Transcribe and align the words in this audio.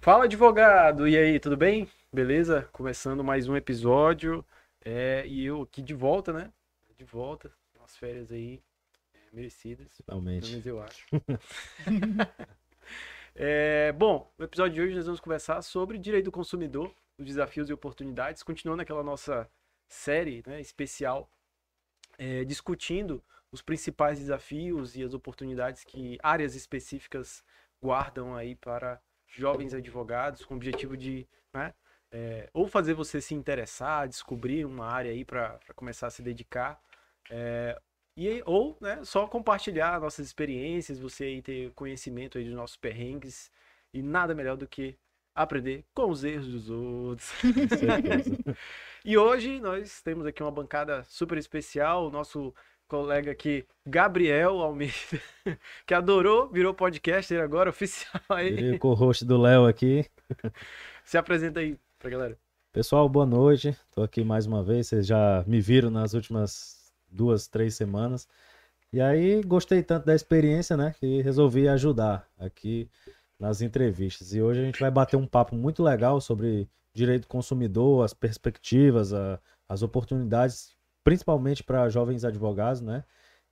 Fala, 0.00 0.24
advogado! 0.24 1.06
E 1.06 1.16
aí, 1.16 1.38
tudo 1.38 1.56
bem? 1.56 1.88
Beleza? 2.12 2.68
Começando 2.72 3.22
mais 3.22 3.46
um 3.48 3.54
episódio. 3.54 4.44
É, 4.84 5.24
e 5.26 5.44
eu 5.44 5.62
aqui 5.62 5.82
de 5.82 5.94
volta, 5.94 6.32
né? 6.32 6.50
De 6.96 7.04
volta. 7.04 7.52
Umas 7.78 7.96
férias 7.96 8.32
aí 8.32 8.60
merecidas. 9.32 9.88
Pelo 10.02 10.20
Finalmente. 10.20 10.50
menos 10.50 10.66
eu 10.66 10.80
acho. 10.80 11.06
É, 13.34 13.92
bom, 13.92 14.30
no 14.36 14.44
episódio 14.44 14.74
de 14.74 14.80
hoje 14.82 14.94
nós 14.94 15.06
vamos 15.06 15.20
conversar 15.20 15.62
sobre 15.62 15.96
direito 15.98 16.26
do 16.26 16.32
consumidor, 16.32 16.92
os 17.16 17.24
desafios 17.24 17.70
e 17.70 17.72
oportunidades, 17.72 18.42
continuando 18.42 18.82
aquela 18.82 19.02
nossa 19.02 19.48
série 19.88 20.42
né, 20.46 20.60
especial, 20.60 21.30
é, 22.18 22.44
discutindo 22.44 23.22
os 23.52 23.62
principais 23.62 24.18
desafios 24.18 24.96
e 24.96 25.02
as 25.02 25.14
oportunidades 25.14 25.84
que 25.84 26.18
áreas 26.22 26.54
específicas 26.54 27.42
guardam 27.80 28.36
aí 28.36 28.54
para 28.54 29.00
jovens 29.26 29.74
advogados, 29.74 30.44
com 30.44 30.54
o 30.54 30.56
objetivo 30.56 30.96
de 30.96 31.26
né, 31.52 31.72
é, 32.10 32.50
ou 32.52 32.66
fazer 32.66 32.94
você 32.94 33.20
se 33.20 33.34
interessar, 33.34 34.08
descobrir 34.08 34.64
uma 34.64 34.86
área 34.86 35.12
aí 35.12 35.24
para 35.24 35.58
começar 35.74 36.08
a 36.08 36.10
se 36.10 36.22
dedicar, 36.22 36.80
é, 37.30 37.80
e, 38.28 38.42
ou 38.44 38.76
né, 38.80 39.00
só 39.02 39.26
compartilhar 39.26 39.98
nossas 39.98 40.26
experiências, 40.26 40.98
você 40.98 41.24
aí 41.24 41.42
ter 41.42 41.70
conhecimento 41.72 42.36
aí 42.36 42.44
dos 42.44 42.54
nossos 42.54 42.76
perrengues, 42.76 43.50
e 43.94 44.02
nada 44.02 44.34
melhor 44.34 44.56
do 44.56 44.66
que 44.66 44.96
aprender 45.34 45.84
com 45.94 46.10
os 46.10 46.22
erros 46.22 46.48
dos 46.48 46.70
outros. 46.70 47.32
Com. 47.40 48.52
E 49.02 49.16
hoje 49.16 49.58
nós 49.60 50.02
temos 50.02 50.26
aqui 50.26 50.42
uma 50.42 50.50
bancada 50.50 51.02
super 51.04 51.38
especial, 51.38 52.06
o 52.06 52.10
nosso 52.10 52.54
colega 52.86 53.30
aqui, 53.32 53.64
Gabriel 53.86 54.60
Almeida, 54.60 54.92
que 55.86 55.94
adorou, 55.94 56.50
virou 56.50 56.74
podcaster 56.74 57.40
agora, 57.42 57.70
oficial 57.70 58.22
aí. 58.28 58.54
Virei 58.54 58.74
o 58.74 58.78
co-host 58.78 59.24
do 59.24 59.40
Léo 59.40 59.64
aqui. 59.64 60.04
Se 61.02 61.16
apresenta 61.16 61.60
aí 61.60 61.78
pra 61.98 62.10
galera. 62.10 62.38
Pessoal, 62.70 63.08
boa 63.08 63.24
noite. 63.24 63.74
Tô 63.90 64.02
aqui 64.02 64.22
mais 64.22 64.44
uma 64.44 64.62
vez. 64.62 64.88
Vocês 64.88 65.06
já 65.06 65.42
me 65.46 65.62
viram 65.62 65.88
nas 65.88 66.12
últimas 66.12 66.79
duas, 67.10 67.46
três 67.46 67.74
semanas. 67.74 68.28
E 68.92 69.00
aí, 69.00 69.42
gostei 69.42 69.82
tanto 69.82 70.06
da 70.06 70.14
experiência, 70.14 70.76
né? 70.76 70.94
Que 70.98 71.22
resolvi 71.22 71.68
ajudar 71.68 72.28
aqui 72.38 72.90
nas 73.38 73.62
entrevistas. 73.62 74.34
E 74.34 74.42
hoje 74.42 74.60
a 74.60 74.64
gente 74.64 74.80
vai 74.80 74.90
bater 74.90 75.16
um 75.16 75.26
papo 75.26 75.54
muito 75.54 75.82
legal 75.82 76.20
sobre 76.20 76.68
direito 76.92 77.22
do 77.22 77.28
consumidor, 77.28 78.04
as 78.04 78.12
perspectivas, 78.12 79.12
a- 79.12 79.38
as 79.68 79.82
oportunidades, 79.82 80.76
principalmente 81.04 81.62
para 81.62 81.88
jovens 81.88 82.24
advogados, 82.24 82.80
né? 82.80 83.04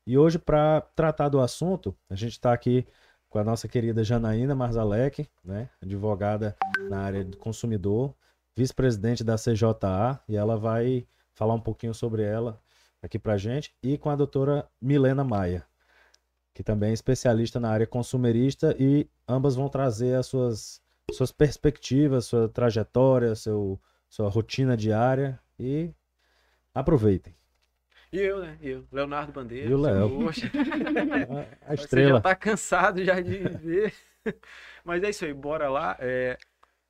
E 0.06 0.18
hoje, 0.18 0.38
para 0.38 0.80
tratar 0.80 1.28
do 1.28 1.40
assunto, 1.40 1.96
a 2.10 2.14
gente 2.14 2.32
está 2.32 2.52
aqui 2.52 2.86
com 3.28 3.38
a 3.38 3.44
nossa 3.44 3.68
querida 3.68 4.02
Janaína 4.02 4.54
Marzalek, 4.54 5.28
né? 5.44 5.68
Advogada 5.80 6.56
na 6.88 7.00
área 7.00 7.24
do 7.24 7.36
consumidor, 7.36 8.14
vice-presidente 8.56 9.22
da 9.22 9.36
CJA, 9.36 10.18
e 10.28 10.34
ela 10.36 10.56
vai 10.56 11.06
falar 11.34 11.54
um 11.54 11.60
pouquinho 11.60 11.94
sobre 11.94 12.22
ela 12.22 12.60
aqui 13.02 13.18
pra 13.18 13.36
gente, 13.36 13.74
e 13.82 13.96
com 13.98 14.10
a 14.10 14.16
doutora 14.16 14.68
Milena 14.80 15.24
Maia, 15.24 15.66
que 16.54 16.62
também 16.62 16.90
é 16.90 16.94
especialista 16.94 17.60
na 17.60 17.70
área 17.70 17.86
consumerista, 17.86 18.74
e 18.78 19.08
ambas 19.26 19.54
vão 19.54 19.68
trazer 19.68 20.14
as 20.16 20.26
suas, 20.26 20.82
suas 21.12 21.30
perspectivas, 21.30 22.26
sua 22.26 22.48
trajetória, 22.48 23.34
seu, 23.34 23.80
sua 24.08 24.28
rotina 24.28 24.76
diária, 24.76 25.38
e 25.58 25.90
aproveitem. 26.74 27.34
E 28.12 28.18
eu, 28.18 28.40
né? 28.40 28.56
Eu, 28.62 28.86
Leonardo 28.90 29.32
Bandeira. 29.32 29.68
E 29.68 29.74
o 29.74 29.78
Léo. 29.78 30.28
A, 30.28 30.30
a 31.72 31.76
Você 31.76 31.82
estrela. 31.82 32.14
já 32.14 32.20
tá 32.22 32.34
cansado 32.34 33.04
já 33.04 33.20
de 33.20 33.36
ver. 33.36 33.94
Mas 34.82 35.02
é 35.02 35.10
isso 35.10 35.24
aí, 35.26 35.34
bora 35.34 35.68
lá. 35.68 35.94
É, 36.00 36.38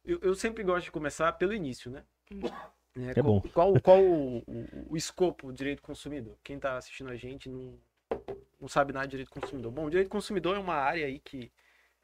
eu, 0.05 0.21
eu 0.23 0.35
sempre 0.35 0.63
gosto 0.63 0.85
de 0.85 0.93
começar 0.93 1.33
pelo 1.33 1.53
início, 1.53 1.91
né? 1.91 2.05
É, 2.97 3.11
É 3.11 3.15
qual, 3.15 3.25
bom. 3.25 3.41
Qual, 3.53 3.81
qual 3.81 4.03
o, 4.03 4.39
o- 4.91 4.97
escopo 4.97 5.49
do 5.49 5.53
direito 5.53 5.79
do 5.79 5.83
consumidor? 5.83 6.37
Quem 6.43 6.59
tá 6.59 6.77
assistindo 6.77 7.11
a 7.11 7.17
gente 7.17 7.49
não, 7.49 7.79
não 8.61 8.69
sabe 8.69 8.93
nada 8.93 9.07
de 9.07 9.13
direito 9.13 9.29
do 9.31 9.41
consumidor. 9.41 9.73
Bom, 9.73 9.85
o 9.87 9.91
direito 9.91 10.09
do 10.09 10.13
consumidor 10.13 10.57
é 10.57 10.59
uma 10.59 10.75
área 10.75 11.07
aí 11.07 11.19
que 11.19 11.53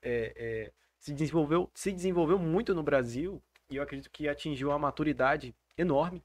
é, 0.02 0.32
é, 0.36 0.72
se, 0.98 1.12
desenvolveu, 1.14 1.70
se 1.75 1.92
desenvolveu 1.92 2.38
muito 2.38 2.75
no 2.75 2.82
Brasil 2.82 3.42
e 3.70 3.76
eu 3.76 3.82
acredito 3.82 4.10
que 4.10 4.28
atingiu 4.28 4.69
uma 4.70 4.78
maturidade 4.78 5.54
enorme. 5.76 6.22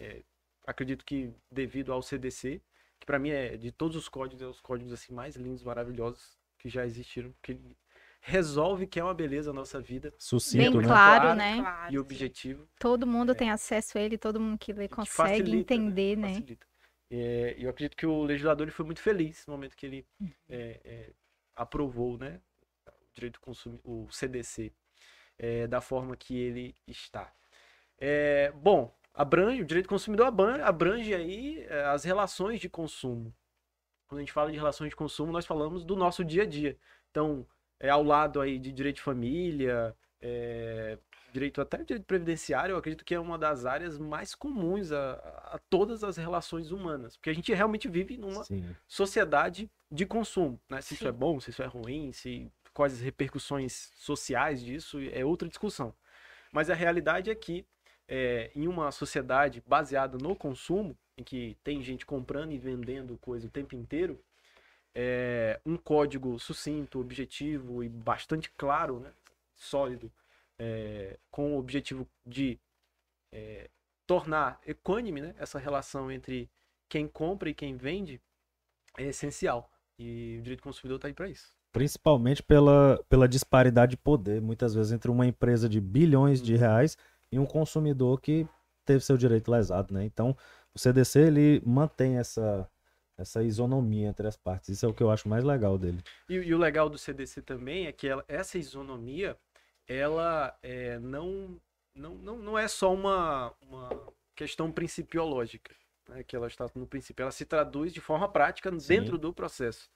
É, 0.00 0.22
acredito 0.66 1.04
que 1.04 1.32
devido 1.50 1.92
ao 1.92 2.02
CDC, 2.02 2.60
que 2.98 3.06
para 3.06 3.18
mim 3.18 3.30
é 3.30 3.56
de 3.56 3.72
todos 3.72 3.96
os 3.96 4.08
códigos, 4.08 4.42
é 4.42 4.46
os 4.46 4.60
códigos 4.60 4.92
assim 4.92 5.12
mais 5.12 5.36
lindos, 5.36 5.62
maravilhosos 5.62 6.36
que 6.58 6.68
já 6.68 6.84
existiram, 6.84 7.32
que 7.42 7.52
ele 7.52 7.76
resolve 8.20 8.86
que 8.86 8.98
é 9.00 9.04
uma 9.04 9.14
beleza 9.14 9.50
a 9.50 9.54
nossa 9.54 9.80
vida 9.80 10.12
Sucinto, 10.18 10.72
Bem 10.72 10.80
né? 10.80 10.86
claro, 10.86 11.22
Claro, 11.22 11.38
né? 11.38 11.60
Claro, 11.60 11.94
e 11.94 11.98
objetivo. 11.98 12.68
Todo 12.78 13.06
mundo 13.06 13.34
tem 13.34 13.50
acesso 13.50 13.96
a 13.98 14.00
ele, 14.00 14.18
todo 14.18 14.40
mundo 14.40 14.58
que 14.58 14.72
lê 14.72 14.88
consegue 14.88 15.38
facilita, 15.40 15.74
entender, 15.74 16.16
né? 16.16 16.34
Facilita. 16.34 16.66
É, 17.10 17.54
eu 17.58 17.70
acredito 17.70 17.96
que 17.96 18.06
o 18.06 18.22
legislador 18.22 18.64
ele 18.66 18.70
foi 18.70 18.84
muito 18.84 19.00
feliz 19.00 19.46
no 19.46 19.54
momento 19.54 19.76
que 19.76 19.86
ele 19.86 20.06
Uhum. 20.20 20.30
é, 20.48 20.80
é, 20.84 21.12
aprovou 21.56 22.18
né, 22.18 22.40
o 22.86 23.14
direito 23.14 23.34
do 23.34 23.40
consumidor, 23.40 23.82
o 23.84 24.08
CDC, 24.10 24.72
é, 25.38 25.66
da 25.66 25.80
forma 25.80 26.16
que 26.16 26.36
ele 26.36 26.74
está. 26.86 27.32
É, 27.98 28.52
bom, 28.52 28.94
abrange, 29.14 29.62
o 29.62 29.64
direito 29.64 29.86
do 29.86 29.90
consumidor 29.90 30.26
abrange, 30.26 30.62
abrange 30.62 31.14
aí 31.14 31.64
é, 31.68 31.84
as 31.86 32.04
relações 32.04 32.60
de 32.60 32.68
consumo. 32.68 33.34
Quando 34.06 34.18
a 34.18 34.22
gente 34.22 34.32
fala 34.32 34.50
de 34.50 34.56
relações 34.56 34.90
de 34.90 34.96
consumo, 34.96 35.32
nós 35.32 35.46
falamos 35.46 35.84
do 35.84 35.96
nosso 35.96 36.24
dia 36.24 36.42
a 36.42 36.46
dia. 36.46 36.78
Então, 37.10 37.46
é 37.80 37.88
ao 37.88 38.02
lado 38.02 38.40
aí 38.40 38.58
de 38.58 38.72
direito 38.72 38.96
de 38.96 39.02
família, 39.02 39.94
é, 40.20 40.98
direito 41.32 41.60
até 41.60 41.78
direito 41.78 42.04
previdenciário, 42.04 42.72
eu 42.72 42.78
acredito 42.78 43.04
que 43.04 43.14
é 43.14 43.20
uma 43.20 43.38
das 43.38 43.66
áreas 43.66 43.98
mais 43.98 44.34
comuns 44.34 44.90
a, 44.92 45.12
a 45.52 45.60
todas 45.70 46.02
as 46.02 46.16
relações 46.16 46.70
humanas, 46.70 47.16
porque 47.16 47.30
a 47.30 47.34
gente 47.34 47.52
realmente 47.52 47.88
vive 47.88 48.16
numa 48.16 48.44
Sim. 48.44 48.74
sociedade 48.86 49.70
de 49.90 50.06
consumo, 50.06 50.60
né? 50.68 50.80
Se 50.80 50.94
isso 50.94 51.08
é 51.08 51.12
Sim. 51.12 51.18
bom, 51.18 51.40
se 51.40 51.50
isso 51.50 51.62
é 51.62 51.66
ruim, 51.66 52.12
se 52.12 52.50
quais 52.72 52.94
as 52.94 53.00
repercussões 53.00 53.90
sociais 53.96 54.62
disso 54.62 54.98
é 55.12 55.24
outra 55.24 55.48
discussão. 55.48 55.94
Mas 56.52 56.70
a 56.70 56.74
realidade 56.74 57.30
é 57.30 57.34
que 57.34 57.66
é, 58.06 58.50
em 58.54 58.66
uma 58.66 58.90
sociedade 58.90 59.62
baseada 59.66 60.16
no 60.16 60.34
consumo, 60.34 60.96
em 61.16 61.22
que 61.22 61.56
tem 61.62 61.82
gente 61.82 62.06
comprando 62.06 62.52
e 62.52 62.58
vendendo 62.58 63.18
coisa 63.18 63.46
o 63.46 63.50
tempo 63.50 63.74
inteiro, 63.74 64.22
é, 65.00 65.60
um 65.64 65.76
código 65.76 66.40
sucinto, 66.40 66.98
objetivo 66.98 67.84
e 67.84 67.88
bastante 67.88 68.50
claro, 68.56 68.98
né? 68.98 69.12
sólido, 69.54 70.10
é, 70.58 71.16
com 71.30 71.54
o 71.54 71.58
objetivo 71.58 72.04
de 72.26 72.58
é, 73.32 73.70
tornar 74.04 74.60
equânime 74.66 75.20
né? 75.20 75.36
essa 75.38 75.56
relação 75.56 76.10
entre 76.10 76.50
quem 76.88 77.06
compra 77.06 77.48
e 77.48 77.54
quem 77.54 77.76
vende, 77.76 78.20
é 78.96 79.04
essencial. 79.04 79.70
E 80.00 80.38
o 80.40 80.42
direito 80.42 80.60
do 80.60 80.64
consumidor 80.64 80.96
está 80.96 81.06
aí 81.06 81.14
para 81.14 81.28
isso. 81.28 81.52
Principalmente 81.70 82.42
pela, 82.42 83.00
pela 83.08 83.28
disparidade 83.28 83.90
de 83.92 83.96
poder, 83.96 84.42
muitas 84.42 84.74
vezes, 84.74 84.90
entre 84.90 85.12
uma 85.12 85.26
empresa 85.26 85.68
de 85.68 85.80
bilhões 85.80 86.42
de 86.42 86.56
reais 86.56 86.98
e 87.30 87.38
um 87.38 87.46
consumidor 87.46 88.20
que 88.20 88.48
teve 88.84 89.04
seu 89.04 89.16
direito 89.16 89.48
lesado, 89.48 89.94
né? 89.94 90.04
Então, 90.04 90.36
o 90.74 90.78
CDC, 90.78 91.20
ele 91.20 91.62
mantém 91.64 92.16
essa, 92.16 92.68
essa 93.18 93.42
isonomia 93.42 94.08
entre 94.08 94.26
as 94.28 94.36
partes. 94.36 94.68
Isso 94.70 94.86
é 94.86 94.88
o 94.88 94.94
que 94.94 95.02
eu 95.02 95.10
acho 95.10 95.28
mais 95.28 95.42
legal 95.44 95.76
dele. 95.76 95.98
E, 96.28 96.34
e 96.36 96.54
o 96.54 96.58
legal 96.58 96.88
do 96.88 96.96
CDC 96.96 97.42
também 97.42 97.86
é 97.86 97.92
que 97.92 98.06
ela- 98.06 98.24
essa 98.28 98.56
isonomia, 98.56 99.36
ela 99.86 100.56
é, 100.62 100.98
não, 101.00 101.60
não, 101.94 102.14
não, 102.14 102.38
não 102.38 102.58
é 102.58 102.68
só 102.68 102.94
uma, 102.94 103.52
uma 103.60 103.88
questão 104.36 104.70
principiológica, 104.70 105.74
né, 106.08 106.22
que 106.22 106.36
ela 106.36 106.46
está 106.46 106.66
no 106.76 106.86
princípio, 106.86 107.22
ela 107.22 107.32
se 107.32 107.44
traduz 107.44 107.92
de 107.92 108.00
forma 108.00 108.28
prática 108.28 108.70
dentro 108.70 109.18
do 109.18 109.32
processo. 109.34 109.90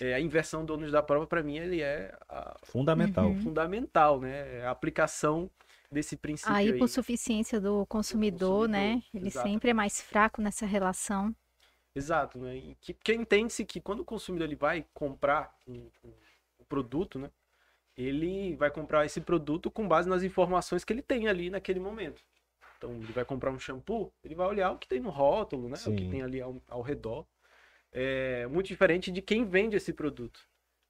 É, 0.00 0.14
a 0.14 0.20
inversão 0.20 0.64
do 0.64 0.74
ônus 0.74 0.92
da 0.92 1.02
prova, 1.02 1.26
para 1.26 1.42
mim, 1.42 1.56
ele 1.58 1.80
é 1.80 2.16
a- 2.28 2.56
Fundamental. 2.62 3.26
Uhum. 3.30 3.42
fundamental, 3.42 4.20
né? 4.20 4.58
É 4.58 4.66
A 4.66 4.70
aplicação 4.70 5.50
desse 5.90 6.16
princípio 6.16 6.52
A 6.54 6.58
aí. 6.58 6.68
hipossuficiência 6.68 7.60
do 7.60 7.84
consumidor, 7.86 8.68
né? 8.68 8.94
consumidor, 8.94 9.10
Ele 9.14 9.26
exatamente. 9.28 9.52
sempre 9.54 9.70
é 9.70 9.74
mais 9.74 10.00
fraco 10.00 10.40
nessa 10.40 10.64
relação. 10.66 11.34
Exato, 11.94 12.38
né? 12.38 12.74
Que, 12.80 12.94
porque 12.94 13.14
entende-se 13.14 13.64
que 13.64 13.80
quando 13.80 14.00
o 14.00 14.04
consumidor 14.04 14.46
ele 14.48 14.56
vai 14.56 14.86
comprar 14.94 15.54
um, 15.66 15.90
um- 16.04 16.14
produto, 16.68 17.18
né? 17.18 17.30
Ele 17.96 18.56
vai 18.56 18.70
comprar 18.70 19.04
esse 19.06 19.20
produto 19.20 19.70
com 19.70 19.88
base 19.88 20.08
nas 20.08 20.22
informações 20.22 20.84
que 20.84 20.92
ele 20.92 21.02
tem 21.02 21.28
ali 21.28 21.50
naquele 21.50 21.80
momento. 21.80 22.22
Então, 22.78 22.92
ele 23.02 23.12
vai 23.12 23.24
comprar 23.24 23.50
um 23.52 23.58
shampoo, 23.58 24.12
ele 24.24 24.34
vai 24.34 24.46
olhar 24.48 24.72
o 24.72 24.78
que 24.78 24.88
tem 24.88 25.00
no 25.00 25.10
rótulo, 25.10 25.68
né? 25.68 25.78
O 25.88 25.94
que 25.94 26.04
Sim. 26.04 26.10
tem 26.10 26.22
ali 26.22 26.40
ao, 26.40 26.62
ao 26.68 26.82
redor. 26.82 27.26
é, 27.92 28.46
muito 28.48 28.66
diferente 28.68 29.10
de 29.12 29.22
quem 29.22 29.44
vende 29.44 29.76
esse 29.76 29.92
produto 29.92 30.40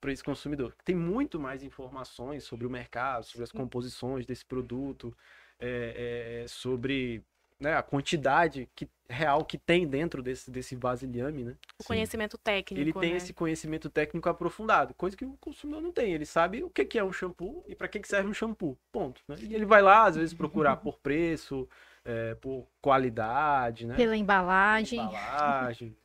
para 0.01 0.13
esse 0.13 0.23
consumidor. 0.25 0.75
Tem 0.85 0.95
muito 0.97 1.39
mais 1.41 1.63
informações 1.63 2.45
sobre 2.45 2.67
o 2.67 2.71
mercado, 2.71 3.25
sobre 3.25 3.45
as 3.45 3.53
composições 3.53 4.27
desse 4.27 4.45
produto, 4.45 5.17
é, 5.59 6.43
é, 6.45 6.49
sobre 6.49 7.25
né, 7.62 7.76
a 7.76 7.83
quantidade 7.83 8.69
que, 8.75 8.88
real 9.09 9.45
que 9.45 9.57
tem 9.57 9.87
dentro 9.87 10.21
desse, 10.21 10.50
desse 10.50 10.75
vasilhame, 10.75 11.45
né? 11.45 11.57
O 11.78 11.85
conhecimento 11.85 12.37
técnico. 12.37 12.81
Ele 12.81 12.92
tem 12.92 13.12
né? 13.12 13.16
esse 13.16 13.33
conhecimento 13.33 13.88
técnico 13.88 14.28
aprofundado, 14.28 14.92
coisa 14.95 15.16
que 15.16 15.25
o 15.25 15.37
consumidor 15.40 15.81
não 15.81 15.92
tem. 15.92 16.12
Ele 16.12 16.26
sabe 16.26 16.64
o 16.64 16.69
que 16.69 16.85
que 16.85 16.99
é 16.99 17.04
um 17.04 17.12
shampoo 17.12 17.64
e 17.69 17.76
para 17.76 17.87
que 17.87 18.00
que 18.00 18.09
serve 18.09 18.28
um 18.28 18.35
shampoo, 18.35 18.76
ponto. 18.90 19.23
né? 19.28 19.37
E 19.40 19.54
ele 19.54 19.64
vai 19.64 19.81
lá, 19.81 20.07
às 20.07 20.16
vezes, 20.16 20.35
procurar 20.35 20.76
por 20.76 20.99
preço, 20.99 21.69
é, 22.04 22.35
por 22.35 22.66
qualidade, 22.81 23.87
né? 23.87 23.95
Pela 23.95 24.16
embalagem. 24.16 24.99
embalagem. 24.99 25.97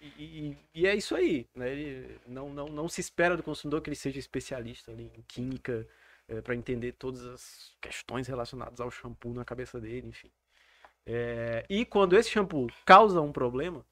E, 0.00 0.06
e- 0.06 0.58
e 0.74 0.86
é 0.86 0.96
isso 0.96 1.14
aí, 1.14 1.46
né? 1.54 1.70
Ele 1.70 2.18
não, 2.26 2.48
não, 2.48 2.66
não 2.68 2.88
se 2.88 3.02
espera 3.02 3.36
do 3.36 3.42
consumidor 3.42 3.82
que 3.82 3.90
ele 3.90 3.96
seja 3.96 4.18
especialista 4.18 4.90
ali 4.90 5.12
em 5.14 5.22
química 5.28 5.86
para 6.42 6.54
entender 6.54 6.92
todas 6.92 7.26
as 7.26 7.76
questões 7.80 8.26
relacionadas 8.26 8.80
ao 8.80 8.90
shampoo 8.90 9.34
na 9.34 9.44
cabeça 9.44 9.78
dele, 9.78 10.08
enfim. 10.08 10.30
É, 11.04 11.64
e 11.68 11.84
quando 11.84 12.16
esse 12.16 12.30
shampoo 12.30 12.68
causa 12.84 13.20
um 13.20 13.32
problema 13.32 13.84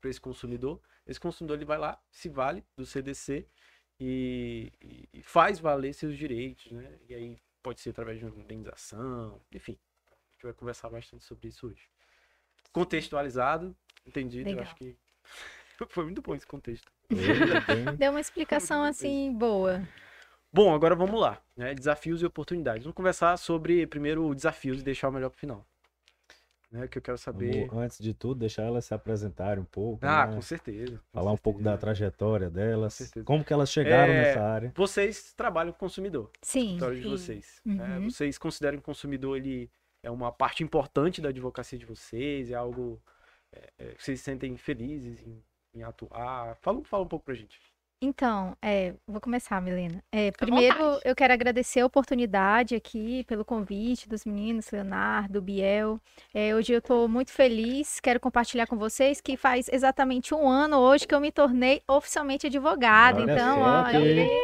para 0.00 0.10
esse 0.10 0.20
consumidor, 0.20 0.80
esse 1.06 1.18
consumidor 1.20 1.56
ele 1.58 1.64
vai 1.64 1.78
lá, 1.78 2.00
se 2.10 2.28
vale 2.28 2.64
do 2.76 2.86
CDC 2.86 3.46
e, 3.98 4.72
e- 5.12 5.22
faz 5.22 5.58
valer 5.58 5.92
seus 5.92 6.16
direitos, 6.16 6.70
né? 6.72 6.98
E 7.08 7.14
aí 7.14 7.38
pode 7.62 7.80
ser 7.80 7.90
através 7.90 8.18
de 8.18 8.24
uma 8.24 8.38
indenização, 8.40 9.40
enfim. 9.52 9.78
A 10.10 10.32
gente 10.34 10.42
vai 10.44 10.52
conversar 10.54 10.88
bastante 10.88 11.24
sobre 11.24 11.48
isso 11.48 11.66
hoje. 11.66 11.82
Contextualizado, 12.72 13.76
entendido, 14.06 14.48
eu 14.48 14.54
Legal. 14.54 14.64
acho 14.64 14.76
que 14.76 14.96
foi 15.90 16.04
muito 16.04 16.22
bom 16.22 16.34
esse 16.34 16.46
contexto. 16.46 16.90
Bem- 17.10 17.96
Deu 17.98 18.12
uma 18.12 18.20
explicação 18.20 18.82
assim 18.84 19.32
boa. 19.34 19.82
Bom, 20.52 20.74
agora 20.74 20.94
vamos 20.94 21.20
lá, 21.20 21.42
né? 21.56 21.74
Desafios 21.74 22.22
e 22.22 22.26
oportunidades. 22.26 22.84
Vamos 22.84 22.96
conversar 22.96 23.36
sobre 23.36 23.86
primeiro 23.86 24.34
desafios 24.34 24.80
e 24.80 24.84
deixar 24.84 25.08
o 25.08 25.12
melhor 25.12 25.30
pro 25.30 25.38
final. 25.38 25.66
Né? 26.70 26.86
Que 26.86 26.98
eu 26.98 27.02
quero 27.02 27.18
saber. 27.18 27.66
Vamos, 27.66 27.82
antes 27.84 27.98
de 27.98 28.14
tudo, 28.14 28.38
deixar 28.40 28.62
elas 28.62 28.84
se 28.84 28.94
apresentarem 28.94 29.60
um 29.62 29.66
pouco. 29.66 30.06
Ah, 30.06 30.26
né? 30.26 30.34
com 30.34 30.40
certeza. 30.42 30.98
com 30.98 31.18
Falar 31.18 31.32
um 31.32 31.36
pouco 31.36 31.58
da 31.60 31.72
certeza. 31.72 31.80
trajetória 31.80 32.48
delas, 32.50 32.94
certeza. 32.94 33.24
como 33.26 33.44
que 33.44 33.52
elas 33.52 33.70
chegaram 33.70 34.12
É, 34.12 34.22
nessa 34.22 34.40
área. 34.42 34.72
Vocês 34.76 35.32
trabalham 35.34 35.72
com 35.72 35.78
consumidor, 35.80 36.30
Sim. 36.42 36.74
história 36.74 37.00
de 37.00 37.08
vocês. 37.08 37.60
né? 37.64 37.98
Uhum. 37.98 38.10
Vocês 38.10 38.38
consideram 38.38 38.76
que 38.78 38.82
o 38.82 38.86
consumidor 38.86 39.36
ele 39.36 39.68
é 40.02 40.10
uma 40.10 40.30
parte 40.30 40.62
importante 40.62 41.20
da 41.20 41.30
advocacia 41.30 41.78
de 41.78 41.84
vocês? 41.86 42.50
É 42.50 42.54
algo 42.54 43.02
é, 43.52 43.72
é, 43.78 43.84
que 43.94 44.02
vocês 44.04 44.20
se 44.20 44.24
sentem 44.24 44.56
felizes 44.56 45.20
em, 45.26 45.42
em 45.74 45.82
atuar? 45.82 46.56
Fala, 46.60 46.84
fala 46.84 47.02
um 47.02 47.08
pouco 47.08 47.24
pra 47.24 47.34
gente. 47.34 47.58
Então, 48.10 48.56
é, 48.62 48.94
vou 49.06 49.20
começar, 49.20 49.60
Milena. 49.60 50.02
É, 50.10 50.32
Fica 50.32 50.44
à 50.44 50.46
primeiro, 50.46 50.78
vontade. 50.78 51.00
eu 51.04 51.14
quero 51.14 51.34
agradecer 51.34 51.80
a 51.80 51.86
oportunidade 51.86 52.74
aqui, 52.74 53.24
pelo 53.24 53.44
convite 53.44 54.08
dos 54.08 54.24
meninos, 54.24 54.70
Leonardo, 54.70 55.42
Biel. 55.42 56.00
É, 56.32 56.54
hoje 56.54 56.72
eu 56.72 56.78
estou 56.78 57.06
muito 57.06 57.30
feliz, 57.30 58.00
quero 58.00 58.18
compartilhar 58.18 58.66
com 58.66 58.78
vocês 58.78 59.20
que 59.20 59.36
faz 59.36 59.68
exatamente 59.70 60.34
um 60.34 60.48
ano 60.48 60.78
hoje 60.78 61.06
que 61.06 61.14
eu 61.14 61.20
me 61.20 61.30
tornei 61.30 61.82
oficialmente 61.86 62.46
advogada. 62.46 63.20
Olha 63.20 63.32
então, 63.34 63.58
só, 63.58 63.64
ó, 63.64 63.84
que 63.90 64.40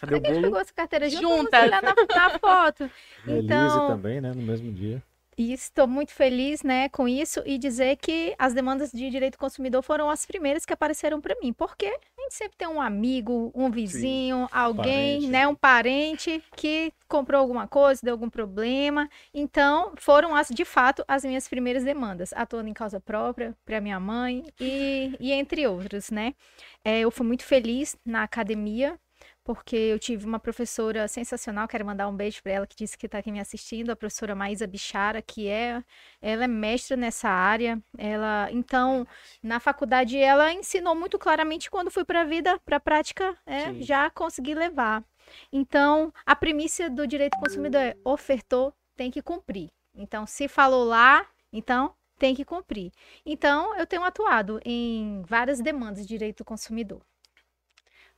Cadê 0.00 0.14
o 0.16 0.20
bolo? 0.20 0.40
pegou 0.42 0.58
essa 0.60 0.72
carteira 0.72 1.10
junto? 1.10 1.22
Juntas. 1.28 1.62
Olhar 1.64 1.82
na, 1.82 1.94
na 1.94 2.38
foto. 2.38 2.90
Elise 3.26 3.44
Então, 3.44 3.88
também, 3.88 4.18
né? 4.20 4.32
No 4.34 4.40
mesmo 4.42 4.72
dia. 4.72 5.02
E 5.38 5.52
estou 5.52 5.86
muito 5.86 6.12
feliz, 6.12 6.62
né, 6.62 6.88
com 6.88 7.06
isso 7.06 7.42
e 7.44 7.58
dizer 7.58 7.96
que 7.96 8.34
as 8.38 8.54
demandas 8.54 8.90
de 8.90 9.10
direito 9.10 9.34
do 9.34 9.38
consumidor 9.38 9.82
foram 9.82 10.08
as 10.08 10.24
primeiras 10.24 10.64
que 10.64 10.72
apareceram 10.72 11.20
para 11.20 11.36
mim, 11.42 11.52
porque 11.52 11.86
a 11.86 12.22
gente 12.22 12.34
sempre 12.34 12.56
tem 12.56 12.66
um 12.66 12.80
amigo, 12.80 13.52
um 13.54 13.70
vizinho, 13.70 14.48
alguém, 14.50 15.16
Parente. 15.16 15.26
né, 15.28 15.46
um 15.46 15.54
parente 15.54 16.42
que 16.56 16.90
comprou 17.06 17.38
alguma 17.38 17.68
coisa, 17.68 18.00
deu 18.02 18.14
algum 18.14 18.30
problema. 18.30 19.10
Então, 19.34 19.92
foram 19.98 20.34
as 20.34 20.48
de 20.48 20.64
fato 20.64 21.04
as 21.06 21.22
minhas 21.22 21.46
primeiras 21.46 21.84
demandas, 21.84 22.32
atuando 22.32 22.70
em 22.70 22.74
causa 22.74 22.98
própria 22.98 23.54
para 23.64 23.78
minha 23.78 24.00
mãe 24.00 24.42
e, 24.58 25.14
e 25.20 25.32
entre 25.32 25.66
outros, 25.66 26.10
né? 26.10 26.34
É, 26.82 27.00
eu 27.00 27.10
fui 27.10 27.26
muito 27.26 27.44
feliz 27.44 27.94
na 28.06 28.22
academia 28.22 28.98
porque 29.46 29.76
eu 29.76 29.96
tive 29.96 30.26
uma 30.26 30.40
professora 30.40 31.06
sensacional, 31.06 31.68
quero 31.68 31.86
mandar 31.86 32.08
um 32.08 32.16
beijo 32.16 32.42
para 32.42 32.50
ela 32.50 32.66
que 32.66 32.74
disse 32.74 32.98
que 32.98 33.06
está 33.06 33.18
aqui 33.18 33.30
me 33.30 33.38
assistindo, 33.38 33.90
a 33.90 33.96
professora 33.96 34.34
Maísa 34.34 34.66
Bichara, 34.66 35.22
que 35.22 35.46
é 35.46 35.84
ela 36.20 36.42
é 36.42 36.48
mestra 36.48 36.96
nessa 36.96 37.28
área. 37.28 37.80
Ela, 37.96 38.48
então, 38.50 39.06
na 39.40 39.60
faculdade 39.60 40.18
ela 40.18 40.52
ensinou 40.52 40.96
muito 40.96 41.16
claramente 41.16 41.70
quando 41.70 41.92
fui 41.92 42.04
para 42.04 42.22
a 42.22 42.24
vida, 42.24 42.58
para 42.64 42.78
a 42.78 42.80
prática, 42.80 43.38
é, 43.46 43.72
já 43.74 44.10
consegui 44.10 44.52
levar. 44.52 45.04
Então, 45.52 46.12
a 46.26 46.34
primícia 46.34 46.90
do 46.90 47.06
direito 47.06 47.36
do 47.36 47.40
consumidor 47.44 47.80
é 47.82 47.96
ofertou, 48.04 48.74
tem 48.96 49.12
que 49.12 49.22
cumprir. 49.22 49.70
Então, 49.94 50.26
se 50.26 50.48
falou 50.48 50.84
lá, 50.84 51.24
então 51.52 51.94
tem 52.18 52.34
que 52.34 52.44
cumprir. 52.44 52.90
Então, 53.24 53.76
eu 53.76 53.86
tenho 53.86 54.02
atuado 54.02 54.60
em 54.64 55.22
várias 55.22 55.60
demandas 55.60 56.02
de 56.02 56.08
direito 56.08 56.38
do 56.38 56.44
consumidor. 56.44 57.00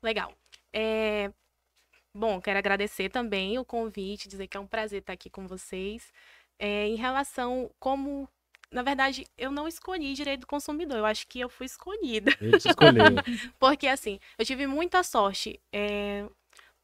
Legal. 0.02 0.32
É, 0.73 1.33
Bom, 2.15 2.41
quero 2.41 2.59
agradecer 2.59 3.09
também 3.11 3.59
o 3.59 3.65
convite, 3.65 4.29
dizer 4.29 4.49
que 4.49 4.57
é 4.57 4.61
um 4.61 4.67
prazer 4.67 5.01
estar 5.01 5.13
aqui 5.13 5.31
com 5.31 5.47
vocês. 5.47 6.13
É, 6.59 6.87
em 6.89 6.97
relação 6.97 7.71
como. 7.79 8.29
Na 8.71 8.83
verdade, 8.83 9.27
eu 9.39 9.51
não 9.51 9.67
escolhi 9.69 10.13
direito 10.15 10.43
do 10.43 10.47
consumidor, 10.47 10.99
eu 10.99 11.07
acho 11.07 11.27
que 11.29 11.41
eu 11.41 11.49
fui 11.49 11.67
escolhida. 11.67 12.33
Te 12.59 12.69
escolheu. 12.69 13.15
Porque, 13.59 13.87
assim, 13.87 14.21
eu 14.39 14.45
tive 14.45 14.67
muita 14.67 15.03
sorte. 15.03 15.61
É, 15.73 16.27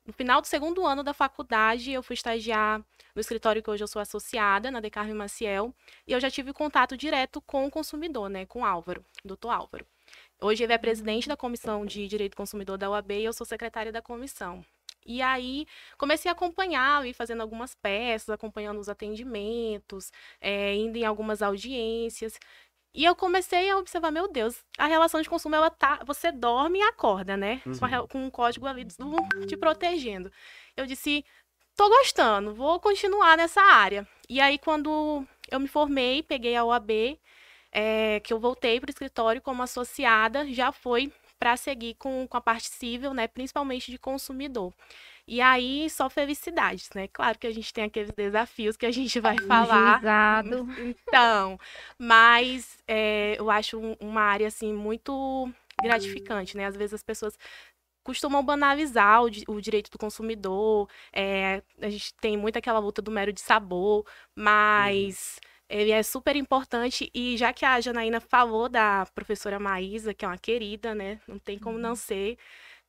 No 0.07 0.13
final 0.15 0.41
do 0.41 0.47
segundo 0.47 0.87
ano 0.87 1.03
da 1.03 1.15
faculdade, 1.15 1.93
eu 1.93 2.03
fui 2.03 2.15
estagiar 2.15 2.81
no 3.15 3.21
escritório 3.21 3.63
que 3.63 3.71
hoje 3.71 3.85
eu 3.85 3.89
sou 3.89 4.01
associada, 4.03 4.71
na 4.71 4.81
Decarme 4.81 5.15
Maciel, 5.15 5.75
e 6.07 6.13
eu 6.13 6.21
já 6.21 6.31
tive 6.31 6.53
contato 6.53 6.97
direto 6.97 7.41
com 7.43 7.67
o 7.67 7.71
consumidor, 7.71 8.29
né, 8.31 8.47
com 8.47 8.61
o 8.61 8.65
Álvaro, 8.65 9.05
doutor 9.25 9.51
Álvaro. 9.51 9.87
Hoje 10.45 10.63
ele 10.63 10.75
é 10.75 10.79
presidente 10.79 11.27
da 11.27 11.39
Comissão 11.39 11.87
de 11.87 12.07
Direito 12.07 12.33
do 12.33 12.37
Consumidor 12.37 12.77
da 12.77 12.91
UAB 12.91 13.13
e 13.13 13.25
eu 13.25 13.33
sou 13.33 13.47
secretária 13.47 13.91
da 13.91 14.03
comissão. 14.03 14.63
E 15.07 15.23
aí 15.23 15.67
comecei 15.97 16.29
a 16.31 16.33
acompanhá-lo 16.33 17.07
e 17.07 17.15
fazendo 17.15 17.41
algumas 17.41 17.75
peças, 17.75 18.29
acompanhando 18.29 18.79
os 18.79 18.91
atendimentos, 18.91 20.13
é, 20.43 20.75
indo 20.75 20.99
em 20.99 21.05
algumas 21.07 21.41
audiências. 21.41 22.39
E 22.93 23.07
eu 23.07 23.17
comecei 23.17 23.71
a 23.71 23.79
observar, 23.79 24.11
meu 24.11 24.29
Deus, 24.31 24.63
a 24.77 24.85
relação 24.87 25.23
de 25.23 25.31
consumo, 25.31 25.57
ela 25.57 25.71
tá. 25.71 26.01
Você 26.05 26.31
dorme 26.31 26.79
e 26.79 26.83
acorda, 26.83 27.39
né? 27.39 27.63
Re- 27.87 28.07
com 28.07 28.27
um 28.27 28.31
código 28.31 28.67
ali 28.67 28.85
do- 28.85 29.47
te 29.47 29.57
protegendo. 29.57 30.31
Eu 30.77 30.85
disse, 30.85 31.25
tô 31.75 31.89
gostando, 31.89 32.53
vou 32.55 32.79
continuar 32.81 33.35
nessa 33.39 33.63
área. 33.63 34.07
E 34.29 34.43
aí, 34.43 34.59
quando 34.59 35.27
eu 35.51 35.59
me 35.59 35.69
formei, 35.69 36.23
peguei 36.23 36.55
a 36.55 36.65
OAB, 36.65 37.19
é, 37.75 38.21
que 38.21 38.33
eu 38.33 38.41
voltei 38.41 38.81
para 38.81 38.89
o 38.89 38.93
escritório 38.93 39.43
como 39.43 39.63
associada, 39.63 40.47
já 40.53 40.73
foi 40.73 41.13
para 41.39 41.57
seguir 41.59 41.95
com, 41.97 42.27
com 42.29 42.37
a 42.37 42.41
parte 42.41 42.69
civil, 42.71 43.13
né? 43.13 43.27
Principalmente 43.29 43.91
de 43.91 43.99
consumidor. 43.99 44.73
E 45.27 45.41
aí, 45.41 45.91
só 45.91 46.09
felicidades, 46.11 46.91
né? 46.95 47.09
Claro 47.09 47.39
que 47.39 47.47
a 47.47 47.53
gente 47.53 47.73
tem 47.73 47.85
aqueles 47.85 48.11
desafios 48.13 48.77
que 48.77 48.87
a 48.87 48.93
gente 48.93 49.21
vai 49.21 49.39
falar. 49.41 49.97
Juizado. 49.99 50.67
Então, 51.09 51.59
mas 51.99 52.79
é, 52.89 53.37
eu 53.39 53.51
acho 53.51 53.79
um- 53.79 53.97
uma 54.01 54.23
área 54.23 54.49
assim 54.49 54.73
muito 54.73 55.49
gratificante, 55.83 56.57
né? 56.57 56.67
Às 56.67 56.77
vezes 56.77 56.95
as 56.95 57.03
pessoas 57.03 57.39
costumam 58.03 58.45
banalizar 58.45 59.23
o, 59.25 59.29
o 59.49 59.61
direito 59.61 59.91
do 59.91 59.99
consumidor. 59.99 60.89
é, 61.13 61.63
a 61.81 61.89
gente 61.89 62.15
tem 62.15 62.37
muito 62.37 62.59
aquela 62.59 62.79
luta 62.79 63.01
do 63.01 63.11
mero 63.11 63.33
de 63.33 63.41
sabor, 63.41 64.07
mas 64.37 65.39
ele 65.69 65.91
é 65.91 66.03
super 66.03 66.37
importante. 66.37 67.11
E 67.15 67.37
já 67.37 67.53
que 67.53 67.65
a 67.65 67.81
Janaína 67.81 68.21
falou 68.21 68.69
da 68.69 69.07
professora 69.15 69.59
Maísa, 69.59 70.15
que 70.15 70.25
é 70.25 70.29
uma 70.29 70.39
querida, 70.39 70.95
né? 70.95 71.21
Não 71.27 71.39
tem 71.39 71.59
como 71.59 71.79
não 71.79 71.95
ser. 71.97 72.37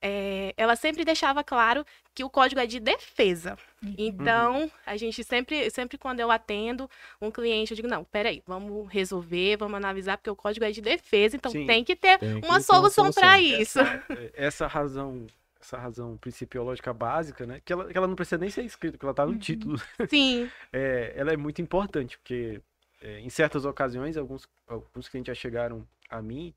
é, 0.01 0.53
ela 0.57 0.75
sempre 0.75 1.03
deixava 1.05 1.43
claro 1.43 1.85
que 2.13 2.23
o 2.23 2.29
código 2.29 2.61
é 2.61 2.67
de 2.67 2.79
defesa. 2.79 3.57
Então, 3.97 4.71
a 4.85 4.97
gente 4.97 5.23
sempre, 5.23 5.69
sempre 5.71 5.97
quando 5.97 6.19
eu 6.19 6.29
atendo 6.31 6.89
um 7.21 7.31
cliente, 7.31 7.71
eu 7.71 7.75
digo, 7.75 7.87
não, 7.87 8.03
peraí, 8.03 8.43
vamos 8.45 8.87
resolver, 8.91 9.57
vamos 9.57 9.77
analisar, 9.77 10.17
porque 10.17 10.29
o 10.29 10.35
código 10.35 10.65
é 10.65 10.71
de 10.71 10.81
defesa, 10.81 11.35
então 11.35 11.51
Sim. 11.51 11.65
tem 11.65 11.83
que 11.83 11.95
ter 11.95 12.19
Tem 12.19 12.41
que 12.41 12.47
uma 12.47 12.59
ter 12.59 12.63
solução 12.63 13.11
para 13.11 13.37
solução. 13.37 13.39
isso. 13.39 13.79
É, 14.09 14.31
essa 14.35 14.67
razão 14.67 15.25
essa 15.65 15.77
razão 15.77 16.15
principiológica 16.17 16.93
básica, 16.93 17.45
né? 17.45 17.61
Que 17.65 17.73
ela, 17.73 17.91
que 17.91 17.97
ela 17.97 18.07
não 18.07 18.15
precisa 18.15 18.37
nem 18.37 18.49
ser 18.49 18.63
escrita, 18.63 18.97
que 18.97 19.05
ela 19.05 19.13
tá 19.13 19.25
no 19.25 19.37
título. 19.37 19.77
Sim, 20.09 20.49
É, 20.71 21.13
ela 21.15 21.33
é 21.33 21.37
muito 21.37 21.61
importante, 21.61 22.17
porque 22.17 22.61
é, 23.01 23.19
em 23.19 23.29
certas 23.29 23.65
ocasiões, 23.65 24.15
alguns, 24.15 24.47
alguns 24.67 25.09
clientes 25.09 25.35
já 25.35 25.39
chegaram 25.39 25.85
a 26.09 26.21
mim 26.21 26.53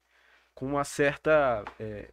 com 0.54 0.66
uma 0.66 0.84
certa 0.84 1.64
é, 1.80 2.10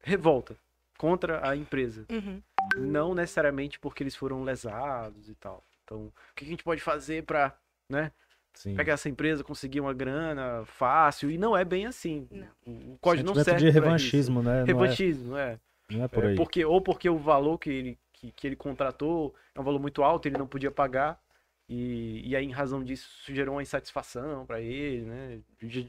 revolta 0.00 0.56
contra 0.98 1.48
a 1.48 1.54
empresa. 1.54 2.04
uhum, 2.10 2.42
Não 2.76 3.14
necessariamente 3.14 3.78
porque 3.78 4.02
eles 4.02 4.16
foram 4.16 4.42
lesados 4.42 5.28
e 5.28 5.34
tal. 5.34 5.62
Então, 5.84 6.06
o 6.06 6.12
que 6.34 6.44
a 6.44 6.48
gente 6.48 6.64
pode 6.64 6.82
fazer 6.82 7.22
para, 7.24 7.56
né? 7.88 8.10
Sim. 8.58 8.74
pegar 8.74 8.94
essa 8.94 9.08
empresa, 9.08 9.44
conseguir 9.44 9.78
uma 9.78 9.94
grana 9.94 10.64
fácil, 10.64 11.30
e 11.30 11.38
não 11.38 11.56
é 11.56 11.64
bem 11.64 11.86
assim. 11.86 12.26
Não. 12.28 12.94
O 12.94 12.98
código 13.00 13.28
não 13.28 13.34
Sentimento 13.36 13.60
serve 13.60 13.66
de 13.66 13.70
revanchismo, 13.70 14.42
né? 14.42 14.50
isso. 14.50 14.58
Não 14.58 14.62
é, 14.62 14.64
Revanchismo, 14.64 15.36
é. 15.36 15.60
Não 15.90 16.04
é 16.04 16.08
por 16.08 16.24
É, 16.24 16.28
aí. 16.28 16.36
porque, 16.36 16.64
ou 16.64 16.80
porque 16.82 17.08
o 17.08 17.18
valor 17.18 17.58
que 17.58 17.70
ele, 17.70 17.98
que, 18.12 18.32
que 18.32 18.46
ele 18.46 18.56
contratou 18.56 19.34
é 19.54 19.60
um 19.60 19.64
valor 19.64 19.80
muito 19.80 20.02
alto, 20.02 20.26
ele 20.26 20.36
não 20.38 20.46
podia 20.46 20.70
pagar. 20.70 21.20
E, 21.68 22.22
e 22.26 22.34
aí, 22.36 22.44
em 22.46 22.50
razão 22.52 22.82
disso, 22.82 23.08
isso 23.20 23.34
gerou 23.34 23.54
uma 23.56 23.62
insatisfação 23.62 24.46
para 24.46 24.60
ele, 24.60 25.02
né? 25.04 25.40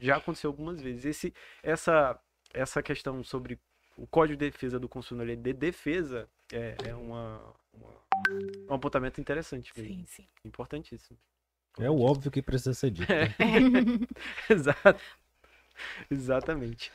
Já, 0.02 0.16
aconteceu 0.16 0.50
algumas 0.50 0.80
vezes. 0.80 1.04
Esse, 1.06 1.34
essa, 1.62 2.18
essa 2.52 2.82
questão 2.82 3.22
sobre 3.24 3.58
o 3.96 4.06
Código 4.06 4.38
de 4.38 4.50
Defesa 4.50 4.78
do 4.78 4.88
Consumidor 4.88 5.28
ele 5.30 5.40
é 5.40 5.42
de 5.42 5.52
defesa 5.54 6.28
é, 6.52 6.74
é 6.88 6.94
uma, 6.94 7.40
uma- 7.72 8.00
um 8.70 8.74
apontamento 8.74 9.20
interessante. 9.20 9.72
Sim, 9.74 10.04
sim. 10.06 10.26
importantíssimo. 10.44 11.18
É 11.78 11.90
o 11.90 12.00
óbvio 12.00 12.30
que 12.30 12.42
precisa 12.42 12.74
ser 12.74 12.90
dito. 12.90 13.12
né? 13.12 13.34
Exato. 14.50 15.00
Exatamente. 16.10 16.90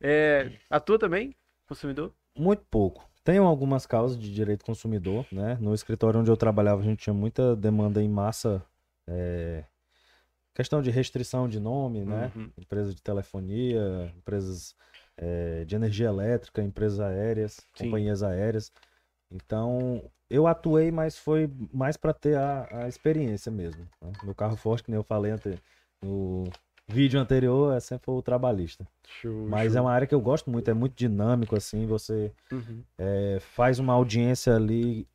É, 0.00 0.50
a 0.70 0.80
tua 0.80 0.98
também, 0.98 1.34
consumidor? 1.68 2.12
Muito 2.36 2.64
pouco. 2.70 3.08
Tenho 3.24 3.44
algumas 3.44 3.86
causas 3.86 4.18
de 4.18 4.32
direito 4.32 4.64
consumidor, 4.64 5.26
né? 5.32 5.56
No 5.60 5.74
escritório 5.74 6.20
onde 6.20 6.30
eu 6.30 6.36
trabalhava, 6.36 6.80
a 6.80 6.84
gente 6.84 7.00
tinha 7.00 7.14
muita 7.14 7.56
demanda 7.56 8.00
em 8.00 8.08
massa, 8.08 8.62
é, 9.06 9.64
questão 10.54 10.80
de 10.80 10.90
restrição 10.90 11.48
de 11.48 11.58
nome, 11.58 12.04
né? 12.04 12.30
Uhum. 12.36 12.50
Empresas 12.56 12.94
de 12.94 13.02
telefonia, 13.02 14.12
empresas 14.16 14.76
é, 15.16 15.64
de 15.64 15.74
energia 15.74 16.06
elétrica, 16.08 16.62
empresas 16.62 17.00
aéreas, 17.00 17.66
Sim. 17.74 17.86
companhias 17.86 18.22
aéreas. 18.22 18.70
Então, 19.30 20.08
eu 20.30 20.46
atuei, 20.46 20.92
mas 20.92 21.18
foi 21.18 21.50
mais 21.72 21.96
para 21.96 22.12
ter 22.14 22.36
a, 22.38 22.68
a 22.84 22.88
experiência 22.88 23.50
mesmo. 23.50 23.88
né? 24.00 24.12
Meu 24.22 24.34
carro 24.34 24.56
forte, 24.56 24.84
que 24.84 24.90
nem 24.90 24.98
eu 24.98 25.04
falei 25.04 25.32
ante- 25.32 25.60
no 26.00 26.44
vídeo 26.88 27.20
anterior, 27.20 27.74
é 27.74 27.80
sempre 27.80 28.10
o 28.10 28.22
trabalhista. 28.22 28.86
Show, 29.20 29.48
Mas 29.48 29.74
é 29.74 29.80
uma 29.80 29.92
área 29.92 30.06
que 30.06 30.14
eu 30.14 30.20
gosto 30.20 30.50
muito, 30.50 30.70
é 30.70 30.74
muito 30.74 30.94
dinâmico, 30.94 31.56
assim, 31.56 31.86
você 31.86 32.32
Uhum. 32.52 32.82
é, 32.98 33.38
faz 33.40 33.78
uma 33.78 33.92
audiência 33.92 34.54
ali 34.54 35.06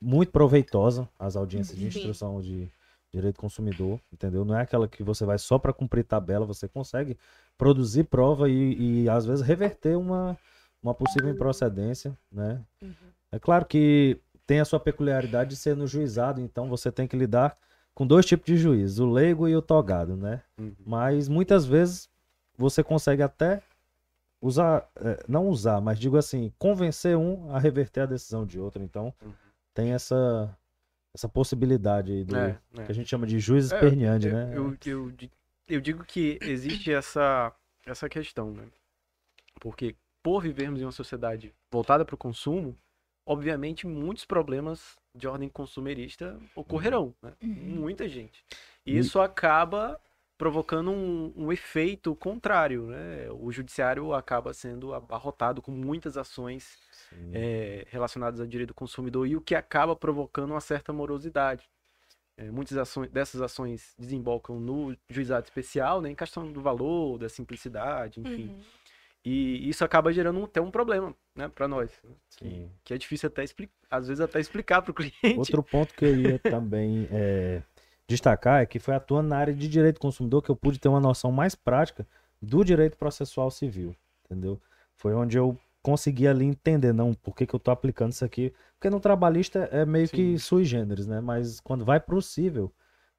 muito 0.00 0.32
proveitosa, 0.32 1.08
as 1.18 1.36
audiências 1.36 1.78
de 1.78 1.86
instrução 1.86 2.40
de 2.40 2.70
direito 3.12 3.36
do 3.36 3.40
consumidor, 3.40 4.00
entendeu? 4.12 4.44
Não 4.44 4.56
é 4.56 4.62
aquela 4.62 4.88
que 4.88 5.02
você 5.02 5.24
vai 5.24 5.36
só 5.36 5.58
para 5.58 5.72
cumprir 5.72 6.04
tabela, 6.04 6.46
você 6.46 6.68
consegue 6.68 7.18
produzir 7.58 8.04
prova 8.04 8.48
e, 8.48 9.02
e, 9.02 9.08
às 9.08 9.26
vezes 9.26 9.44
reverter 9.44 9.98
uma, 9.98 10.38
uma 10.82 10.94
possível 10.94 11.28
improcedência, 11.28 12.16
né? 12.32 12.62
Uhum. 12.80 12.94
É 13.32 13.38
claro 13.38 13.66
que 13.66 14.18
tem 14.46 14.60
a 14.60 14.64
sua 14.64 14.80
peculiaridade 14.80 15.50
de 15.50 15.56
ser 15.56 15.76
no 15.76 15.86
juizado, 15.86 16.40
então 16.40 16.68
você 16.68 16.90
tem 16.90 17.06
que 17.06 17.16
lidar 17.16 17.56
com 17.94 18.06
dois 18.06 18.24
tipos 18.26 18.46
de 18.46 18.56
juiz, 18.56 18.98
o 18.98 19.10
leigo 19.10 19.48
e 19.48 19.54
o 19.56 19.62
togado, 19.62 20.16
né? 20.16 20.42
Uhum. 20.58 20.74
Mas 20.86 21.28
muitas 21.28 21.66
vezes 21.66 22.08
você 22.56 22.82
consegue 22.82 23.22
até 23.22 23.62
usar, 24.40 24.88
é, 24.96 25.22
não 25.28 25.48
usar, 25.48 25.80
mas 25.80 25.98
digo 25.98 26.16
assim, 26.16 26.52
convencer 26.58 27.16
um 27.16 27.54
a 27.54 27.58
reverter 27.58 28.00
a 28.00 28.06
decisão 28.06 28.46
de 28.46 28.58
outro. 28.58 28.82
Então 28.82 29.12
Uhum. 29.22 29.32
tem 29.74 29.92
essa 29.92 30.56
essa 31.12 31.28
possibilidade 31.28 32.12
aí 32.12 32.24
do 32.24 32.36
É, 32.36 32.56
é. 32.78 32.84
que 32.84 32.92
a 32.92 32.94
gente 32.94 33.08
chama 33.08 33.26
de 33.26 33.40
juiz 33.40 33.72
É, 33.72 33.74
esperneante, 33.74 34.28
eu, 34.28 34.32
né? 34.32 34.52
Eu, 34.54 34.76
eu, 34.86 35.12
eu 35.68 35.80
digo 35.80 36.04
que 36.04 36.38
existe 36.40 36.92
essa, 36.92 37.52
essa 37.84 38.08
questão, 38.08 38.52
né? 38.52 38.62
Porque 39.60 39.96
por 40.22 40.40
vivermos 40.40 40.80
em 40.80 40.84
uma 40.84 40.92
sociedade 40.92 41.52
voltada 41.72 42.04
para 42.04 42.14
o 42.14 42.18
consumo, 42.18 42.76
obviamente 43.30 43.86
muitos 43.86 44.24
problemas 44.24 44.98
de 45.14 45.28
ordem 45.28 45.48
consumerista 45.48 46.36
ocorrerão, 46.52 47.14
né? 47.22 47.32
Uhum. 47.40 47.48
Muita 47.48 48.08
gente. 48.08 48.44
E 48.84 48.98
isso 48.98 49.20
acaba 49.20 50.00
provocando 50.36 50.90
um, 50.90 51.32
um 51.36 51.52
efeito 51.52 52.12
contrário, 52.16 52.88
né? 52.88 53.28
O 53.30 53.52
judiciário 53.52 54.12
acaba 54.14 54.52
sendo 54.52 54.92
abarrotado 54.92 55.62
com 55.62 55.70
muitas 55.70 56.16
ações 56.16 56.76
é, 57.32 57.86
relacionadas 57.88 58.40
ao 58.40 58.46
direito 58.48 58.70
do 58.70 58.74
consumidor 58.74 59.28
e 59.28 59.36
o 59.36 59.40
que 59.40 59.54
acaba 59.54 59.94
provocando 59.94 60.50
uma 60.50 60.60
certa 60.60 60.92
morosidade. 60.92 61.70
É, 62.36 62.50
muitas 62.50 62.76
ações, 62.76 63.10
dessas 63.10 63.40
ações 63.40 63.94
desembocam 63.96 64.58
no 64.58 64.96
juizado 65.08 65.44
especial, 65.44 66.00
né, 66.00 66.10
em 66.10 66.16
questão 66.16 66.50
do 66.50 66.60
valor, 66.60 67.16
da 67.16 67.28
simplicidade, 67.28 68.18
enfim. 68.18 68.48
Uhum. 68.48 68.60
E 69.24 69.68
isso 69.68 69.84
acaba 69.84 70.12
gerando 70.12 70.42
até 70.42 70.60
um 70.60 70.70
problema, 70.70 71.14
né, 71.40 71.48
para 71.48 71.66
nós, 71.66 71.90
que, 72.36 72.44
Sim. 72.44 72.70
que 72.84 72.94
é 72.94 72.98
difícil 72.98 73.28
até 73.28 73.42
explicar, 73.42 73.72
às 73.90 74.08
vezes 74.08 74.20
até 74.20 74.38
explicar 74.38 74.82
para 74.82 74.90
o 74.90 74.94
cliente. 74.94 75.38
Outro 75.38 75.62
ponto 75.62 75.94
que 75.94 76.04
eu 76.04 76.16
ia 76.16 76.38
também 76.38 77.08
é, 77.12 77.62
destacar 78.06 78.62
é 78.62 78.66
que 78.66 78.78
foi 78.78 78.94
atuando 78.94 79.28
na 79.28 79.38
área 79.38 79.54
de 79.54 79.68
direito 79.68 79.96
do 79.96 80.00
consumidor 80.00 80.42
que 80.42 80.50
eu 80.50 80.56
pude 80.56 80.78
ter 80.78 80.88
uma 80.88 81.00
noção 81.00 81.32
mais 81.32 81.54
prática 81.54 82.06
do 82.40 82.64
direito 82.64 82.96
processual 82.96 83.50
civil, 83.50 83.94
entendeu? 84.24 84.60
Foi 84.96 85.14
onde 85.14 85.36
eu 85.38 85.58
consegui 85.82 86.28
ali 86.28 86.44
entender, 86.44 86.92
não, 86.92 87.14
por 87.14 87.34
que, 87.34 87.46
que 87.46 87.54
eu 87.54 87.60
tô 87.60 87.70
aplicando 87.70 88.12
isso 88.12 88.24
aqui. 88.24 88.52
Porque 88.74 88.90
no 88.90 89.00
trabalhista 89.00 89.60
é 89.72 89.86
meio 89.86 90.08
Sim. 90.08 90.16
que 90.16 90.38
sui 90.38 90.64
generis, 90.64 91.06
né? 91.06 91.20
Mas 91.20 91.58
quando 91.60 91.84
vai 91.84 91.98
pro 91.98 92.20
civil, 92.20 92.72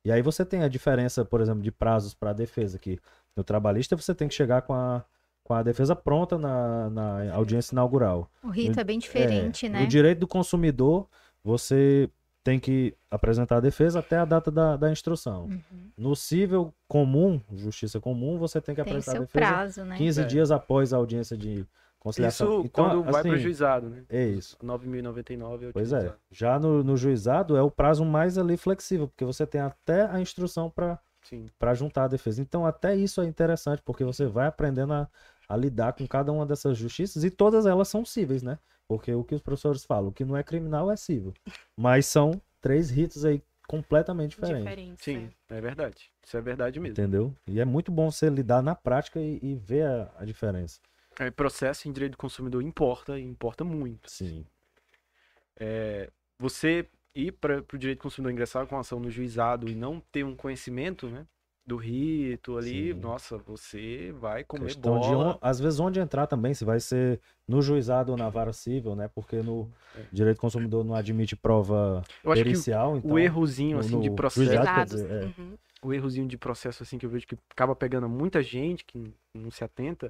e 0.05 0.11
aí 0.11 0.21
você 0.21 0.45
tem 0.45 0.63
a 0.63 0.67
diferença, 0.67 1.25
por 1.25 1.41
exemplo, 1.41 1.61
de 1.61 1.71
prazos 1.71 2.13
para 2.13 2.33
defesa, 2.33 2.77
que 2.77 2.99
no 3.35 3.43
trabalhista 3.43 3.95
você 3.95 4.13
tem 4.13 4.27
que 4.27 4.33
chegar 4.33 4.61
com 4.63 4.73
a, 4.73 5.03
com 5.51 5.55
a 5.55 5.63
defesa 5.63 5.93
pronta 5.93 6.37
na, 6.37 6.89
na 6.89 7.33
audiência 7.33 7.73
inaugural. 7.73 8.31
O 8.41 8.47
rito 8.47 8.79
é 8.79 8.83
bem 8.85 8.97
diferente, 8.97 9.65
É, 9.65 9.69
né? 9.69 9.81
No 9.81 9.87
direito 9.87 10.19
do 10.19 10.27
consumidor, 10.27 11.09
você 11.43 12.09
tem 12.41 12.57
que 12.57 12.95
apresentar 13.09 13.57
a 13.57 13.59
defesa 13.59 13.99
até 13.99 14.17
a 14.17 14.23
data 14.23 14.49
da, 14.49 14.77
da 14.77 14.89
instrução. 14.89 15.47
Uhum. 15.47 15.61
No 15.97 16.15
cível 16.15 16.73
comum, 16.87 17.41
justiça 17.53 17.99
comum, 17.99 18.37
você 18.37 18.61
tem 18.61 18.73
que 18.73 18.81
Tem 18.81 18.93
apresentar 18.93 19.17
a 19.17 19.19
defesa 19.25 19.31
prazo, 19.33 19.83
né? 19.83 19.97
15 19.97 20.21
É. 20.21 20.25
dias 20.25 20.51
após 20.51 20.93
a 20.93 20.97
audiência 20.97 21.35
de 21.35 21.65
conciliação. 21.99 22.61
Isso 22.61 22.69
quando 22.69 23.03
vai 23.03 23.21
para 23.21 23.31
o 23.31 23.33
assim, 23.33 23.43
juizado, 23.43 23.89
né? 23.89 24.03
É 24.09 24.25
isso. 24.25 24.57
9.099 24.63 25.63
é 25.63 25.67
o 25.67 25.73
Pois 25.73 25.91
é. 25.91 26.13
Já 26.31 26.57
no, 26.57 26.81
no 26.81 26.95
juizado 26.95 27.57
é 27.57 27.61
o 27.61 27.69
prazo 27.69 28.05
mais 28.05 28.37
ali 28.37 28.55
flexível, 28.55 29.09
porque 29.09 29.25
você 29.25 29.45
tem 29.45 29.59
até 29.59 30.05
a 30.05 30.17
instrução 30.21 30.69
para 30.69 30.97
para 31.59 31.73
juntar 31.73 32.05
a 32.05 32.07
defesa. 32.07 32.41
Então, 32.41 32.65
até 32.65 32.95
isso 32.95 33.21
é 33.21 33.25
interessante, 33.25 33.81
porque 33.85 34.03
você 34.03 34.25
vai 34.25 34.47
aprendendo 34.47 34.93
a, 34.93 35.07
a 35.51 35.57
lidar 35.57 35.91
com 35.93 36.07
cada 36.07 36.31
uma 36.31 36.45
dessas 36.45 36.77
justiças 36.77 37.25
e 37.25 37.29
todas 37.29 37.65
elas 37.65 37.89
são 37.89 38.05
cíveis, 38.05 38.41
né? 38.41 38.57
Porque 38.87 39.13
o 39.13 39.21
que 39.21 39.35
os 39.35 39.41
professores 39.41 39.83
falam, 39.83 40.09
o 40.09 40.13
que 40.13 40.23
não 40.23 40.37
é 40.37 40.43
criminal 40.43 40.89
é 40.89 40.95
cível. 40.95 41.33
Mas 41.75 42.05
são 42.05 42.41
três 42.61 42.89
ritos 42.89 43.25
aí 43.25 43.41
completamente 43.67 44.31
diferentes. 44.31 44.63
Diferente. 44.63 45.03
Sim, 45.03 45.29
é 45.49 45.59
verdade. 45.59 46.09
Isso 46.25 46.37
é 46.37 46.41
verdade 46.41 46.79
mesmo. 46.79 46.93
Entendeu? 46.93 47.35
E 47.45 47.59
é 47.59 47.65
muito 47.65 47.91
bom 47.91 48.09
você 48.09 48.29
lidar 48.29 48.61
na 48.61 48.75
prática 48.75 49.19
e, 49.19 49.39
e 49.41 49.55
ver 49.55 49.85
a, 49.85 50.11
a 50.19 50.25
diferença. 50.25 50.79
É, 51.19 51.29
processo 51.29 51.89
em 51.89 51.91
direito 51.91 52.13
do 52.13 52.17
consumidor 52.17 52.63
importa, 52.63 53.19
e 53.19 53.23
importa 53.23 53.65
muito. 53.65 54.09
Sim. 54.09 54.45
você 56.39 56.87
ir 57.13 57.33
para 57.33 57.57
o 57.73 57.77
direito 57.77 57.99
do 57.99 58.03
consumidor 58.03 58.31
ingressar 58.31 58.65
com 58.67 58.79
ação 58.79 59.01
no 59.01 59.11
juizado 59.11 59.67
e 59.67 59.75
não 59.75 59.99
ter 59.99 60.23
um 60.23 60.33
conhecimento, 60.33 61.09
né, 61.09 61.25
do 61.65 61.77
rito 61.77 62.57
ali, 62.57 62.93
Sim. 62.93 62.99
nossa, 62.99 63.37
você 63.37 64.11
vai 64.19 64.43
comer 64.43 64.65
Questão 64.65 64.99
de 64.99 65.09
bola. 65.09 65.35
on- 65.35 65.37
às 65.41 65.59
vezes 65.59 65.79
onde 65.79 65.99
entrar 65.99 66.27
também, 66.27 66.53
se 66.53 66.65
vai 66.65 66.79
ser 66.79 67.19
no 67.47 67.61
juizado 67.61 68.11
ou 68.11 68.17
na 68.17 68.29
vara 68.29 68.51
civil, 68.51 68.95
né? 68.95 69.07
Porque 69.07 69.37
no 69.41 69.69
É. 69.95 70.03
direito 70.11 70.37
do 70.37 70.41
consumidor 70.41 70.83
não 70.83 70.95
admite 70.95 71.35
prova 71.35 72.01
Eu 72.23 72.31
acho 72.31 72.41
que 72.41 72.49
pericial, 72.49 72.93
o 72.93 72.97
então 72.97 73.19
errozinho 73.19 73.75
no- 73.75 73.79
assim 73.79 73.99
de 73.99 74.09
processo, 74.11 74.45
juizado, 74.49 74.95
dizer, 74.95 75.11
é. 75.11 75.25
Uhum. 75.41 75.57
o 75.83 75.93
errozinho 75.93 76.27
de 76.27 76.37
processo 76.37 76.83
assim 76.83 76.97
que 76.97 77.05
eu 77.05 77.09
vejo 77.09 77.25
que 77.27 77.37
acaba 77.51 77.75
pegando 77.75 78.09
muita 78.09 78.41
gente 78.41 78.83
que 78.83 79.13
não 79.33 79.49
se 79.51 79.63
atenta, 79.63 80.07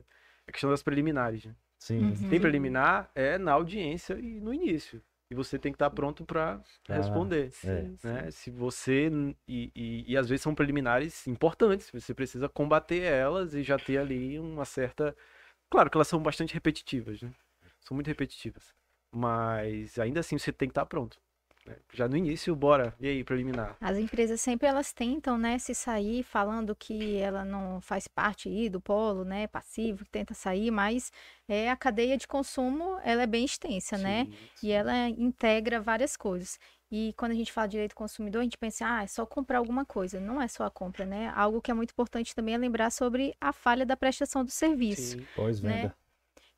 é 0.47 0.49
a 0.49 0.51
questão 0.51 0.69
das 0.69 0.81
preliminares, 0.81 1.45
né? 1.45 1.55
sim, 1.79 1.99
Uhum. 1.99 2.29
Tem 2.29 2.39
preliminar 2.39 3.11
é 3.13 3.37
na 3.37 3.51
audiência 3.53 4.17
e 4.19 4.39
no 4.39 4.53
início. 4.53 5.01
E 5.31 5.35
você 5.35 5.57
tem 5.57 5.71
que 5.71 5.77
estar 5.77 5.89
pronto 5.89 6.25
para 6.25 6.61
Ah, 6.89 6.95
responder. 6.97 7.53
é. 7.63 7.89
Né? 8.03 8.31
Se 8.31 8.51
você. 8.51 9.09
E, 9.47 9.71
e, 9.73 10.11
e 10.11 10.17
às 10.17 10.27
vezes 10.27 10.43
são 10.43 10.53
preliminares 10.53 11.25
importantes, 11.25 11.89
você 11.89 12.13
precisa 12.13 12.49
combater 12.49 13.01
elas 13.03 13.53
e 13.53 13.63
já 13.63 13.79
ter 13.79 13.97
ali 13.97 14.37
uma 14.37 14.65
certa. 14.65 15.15
Claro 15.69 15.89
que 15.89 15.97
elas 15.97 16.09
são 16.09 16.21
bastante 16.21 16.53
repetitivas, 16.53 17.21
né? 17.21 17.31
São 17.79 17.95
muito 17.95 18.07
repetitivas. 18.07 18.73
Mas 19.13 19.97
ainda 19.97 20.19
assim 20.19 20.37
você 20.37 20.51
tem 20.51 20.67
que 20.67 20.71
estar 20.71 20.85
pronto. 20.85 21.17
Já 21.93 22.07
no 22.07 22.17
início, 22.17 22.55
bora. 22.55 22.95
E 22.99 23.07
aí, 23.07 23.23
preliminar? 23.23 23.77
As 23.79 23.97
empresas 23.97 24.41
sempre 24.41 24.67
elas 24.67 24.91
tentam, 24.91 25.37
né, 25.37 25.59
se 25.59 25.75
sair 25.75 26.23
falando 26.23 26.75
que 26.75 27.17
ela 27.17 27.45
não 27.45 27.79
faz 27.81 28.07
parte 28.07 28.49
aí 28.49 28.69
do 28.69 28.81
polo, 28.81 29.23
né, 29.23 29.47
passivo, 29.47 30.03
que 30.03 30.11
tenta 30.11 30.33
sair, 30.33 30.71
mas 30.71 31.11
é 31.47 31.69
a 31.69 31.75
cadeia 31.75 32.17
de 32.17 32.27
consumo, 32.27 32.99
ela 33.03 33.23
é 33.23 33.27
bem 33.27 33.45
extensa, 33.45 33.97
né? 33.97 34.25
Sim, 34.25 34.31
E 34.31 34.57
sim. 34.57 34.71
ela 34.71 35.09
integra 35.09 35.79
várias 35.79 36.17
coisas. 36.17 36.59
E 36.91 37.13
quando 37.15 37.31
a 37.31 37.35
gente 37.35 37.51
fala 37.53 37.67
de 37.67 37.71
direito 37.71 37.91
do 37.91 37.95
consumidor, 37.95 38.41
a 38.41 38.43
gente 38.43 38.57
pensa, 38.57 38.85
ah, 38.85 39.03
é 39.03 39.07
só 39.07 39.25
comprar 39.25 39.59
alguma 39.59 39.85
coisa. 39.85 40.19
Não 40.19 40.41
é 40.41 40.47
só 40.47 40.65
a 40.65 40.69
compra, 40.69 41.05
né? 41.05 41.31
Algo 41.35 41.61
que 41.61 41.71
é 41.71 41.73
muito 41.73 41.91
importante 41.91 42.35
também 42.35 42.53
é 42.53 42.57
lembrar 42.57 42.89
sobre 42.89 43.33
a 43.39 43.53
falha 43.53 43.85
da 43.85 43.95
prestação 43.95 44.43
do 44.43 44.51
serviço 44.51 45.19
Sim. 45.19 45.25
pós-venda. 45.35 45.75
né? 45.75 45.93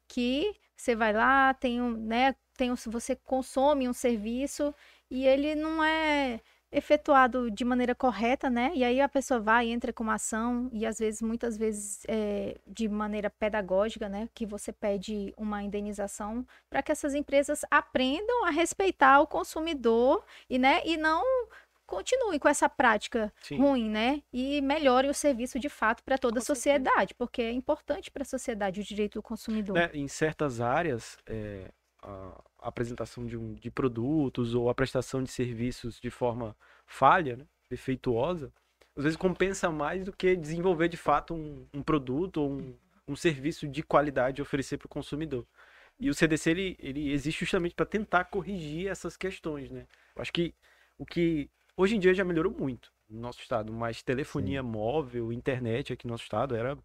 que 0.07 0.55
você 0.83 0.95
vai 0.95 1.13
lá, 1.13 1.53
tem 1.53 1.81
um, 1.81 1.91
né, 1.91 2.35
tem 2.57 2.69
um, 2.71 2.75
você 2.87 3.15
consome 3.15 3.87
um 3.87 3.93
serviço 3.93 4.75
e 5.09 5.25
ele 5.25 5.55
não 5.55 5.81
é 5.81 6.41
efetuado 6.69 7.51
de 7.51 7.63
maneira 7.63 7.93
correta, 7.93 8.49
né? 8.49 8.71
E 8.73 8.83
aí 8.83 8.99
a 8.99 9.07
pessoa 9.07 9.39
vai, 9.39 9.69
entra 9.69 9.93
com 9.93 10.03
uma 10.03 10.15
ação 10.15 10.69
e 10.73 10.85
às 10.85 10.97
vezes, 10.97 11.21
muitas 11.21 11.55
vezes, 11.55 12.03
é, 12.07 12.57
de 12.67 12.89
maneira 12.89 13.29
pedagógica, 13.29 14.09
né? 14.09 14.27
Que 14.33 14.45
você 14.45 14.73
pede 14.73 15.33
uma 15.37 15.61
indenização 15.61 16.45
para 16.69 16.81
que 16.81 16.91
essas 16.91 17.13
empresas 17.13 17.61
aprendam 17.69 18.45
a 18.45 18.49
respeitar 18.49 19.21
o 19.21 19.27
consumidor 19.27 20.25
e, 20.49 20.57
né? 20.57 20.81
E 20.83 20.97
não 20.97 21.23
continuem 21.95 22.39
com 22.39 22.47
essa 22.47 22.67
prática 22.67 23.31
Sim. 23.41 23.57
ruim, 23.57 23.89
né? 23.89 24.21
E 24.31 24.61
melhorem 24.61 25.09
o 25.09 25.13
serviço 25.13 25.59
de 25.59 25.69
fato 25.69 26.03
para 26.03 26.17
toda 26.17 26.39
a 26.39 26.41
Com 26.41 26.45
certeza. 26.45 26.55
sociedade, 26.55 27.13
porque 27.13 27.41
é 27.41 27.51
importante 27.51 28.11
para 28.11 28.23
a 28.23 28.25
sociedade 28.25 28.81
o 28.81 28.83
direito 28.83 29.13
do 29.15 29.23
consumidor. 29.23 29.75
né, 29.75 29.89
em 29.93 30.07
certas 30.07 30.59
áreas, 30.59 31.17
é, 31.25 31.71
a 32.01 32.41
a 32.63 32.69
apresentação 32.69 33.25
de, 33.25 33.37
um, 33.37 33.53
de 33.53 33.69
produtos 33.69 34.55
ou 34.55 34.69
a 34.69 34.73
prestação 34.73 35.21
de 35.21 35.29
serviços 35.29 35.99
de 35.99 36.09
forma 36.09 36.55
falha, 36.85 37.35
né, 37.35 37.45
defeituosa, 37.69 38.53
às 38.95 39.03
vezes 39.03 39.17
compensa 39.17 39.69
mais 39.69 40.05
do 40.05 40.13
que 40.13 40.35
desenvolver 40.35 40.87
de 40.87 40.95
fato 40.95 41.33
um, 41.33 41.67
um 41.73 41.83
produto 41.83 42.37
ou 42.37 42.51
um, 42.51 42.75
um 43.07 43.15
serviço 43.15 43.67
de 43.67 43.83
qualidade 43.83 44.39
a 44.39 44.43
oferecer 44.43 44.77
para 44.77 44.85
o 44.85 44.89
consumidor. 44.89 45.45
E 45.99 46.09
o 46.09 46.13
CDC 46.13 46.51
ele, 46.51 46.77
ele 46.79 47.11
existe 47.11 47.41
justamente 47.41 47.75
para 47.75 47.85
tentar 47.85 48.25
corrigir 48.25 48.87
essas 48.87 49.17
questões, 49.17 49.69
né? 49.69 49.85
Eu 50.15 50.21
acho 50.21 50.31
que 50.31 50.55
o 50.97 51.05
que 51.05 51.49
hoje 51.75 51.95
em 51.95 51.99
dia 51.99 52.13
já 52.13 52.23
melhorou 52.23 52.51
muito 52.51 52.91
no 53.09 53.19
nosso 53.19 53.39
estado, 53.39 53.71
mas 53.71 54.01
telefonia 54.01 54.63
móvel, 54.63 55.31
internet 55.31 55.93
aqui 55.93 56.05
no 56.05 56.11
nosso 56.11 56.23
estado 56.23 56.55
era 56.55 56.77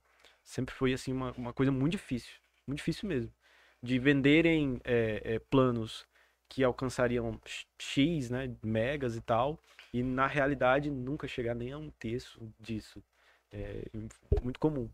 sempre 0.42 0.74
foi 0.74 0.92
assim 0.92 1.12
uma, 1.12 1.32
uma 1.32 1.52
coisa 1.52 1.70
muito 1.70 1.92
difícil, 1.92 2.34
muito 2.66 2.78
difícil 2.78 3.08
mesmo, 3.08 3.32
de 3.82 3.98
venderem 3.98 4.80
é, 4.84 5.22
é, 5.24 5.38
planos 5.38 6.06
que 6.48 6.64
alcançariam 6.64 7.38
x, 7.78 8.30
né, 8.30 8.50
megas 8.62 9.16
e 9.16 9.20
tal, 9.20 9.58
e 9.92 10.02
na 10.02 10.26
realidade 10.26 10.90
nunca 10.90 11.28
chegar 11.28 11.54
nem 11.54 11.72
a 11.72 11.78
um 11.78 11.90
terço 11.90 12.40
disso, 12.58 13.02
é 13.52 13.84
muito 14.42 14.58
comum. 14.58 14.88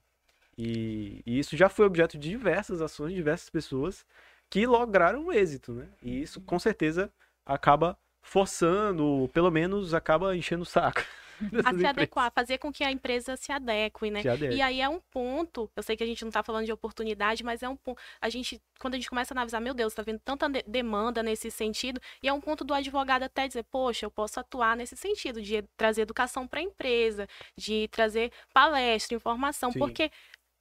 E, 0.57 1.23
e 1.27 1.39
isso 1.39 1.57
já 1.57 1.69
foi 1.69 1.87
objeto 1.87 2.19
de 2.19 2.29
diversas 2.29 2.81
ações, 2.81 3.11
de 3.11 3.17
diversas 3.17 3.51
pessoas 3.51 4.05
que 4.49 4.67
lograram 4.67 5.33
êxito, 5.33 5.73
né? 5.73 5.89
E 6.03 6.23
isso 6.23 6.41
com 6.41 6.59
certeza 6.59 7.13
acaba 7.45 7.99
forçando, 8.25 9.31
pelo 9.33 9.51
menos 9.51 9.95
acaba 9.95 10.37
enchendo 10.37 10.63
o 10.63 10.67
saco. 10.67 11.05
A 11.65 11.77
se 11.77 11.85
adequar, 11.85 12.31
fazer 12.33 12.59
com 12.59 12.73
que 12.73 12.85
a 12.85 12.93
empresa 12.93 13.37
se 13.37 13.51
adeque, 13.51 14.09
né? 14.09 14.23
Se 14.23 14.29
adeque. 14.29 14.55
E 14.55 14.63
aí 14.63 14.81
é 14.81 14.89
um 14.89 15.01
ponto, 15.11 15.69
eu 15.75 15.83
sei 15.83 15.97
que 15.97 16.05
a 16.05 16.07
gente 16.07 16.25
não 16.25 16.31
tá 16.31 16.45
falando 16.45 16.65
de 16.65 16.73
oportunidade, 16.73 17.43
mas 17.43 17.61
é 17.61 17.69
um 17.69 17.75
ponto, 17.75 18.01
a 18.21 18.29
gente, 18.29 18.63
quando 18.79 18.95
a 18.95 18.97
gente 18.97 19.11
começa 19.11 19.35
a 19.35 19.37
analisar, 19.37 19.59
meu 19.59 19.75
Deus, 19.75 19.93
tá 19.93 20.03
vendo 20.03 20.21
tanta 20.25 20.49
de- 20.49 20.63
demanda 20.67 21.25
nesse 21.25 21.51
sentido, 21.51 22.01
e 22.23 22.29
é 22.29 22.33
um 22.33 22.41
ponto 22.41 22.63
do 22.65 22.73
advogado 22.73 23.25
até 23.25 23.49
dizer, 23.49 23.65
poxa, 23.65 24.07
eu 24.07 24.13
posso 24.13 24.39
atuar 24.39 24.77
nesse 24.77 24.97
sentido, 24.97 25.43
de 25.43 25.63
trazer 25.77 26.03
educação 26.03 26.47
para 26.47 26.61
a 26.61 26.63
empresa, 26.63 27.27
de 27.59 27.89
trazer 27.89 28.31
palestra, 28.53 29.17
informação, 29.17 29.73
Sim. 29.73 29.81
porque 29.81 30.13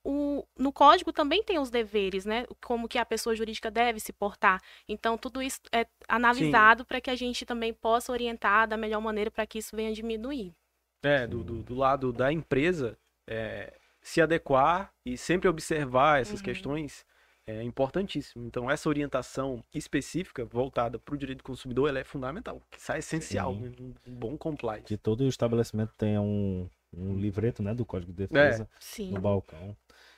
o, 0.03 0.45
no 0.57 0.71
código 0.71 1.13
também 1.13 1.41
tem 1.43 1.57
os 1.59 1.69
deveres, 1.69 2.25
né? 2.25 2.45
Como 2.61 2.87
que 2.87 2.97
a 2.97 3.05
pessoa 3.05 3.35
jurídica 3.35 3.71
deve 3.71 3.99
se 3.99 4.11
portar. 4.11 4.61
Então, 4.87 5.17
tudo 5.17 5.41
isso 5.41 5.61
é 5.71 5.85
analisado 6.07 6.83
para 6.85 6.99
que 6.99 7.09
a 7.09 7.15
gente 7.15 7.45
também 7.45 7.73
possa 7.73 8.11
orientar 8.11 8.67
da 8.67 8.75
melhor 8.75 9.01
maneira 9.01 9.31
para 9.31 9.45
que 9.45 9.59
isso 9.59 9.75
venha 9.75 9.89
a 9.89 9.93
diminuir. 9.93 10.53
É, 11.01 11.25
do, 11.27 11.43
do, 11.43 11.63
do 11.63 11.75
lado 11.75 12.11
da 12.11 12.31
empresa, 12.31 12.97
é, 13.27 13.73
se 14.01 14.21
adequar 14.21 14.91
e 15.05 15.17
sempre 15.17 15.47
observar 15.47 16.21
essas 16.21 16.39
Uhum. 16.39 16.45
questões 16.45 17.05
é 17.45 17.61
importantíssimo. 17.61 18.45
Então, 18.45 18.69
essa 18.71 18.87
orientação 18.87 19.63
específica 19.73 20.45
voltada 20.45 20.97
para 20.97 21.13
o 21.13 21.17
direito 21.17 21.39
do 21.39 21.43
consumidor, 21.43 21.89
ela 21.89 21.99
é 21.99 22.03
fundamental. 22.03 22.61
Isso 22.77 22.91
é 22.91 22.99
essencial, 22.99 23.53
né? 23.55 23.71
um 24.07 24.13
bom 24.13 24.37
compliance. 24.37 24.85
Que 24.85 24.97
todo 24.97 25.27
estabelecimento 25.27 25.93
tenha 25.97 26.21
um, 26.21 26.69
um 26.95 27.17
livreto, 27.17 27.61
né, 27.61 27.73
do 27.73 27.85
Código 27.85 28.13
de 28.13 28.19
Defesa 28.19 28.69
Sim. 28.79 29.11
no 29.11 29.19
balcão. 29.19 29.75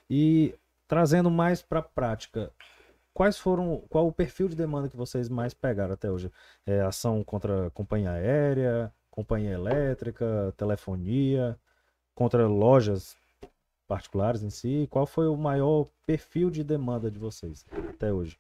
E 0.09 0.55
trazendo 0.87 1.29
mais 1.29 1.61
para 1.61 1.79
a 1.79 1.83
prática, 1.83 2.51
quais 3.13 3.37
foram, 3.37 3.83
qual 3.89 4.07
o 4.07 4.13
perfil 4.13 4.47
de 4.47 4.55
demanda 4.55 4.89
que 4.89 4.97
vocês 4.97 5.29
mais 5.29 5.53
pegaram 5.53 5.93
até 5.93 6.11
hoje? 6.11 6.31
É 6.65 6.81
ação 6.81 7.23
contra 7.23 7.69
companhia 7.71 8.11
aérea, 8.11 8.93
companhia 9.09 9.51
elétrica, 9.53 10.53
telefonia, 10.57 11.57
contra 12.13 12.47
lojas 12.47 13.17
particulares 13.87 14.43
em 14.43 14.49
si? 14.49 14.87
Qual 14.91 15.05
foi 15.05 15.27
o 15.27 15.37
maior 15.37 15.87
perfil 16.05 16.49
de 16.49 16.63
demanda 16.63 17.09
de 17.09 17.17
vocês 17.17 17.65
até 17.89 18.11
hoje? 18.11 18.37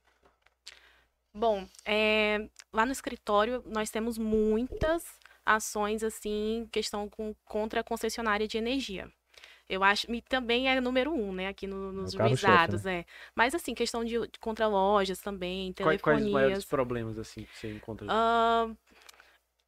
Bom, 1.33 1.67
é, 1.85 2.47
lá 2.71 2.85
no 2.85 2.91
escritório 2.91 3.63
nós 3.65 3.89
temos 3.89 4.17
muitas 4.17 5.05
ações 5.45 6.03
assim, 6.03 6.67
questão 6.71 7.07
com, 7.09 7.35
contra 7.45 7.81
a 7.81 7.83
concessionária 7.83 8.47
de 8.47 8.57
energia. 8.57 9.11
Eu 9.67 9.83
acho, 9.83 10.11
e 10.13 10.21
também 10.21 10.67
é 10.69 10.79
número 10.79 11.11
um, 11.11 11.33
né, 11.33 11.47
aqui 11.47 11.65
no- 11.67 11.91
nos 11.91 12.13
o 12.13 12.17
carro-chefe, 12.17 12.47
juizados, 12.47 12.85
é. 12.85 13.05
Mas 13.35 13.55
assim, 13.55 13.73
questão 13.73 14.03
de, 14.05 14.13
de 14.27 14.39
contra 14.39 14.67
lojas 14.67 15.19
também, 15.19 15.73
Quais, 15.81 16.01
quais 16.01 16.25
os 16.25 16.31
maiores 16.31 16.57
telefonias, 16.57 16.65
problemas 16.65 17.17
assim 17.17 17.43
que 17.43 17.57
você 17.57 17.67
encontra? 17.69 18.07
ah, 18.07 18.67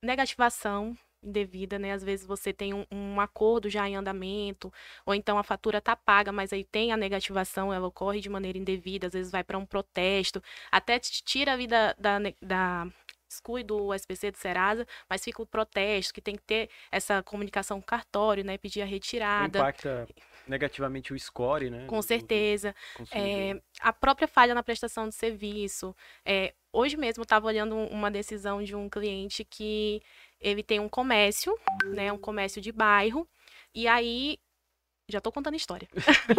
negativação 0.04 0.96
indevida, 1.24 1.80
né? 1.80 1.94
Às 1.94 2.04
vezes 2.04 2.26
você 2.26 2.54
tem 2.54 2.74
um, 2.74 2.86
um 2.92 3.20
acordo 3.20 3.70
já 3.70 3.88
em 3.90 3.96
andamento, 3.96 4.72
ou 5.06 5.14
então 5.16 5.38
a 5.38 5.44
fatura 5.44 5.82
tá 5.82 5.96
paga, 5.96 6.32
mas 6.32 6.54
aí 6.54 6.64
tem 6.64 6.92
a 6.92 6.98
negativação, 6.98 7.74
ela 7.74 7.88
ocorre 7.88 8.20
de 8.22 8.30
maneira 8.30 8.58
indevida, 8.58 9.08
às 9.08 9.14
vezes 9.14 9.32
vai 9.32 9.44
para 9.44 9.58
um 9.58 9.66
protesto, 9.66 10.42
até 10.72 11.00
te 11.00 11.24
tira 11.24 11.54
a 11.54 11.58
vida 11.58 11.96
da, 12.00 12.20
da 12.42 12.88
exclui 13.30 13.64
do 13.64 13.94
SPC 13.94 14.32
do 14.32 14.38
Serasa, 14.38 14.88
mas 15.10 15.24
fica 15.24 15.42
o 15.42 15.46
protesto, 15.46 16.14
que 16.14 16.22
tem 16.22 16.36
que 16.36 16.44
ter 16.44 16.70
essa 16.92 17.22
comunicação 17.22 17.80
com 17.80 17.84
o 17.84 17.88
cartório, 17.88 18.44
né? 18.44 18.58
Pedir 18.58 18.82
a 18.82 18.86
retirada. 18.86 19.60
Impacta 19.60 20.08
negativamente 20.48 21.14
o 21.14 21.20
score, 21.20 21.70
né? 21.70 21.86
Com 21.88 22.02
certeza. 22.02 22.74
É, 23.12 23.60
a 23.82 23.92
própria 23.92 24.28
falha 24.28 24.56
na 24.56 24.64
prestação 24.64 25.10
de 25.10 25.16
serviço. 25.16 25.96
É, 26.26 26.54
hoje 26.72 26.96
mesmo 26.96 27.22
eu 27.22 27.24
estava 27.24 27.48
olhando 27.48 27.76
um- 27.76 27.88
uma 27.88 28.10
decisão 28.10 28.64
de 28.64 28.76
um 28.76 28.90
cliente 28.90 29.44
que 29.44 30.02
ele 30.40 30.64
tem 30.64 30.80
um 30.80 30.88
comércio, 30.90 31.54
né, 31.86 32.12
um 32.12 32.18
comércio 32.18 32.62
de 32.62 32.72
bairro, 32.72 33.28
e 33.74 33.88
aí 33.88 34.38
já 35.10 35.18
estou 35.18 35.32
contando 35.34 35.54
a 35.56 35.58
história. 35.58 35.88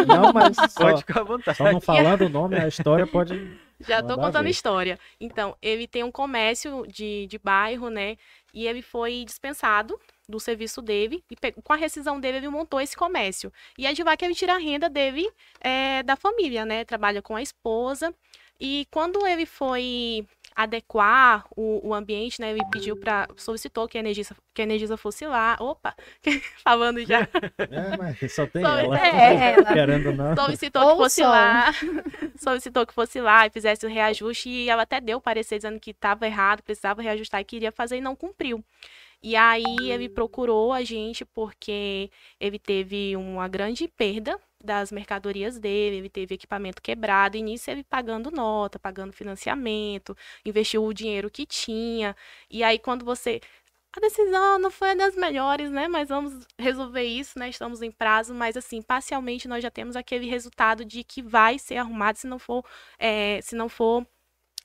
Não, 0.07 0.33
mas 0.33 0.57
só, 0.73 0.85
Pode 0.85 1.01
ficar 1.03 1.21
à 1.21 1.25
vontade. 1.25 1.57
só 1.59 1.71
não 1.73 1.81
falando 1.81 2.23
o 2.23 2.29
nome, 2.29 2.57
a 2.57 2.69
história 2.69 3.07
pode. 3.07 3.59
Já 3.81 4.01
estou 4.01 4.17
Manda 4.17 4.29
contando 4.29 4.47
a 4.47 4.51
história. 4.51 4.99
Então, 5.21 5.57
ele 5.63 5.87
tem 5.87 6.03
um 6.03 6.11
comércio 6.11 6.85
de, 6.89 7.27
de 7.27 7.39
bairro, 7.39 7.89
né? 7.91 8.17
E 8.53 8.67
ele 8.67 8.83
foi 8.83 9.25
dispensado 9.25 9.99
do 10.29 10.41
serviço 10.41 10.83
dele. 10.83 11.25
E 11.31 11.37
com 11.63 11.73
a 11.73 11.77
rescisão 11.77 12.21
dele, 12.21 12.39
ele 12.39 12.49
montou 12.49 12.81
esse 12.81 12.97
comércio. 12.97 13.53
E 13.77 13.87
é 13.87 13.93
de 13.93 14.03
lá 14.03 14.17
que 14.17 14.25
ele 14.25 14.35
tira 14.35 14.55
a 14.55 14.59
renda 14.59 14.89
dele 14.89 15.31
é, 15.61 16.03
da 16.03 16.17
família, 16.17 16.65
né? 16.65 16.85
Trabalha 16.85 17.23
com 17.23 17.37
a 17.37 17.43
esposa. 17.43 18.13
E 18.61 18.87
quando 18.91 19.25
ele 19.25 19.47
foi 19.47 20.27
adequar 20.59 21.47
o, 21.57 21.89
o 21.89 21.95
ambiente, 21.95 22.41
né? 22.41 22.51
Ele 22.51 22.65
pediu 22.73 22.97
para 22.97 23.29
solicitou 23.37 23.87
que 23.87 23.97
a 23.97 24.01
Energisa, 24.01 24.35
que 24.53 24.61
a 24.61 24.65
Energisa 24.65 24.97
fosse 24.97 25.25
lá. 25.25 25.57
Opa, 25.61 25.95
falando 26.65 27.01
já. 27.07 27.21
É, 27.59 27.97
mas 27.97 28.33
só 28.33 28.45
tem 28.45 28.65
Só- 28.65 28.77
ela. 28.77 28.99
é, 28.99 29.53
ela. 29.53 29.73
Querendo 29.73 30.13
não. 30.13 30.35
solicitou 30.35 30.83
Ou 30.83 30.91
que 30.91 30.97
fosse 31.05 31.23
só. 31.23 31.29
lá, 31.29 31.73
solicitou 32.37 32.85
que 32.85 32.93
fosse 32.93 33.21
lá 33.21 33.47
e 33.47 33.51
fizesse 33.51 33.87
o 33.87 33.89
reajuste 33.89 34.49
e 34.49 34.69
ela 34.69 34.83
até 34.83 35.01
deu 35.01 35.21
parecer 35.21 35.59
dizendo 35.59 35.79
que 35.79 35.93
estava 35.93 36.27
errado, 36.27 36.61
precisava 36.65 37.01
reajustar 37.03 37.41
e 37.41 37.45
queria 37.45 37.71
fazer 37.71 37.99
e 37.99 38.01
não 38.01 38.17
cumpriu. 38.17 38.65
E 39.23 39.35
aí 39.37 39.65
ele 39.91 40.09
procurou 40.09 40.73
a 40.73 40.85
gente 40.85 41.25
porque 41.25 42.11
ele 42.41 42.59
teve 42.59 43.17
uma 43.17 43.49
grande 43.49 43.89
perda 43.89 44.39
das 44.63 44.91
mercadorias 44.93 45.59
dele, 45.59 45.97
ele 45.97 46.09
teve 46.09 46.35
equipamento 46.35 46.83
quebrado, 46.83 47.37
e 47.37 47.43
nisso 47.43 47.71
ele 47.71 47.85
pagando 47.85 48.31
nota, 48.31 48.79
pagando 48.79 49.13
financiamento, 49.13 50.17
investiu 50.45 50.85
o 50.85 50.93
dinheiro 50.95 51.31
que 51.31 51.47
tinha. 51.47 52.17
E 52.51 52.63
aí 52.63 52.79
quando 52.79 53.05
você 53.05 53.41
a 53.97 54.01
decisão 54.01 54.59
não 54.59 54.71
foi 54.71 54.95
das 54.95 55.17
melhores, 55.17 55.71
né? 55.71 55.89
Mas 55.89 56.09
vamos 56.09 56.47
resolver 56.59 57.03
isso, 57.03 57.39
né? 57.39 57.49
Estamos 57.49 57.83
em 57.83 57.91
prazo, 57.91 58.35
mas 58.35 58.57
assim, 58.57 58.83
parcialmente 58.83 59.49
nós 59.49 59.63
já 59.63 59.71
temos 59.71 59.97
aquele 59.97 60.27
resultado 60.29 60.85
de 60.85 61.03
que 61.03 61.23
vai 61.23 61.59
ser 61.59 61.77
arrumado 61.79 62.17
se 62.19 62.27
não 62.27 62.39
for, 62.39 62.65
eh, 62.99 63.41
se 63.43 63.57
não 63.57 63.69
for 63.69 64.07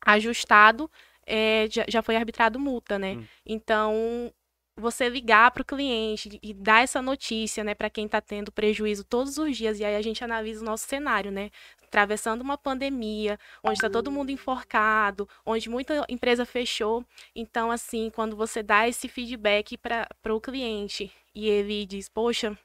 ajustado, 0.05 0.89
eh, 1.25 1.67
já, 1.71 1.85
já 1.87 2.01
foi 2.01 2.15
arbitrado 2.15 2.59
multa, 2.59 2.99
né? 2.99 3.13
Hum. 3.15 3.25
Então, 3.45 4.33
você 4.75 5.07
ligar 5.07 5.51
para 5.51 5.61
o 5.61 5.65
cliente 5.65 6.39
e 6.41 6.53
dar 6.53 6.83
essa 6.83 7.01
notícia, 7.01 7.63
né, 7.63 7.75
para 7.75 7.89
quem 7.89 8.05
está 8.05 8.19
tendo 8.19 8.51
prejuízo 8.51 9.03
todos 9.03 9.37
os 9.37 9.55
dias, 9.55 9.79
e 9.79 9.85
aí 9.85 9.95
a 9.95 10.01
gente 10.01 10.23
analisa 10.23 10.61
o 10.61 10.65
nosso 10.65 10.87
cenário, 10.87 11.31
né? 11.31 11.51
Atravessando 11.83 12.41
uma 12.41 12.57
pandemia, 12.57 13.37
onde 13.63 13.75
está 13.77 13.87
todo 13.89 14.11
mundo 14.11 14.31
enforcado, 14.31 15.29
onde 15.45 15.69
muita 15.69 16.03
empresa 16.09 16.43
fechou. 16.43 17.05
Então, 17.35 17.69
assim, 17.69 18.09
quando 18.09 18.35
você 18.35 18.63
dá 18.63 18.87
esse 18.87 19.07
feedback 19.07 19.77
para 19.77 20.07
o 20.33 20.41
cliente 20.41 21.11
e 21.35 21.47
ele 21.47 21.85
diz, 21.85 22.09
poxa, 22.09 22.57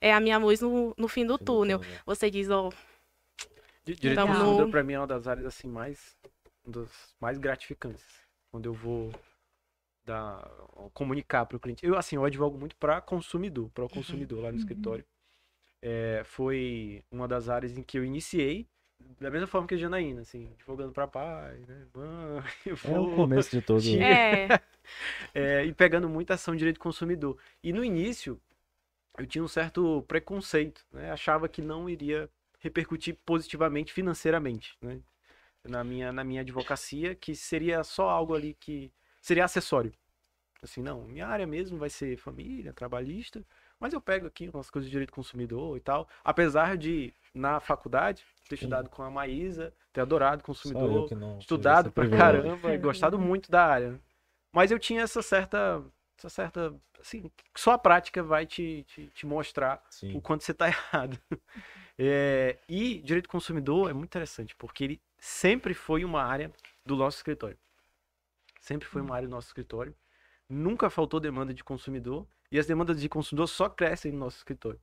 é 0.00 0.12
a 0.12 0.18
minha 0.20 0.38
luz 0.38 0.60
no, 0.60 0.92
no 0.98 1.06
fim 1.06 1.24
do 1.24 1.38
túnel. 1.38 1.80
Você 2.04 2.28
diz, 2.30 2.50
ó, 2.50 2.70
Di- 3.84 3.94
Direito 3.94 4.22
Então, 4.22 4.56
no- 4.56 4.68
para 4.68 4.82
mim 4.82 4.94
é 4.94 4.98
uma 5.00 5.06
das 5.06 5.26
áreas 5.28 5.46
assim 5.46 5.68
mais 5.68 6.16
um 6.66 6.70
dos 6.70 6.90
mais 7.20 7.38
gratificantes. 7.38 8.04
Quando 8.50 8.66
eu 8.66 8.72
vou 8.74 9.12
dar, 10.04 10.42
comunicar 10.92 11.46
para 11.46 11.56
o 11.56 11.60
cliente. 11.60 11.84
Eu, 11.86 11.96
assim, 11.96 12.16
eu 12.16 12.24
advogo 12.24 12.58
muito 12.58 12.76
para 12.76 13.00
consumidor, 13.00 13.70
para 13.70 13.84
o 13.84 13.88
consumidor 13.88 14.42
lá 14.42 14.50
no 14.50 14.54
Uhum. 14.54 14.58
escritório. 14.58 15.04
É, 15.82 16.22
foi 16.24 17.04
uma 17.10 17.28
das 17.28 17.48
áreas 17.48 17.76
em 17.78 17.82
que 17.82 17.98
eu 17.98 18.04
iniciei, 18.04 18.66
da 19.20 19.30
mesma 19.30 19.46
forma 19.46 19.66
que 19.68 19.74
a 19.74 19.78
Janaína, 19.78 20.22
assim, 20.22 20.50
advogando 20.54 20.92
para 20.92 21.06
pai, 21.06 21.58
né? 21.68 21.86
Mãe, 21.94 22.42
É 22.82 22.98
vô, 22.98 23.00
o 23.00 23.08
começo 23.08 23.50
de 23.50 23.60
todo. 23.62 23.80
Tinha- 23.80 24.04
É, 24.04 24.60
é, 25.34 25.64
e 25.66 25.72
pegando 25.74 26.08
muita 26.08 26.34
ação 26.34 26.54
de 26.54 26.58
direito 26.60 26.76
do 26.76 26.80
consumidor. 26.82 27.38
E 27.62 27.72
no 27.72 27.84
início, 27.84 28.40
eu 29.18 29.26
tinha 29.26 29.44
um 29.44 29.48
certo 29.48 30.02
preconceito, 30.08 30.84
né? 30.92 31.10
Achava 31.12 31.48
que 31.48 31.62
não 31.62 31.88
iria 31.88 32.28
repercutir 32.60 33.16
positivamente 33.24 33.92
financeiramente, 33.92 34.76
né? 34.82 35.00
Na 35.64 35.84
minha, 35.84 36.12
na 36.12 36.24
minha 36.24 36.42
advocacia, 36.42 37.14
que 37.14 37.34
seria 37.36 37.84
só 37.84 38.08
algo 38.10 38.34
ali 38.34 38.54
que 38.54 38.92
seria 39.24 39.46
acessório. 39.46 39.90
Assim, 40.62 40.82
não, 40.82 41.04
minha 41.04 41.26
área 41.26 41.46
mesmo 41.46 41.78
vai 41.78 41.88
ser 41.88 42.16
família, 42.18 42.72
trabalhista, 42.74 43.42
mas 43.80 43.92
eu 43.92 44.00
pego 44.00 44.26
aqui 44.26 44.50
umas 44.52 44.70
coisas 44.70 44.86
de 44.86 44.92
direito 44.92 45.10
do 45.10 45.14
consumidor 45.14 45.76
e 45.76 45.80
tal. 45.80 46.06
Apesar 46.22 46.76
de, 46.76 47.12
na 47.34 47.58
faculdade, 47.58 48.24
ter 48.48 48.56
estudado 48.56 48.90
com 48.90 49.02
a 49.02 49.10
Maísa, 49.10 49.72
ter 49.92 50.02
adorado 50.02 50.44
consumidor, 50.44 51.10
não 51.14 51.38
estudado 51.38 51.90
pra 51.90 52.08
caramba 52.08 52.74
e 52.74 52.78
gostado 52.78 53.18
muito 53.18 53.50
da 53.50 53.64
área. 53.64 53.92
né? 53.92 54.00
Mas 54.52 54.70
eu 54.70 54.78
tinha 54.78 55.02
essa 55.02 55.22
certa, 55.22 55.82
essa 56.18 56.28
certa, 56.28 56.74
assim, 57.00 57.30
só 57.56 57.72
a 57.72 57.78
prática 57.78 58.22
vai 58.22 58.46
te, 58.46 58.84
te, 58.88 59.06
te 59.08 59.26
mostrar 59.26 59.82
o 59.86 59.90
Sim. 59.90 60.20
quanto 60.20 60.44
você 60.44 60.52
tá 60.52 60.68
errado. 60.68 61.18
É, 61.98 62.58
e 62.68 63.00
direito 63.00 63.24
do 63.24 63.30
consumidor 63.30 63.88
é 63.88 63.92
muito 63.94 64.10
interessante, 64.10 64.54
porque 64.54 64.84
ele 64.84 65.00
sempre 65.18 65.72
foi 65.72 66.04
uma 66.04 66.22
área 66.22 66.52
do 66.84 66.94
nosso 66.94 67.16
escritório. 67.18 67.58
Sempre 68.64 68.88
foi 68.88 69.02
uma 69.02 69.14
área 69.14 69.28
do 69.28 69.30
nosso 69.30 69.48
escritório. 69.48 69.94
Nunca 70.48 70.88
faltou 70.88 71.20
demanda 71.20 71.52
de 71.52 71.62
consumidor. 71.62 72.26
E 72.50 72.58
as 72.58 72.64
demandas 72.66 72.98
de 72.98 73.10
consumidor 73.10 73.46
só 73.46 73.68
crescem 73.68 74.10
no 74.10 74.18
nosso 74.20 74.38
escritório. 74.38 74.80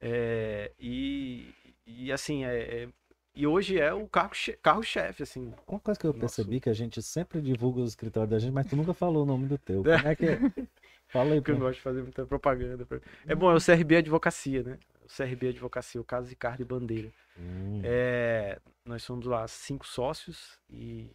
É, 0.00 0.70
e, 0.78 1.52
e 1.84 2.12
assim, 2.12 2.44
é, 2.44 2.84
é- 2.84 2.88
e 3.34 3.44
hoje 3.44 3.76
é 3.80 3.92
o 3.92 4.06
carro-chefe, 4.06 4.58
carro-chefe, 4.62 5.22
assim. 5.24 5.52
Uma 5.66 5.80
coisa 5.80 5.98
que 5.98 6.06
eu 6.06 6.10
Nosso- 6.12 6.20
percebi 6.20 6.60
que 6.60 6.70
a 6.70 6.72
gente 6.72 7.02
sempre 7.02 7.40
divulga 7.40 7.80
os 7.80 7.90
escritórios 7.90 8.30
da 8.30 8.38
gente, 8.38 8.52
mas 8.52 8.66
tu 8.68 8.76
nunca 8.76 8.94
falou 8.94 9.24
o 9.24 9.26
nome 9.26 9.46
do 9.46 9.58
teu. 9.58 9.82
Como 9.82 9.94
é 9.94 10.14
que 10.14 10.26
é? 10.26 10.38
Fala 11.08 11.32
aí, 11.32 11.40
Porque 11.40 11.50
eu 11.52 11.58
gosto 11.58 11.74
de 11.78 11.80
fazer 11.82 12.02
muita 12.02 12.24
propaganda. 12.24 12.86
É 13.26 13.34
bom, 13.34 13.50
é 13.50 13.54
o 13.54 13.60
CRB 13.60 13.96
Advocacia, 13.96 14.62
né? 14.62 14.78
O 15.04 15.08
CRB 15.08 15.48
Advocacia, 15.48 16.00
o 16.00 16.04
caso 16.04 16.28
Ricardo 16.28 16.60
e 16.60 16.64
Bandeira. 16.64 17.10
Hum, 17.36 17.80
É, 17.82 18.60
nós 18.84 19.02
somos 19.02 19.26
lá 19.26 19.48
cinco 19.48 19.84
sócios 19.86 20.56
e. 20.70 21.08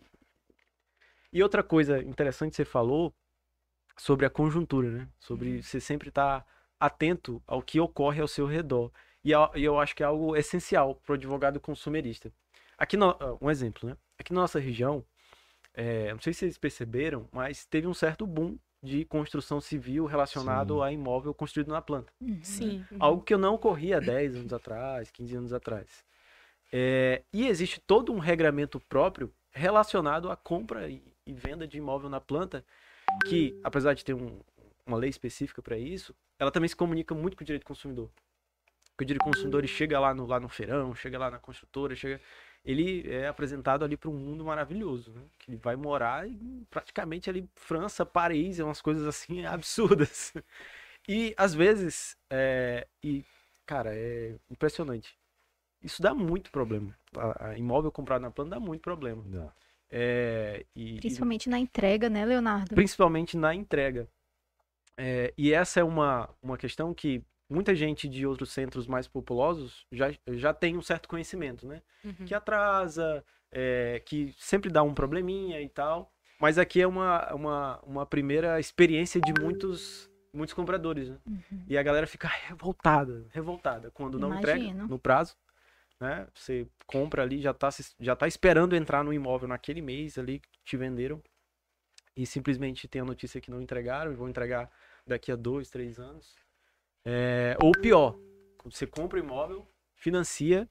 E 1.33 1.41
outra 1.41 1.63
coisa 1.63 2.01
interessante 2.03 2.51
que 2.51 2.57
você 2.57 2.65
falou 2.65 3.11
sobre 3.97 4.25
a 4.25 4.29
conjuntura, 4.29 4.89
né? 4.89 5.09
Sobre 5.19 5.63
você 5.63 5.79
sempre 5.79 6.09
estar 6.09 6.45
atento 6.79 7.41
ao 7.47 7.61
que 7.61 7.79
ocorre 7.79 8.21
ao 8.21 8.27
seu 8.27 8.45
redor. 8.45 8.91
E 9.23 9.33
a- 9.33 9.49
e 9.55 9.63
eu 9.63 9.79
acho 9.79 9.95
que 9.95 10.03
é 10.03 10.05
algo 10.05 10.35
essencial 10.35 10.95
para 10.95 11.13
o 11.13 11.15
advogado 11.15 11.59
consumerista. 11.59 12.31
Aqui, 12.77 12.95
no- 12.95 13.17
ah, 13.19 13.37
um 13.41 13.49
exemplo, 13.49 13.89
né? 13.89 13.97
Aqui 14.17 14.31
na 14.31 14.41
nossa 14.41 14.59
região, 14.59 15.03
é, 15.73 16.11
não 16.13 16.19
sei 16.19 16.33
se 16.33 16.39
vocês 16.41 16.57
perceberam, 16.57 17.27
mas 17.31 17.65
teve 17.65 17.87
um 17.87 17.93
certo 17.93 18.27
boom 18.27 18.57
de 18.81 19.05
construção 19.05 19.61
civil 19.61 20.05
relacionado 20.05 20.75
Sim. 20.75 20.81
a 20.83 20.91
imóvel 20.91 21.33
construído 21.33 21.69
na 21.69 21.81
planta. 21.81 22.11
Uhum. 22.21 22.39
sim. 22.43 22.85
uhum. 22.91 22.97
Algo 22.99 23.23
que 23.23 23.33
eu 23.33 23.37
não 23.37 23.55
ocorria 23.55 23.97
há 23.97 23.99
10 24.01 24.35
anos 24.35 24.51
atrás, 24.53 25.09
15 25.09 25.35
anos 25.35 25.53
atrás. 25.53 26.03
É, 26.71 27.23
e 27.31 27.47
existe 27.47 27.79
todo 27.79 28.11
um 28.11 28.19
regramento 28.19 28.79
próprio 28.81 29.33
relacionado 29.51 30.29
à 30.29 30.35
compra 30.35 30.89
e, 30.89 31.01
e 31.25 31.33
venda 31.33 31.67
de 31.67 31.77
imóvel 31.77 32.09
na 32.09 32.21
planta, 32.21 32.65
que, 33.23 33.55
apesar 33.63 33.93
de 33.93 34.03
ter 34.05 34.13
um- 34.13 34.41
uma 34.85 34.97
lei 34.97 35.09
específica 35.09 35.61
para 35.61 35.77
isso, 35.77 36.15
ela 36.39 36.51
também 36.51 36.67
se 36.69 36.75
comunica 36.75 37.15
muito 37.15 37.37
com 37.37 37.43
o 37.43 37.45
direito 37.45 37.63
do 37.63 37.67
consumidor. 37.67 38.09
Porque 38.91 39.03
o 39.05 39.07
direito 39.07 39.21
do 39.23 39.29
consumidor 39.29 39.65
chega 39.67 39.99
lá 39.99 40.13
no, 40.13 40.25
lá 40.25 40.39
no 40.39 40.47
feirão, 40.49 40.93
chega 40.93 41.17
lá 41.17 41.31
na 41.31 41.39
construtora, 41.39 41.95
chega, 41.95 42.21
ele 42.63 43.09
é 43.11 43.27
apresentado 43.27 43.83
ali 43.83 43.97
para 43.97 44.09
um 44.09 44.13
mundo 44.13 44.45
maravilhoso, 44.45 45.11
né? 45.11 45.21
que 45.39 45.49
ele 45.51 45.57
vai 45.57 45.75
morar 45.75 46.27
em, 46.27 46.65
praticamente 46.69 47.29
ali 47.29 47.49
França, 47.55 48.05
Paris, 48.05 48.59
é 48.59 48.63
umas 48.63 48.81
coisas 48.81 49.07
assim 49.07 49.45
absurdas. 49.47 50.33
E 51.07 51.33
às 51.37 51.53
vezes, 51.53 52.15
é, 52.29 52.87
e 53.03 53.25
cara, 53.65 53.95
é 53.95 54.35
impressionante. 54.49 55.17
Isso 55.81 56.01
dá 56.01 56.13
muito 56.13 56.51
problema. 56.51 56.95
A, 57.17 57.49
a 57.49 57.57
imóvel 57.57 57.91
comprado 57.91 58.21
na 58.21 58.31
planta 58.31 58.51
dá 58.51 58.59
muito 58.59 58.81
problema. 58.81 59.23
não. 59.25 59.51
É, 59.95 60.65
e, 60.75 60.95
e 60.95 60.99
Principalmente 60.99 61.47
na 61.47 61.59
entrega, 61.59 62.09
né, 62.09 62.25
Leonardo? 62.25 62.73
principalmente 62.73 63.37
na 63.37 63.53
entrega. 63.53 64.07
É, 64.97 65.31
e 65.37 65.53
essa 65.53 65.79
é 65.79 65.83
uma, 65.83 66.27
uma 66.41 66.57
questão 66.57 66.93
que 66.95 67.23
muita 67.47 67.75
gente 67.75 68.09
de 68.09 68.25
outros 68.25 68.51
centros 68.51 68.87
mais 68.87 69.07
populosos 69.07 69.85
já, 69.91 70.11
já 70.31 70.51
tem 70.51 70.75
um 70.75 70.81
certo 70.81 71.07
conhecimento, 71.07 71.67
né? 71.67 71.83
Uhum. 72.03 72.25
Que 72.25 72.33
atrasa, 72.33 73.23
é, 73.51 74.01
que 74.03 74.33
sempre 74.39 74.71
dá 74.71 74.81
um 74.81 74.95
probleminha 74.95 75.61
e 75.61 75.69
tal. 75.69 76.11
Mas 76.39 76.57
aqui 76.57 76.81
é 76.81 76.87
uma, 76.87 77.31
uma, 77.31 77.79
uma 77.83 78.05
primeira 78.05 78.59
experiência 78.59 79.21
de 79.21 79.31
muitos, 79.39 80.09
muitos 80.33 80.55
compradores, 80.55 81.09
né? 81.09 81.17
Uhum. 81.27 81.63
E 81.67 81.77
a 81.77 81.83
galera 81.83 82.07
fica 82.07 82.27
revoltada, 82.27 83.27
revoltada 83.29 83.91
quando 83.91 84.17
não 84.17 84.35
entrega 84.35 84.73
no 84.73 84.97
prazo, 84.97 85.35
né? 86.03 86.27
Você 86.35 86.67
compra 86.85 87.23
ali, 87.23 87.41
já 87.41 87.53
tá, 87.53 87.71
se- 87.71 87.95
já 87.99 88.15
tá 88.15 88.27
esperando 88.27 88.75
entrar 88.75 89.03
no 89.03 89.13
imóvel 89.13 89.47
naquele 89.47 89.81
mês 89.81 90.17
ali 90.17 90.39
que 90.39 90.59
te 90.63 90.77
venderam 90.77 91.21
e 92.15 92.25
simplesmente 92.25 92.87
tem 92.87 93.01
a 93.01 93.05
notícia 93.05 93.41
que 93.41 93.49
não 93.49 93.61
entregaram 93.61 94.11
e 94.11 94.15
vão 94.15 94.29
entregar 94.29 94.69
daqui 95.07 95.31
a 95.31 95.35
dois, 95.35 95.69
três 95.69 95.99
anos. 95.99 96.35
É, 97.05 97.57
ou 97.61 97.71
pior, 97.71 98.17
você 98.63 98.85
compra 98.85 99.19
o 99.19 99.23
imóvel, 99.23 99.67
financia 99.95 100.69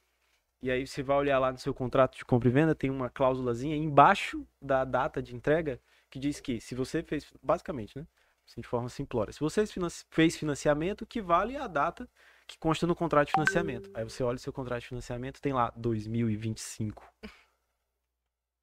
e 0.63 0.71
aí 0.71 0.87
você 0.87 1.03
vai 1.03 1.17
olhar 1.17 1.39
lá 1.39 1.51
no 1.51 1.59
seu 1.59 1.75
contrato 1.75 2.17
de 2.17 2.25
compra 2.25 2.49
e 2.49 2.53
venda, 2.53 2.75
tem 2.75 2.91
uma 2.91 3.11
cláusulazinha 3.11 3.75
embaixo 3.75 4.47
da 4.61 4.85
data 4.85 5.21
de 5.21 5.35
entrega 5.35 5.81
que 6.09 6.19
diz 6.19 6.41
que 6.41 6.61
se 6.61 6.75
você 6.75 7.03
fez, 7.03 7.27
basicamente, 7.43 7.99
né? 7.99 8.07
Assim, 8.47 8.61
de 8.61 8.69
forma 8.69 8.89
simplória. 8.89 9.33
Se 9.33 9.41
você 9.41 9.65
fez 10.11 10.37
financiamento, 10.37 11.07
que 11.07 11.23
vale 11.23 11.57
a 11.57 11.67
data 11.67 12.09
que 12.47 12.59
consta 12.59 12.87
no 12.87 12.95
contrato 12.95 13.29
de 13.29 13.33
financiamento. 13.33 13.91
Aí 13.95 14.05
você 14.05 14.23
olha 14.23 14.37
o 14.37 14.39
seu 14.39 14.53
contrato 14.53 14.83
de 14.83 14.89
financiamento, 14.89 15.41
tem 15.41 15.53
lá 15.53 15.73
2025. 15.77 17.09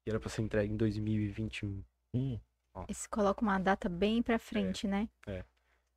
E 0.06 0.10
era 0.10 0.18
pra 0.18 0.28
ser 0.28 0.42
entregue 0.42 0.72
em 0.72 0.76
2021. 0.76 1.82
Hum, 2.14 2.40
Eles 2.88 3.06
colocam 3.06 3.46
uma 3.46 3.58
data 3.58 3.88
bem 3.88 4.22
pra 4.22 4.38
frente, 4.38 4.86
né? 4.86 5.08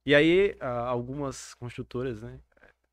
E 0.05 0.13
aí, 0.13 0.55
ah, 0.59 0.87
algumas 0.87 1.53
construtoras, 1.53 2.21
né, 2.21 2.39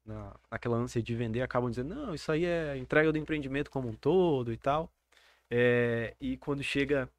na, 0.05 0.37
naquela 0.51 0.77
ânsia 0.77 1.03
de 1.03 1.15
vender, 1.15 1.43
acabam 1.43 1.71
dizendo: 1.71 1.95
não, 1.95 2.15
isso 2.15 2.31
aí 2.31 2.45
é 2.45 2.77
entrega 2.77 3.13
do 3.13 3.19
empreendimento 3.19 3.71
como 3.71 3.89
um 3.89 3.95
todo 3.95 4.53
e 4.53 4.57
tal. 4.57 4.93
É, 5.51 6.15
e 6.21 6.37
quando 6.37 6.63
chega 6.63 7.11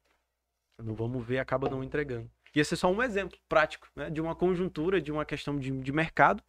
no 0.78 0.94
vamos 0.94 1.24
ver, 1.24 1.38
acaba 1.38 1.68
não 1.68 1.84
entregando. 1.84 2.30
E 2.54 2.60
esse 2.60 2.74
é 2.74 2.76
só 2.76 2.90
um 2.90 3.02
exemplo 3.02 3.38
prático 3.48 3.88
né, 3.94 4.10
de 4.10 4.20
uma 4.20 4.34
conjuntura, 4.34 5.00
de 5.00 5.12
uma 5.12 5.24
questão 5.24 5.58
de, 5.58 5.70
de 5.70 5.92
mercado 5.92 6.42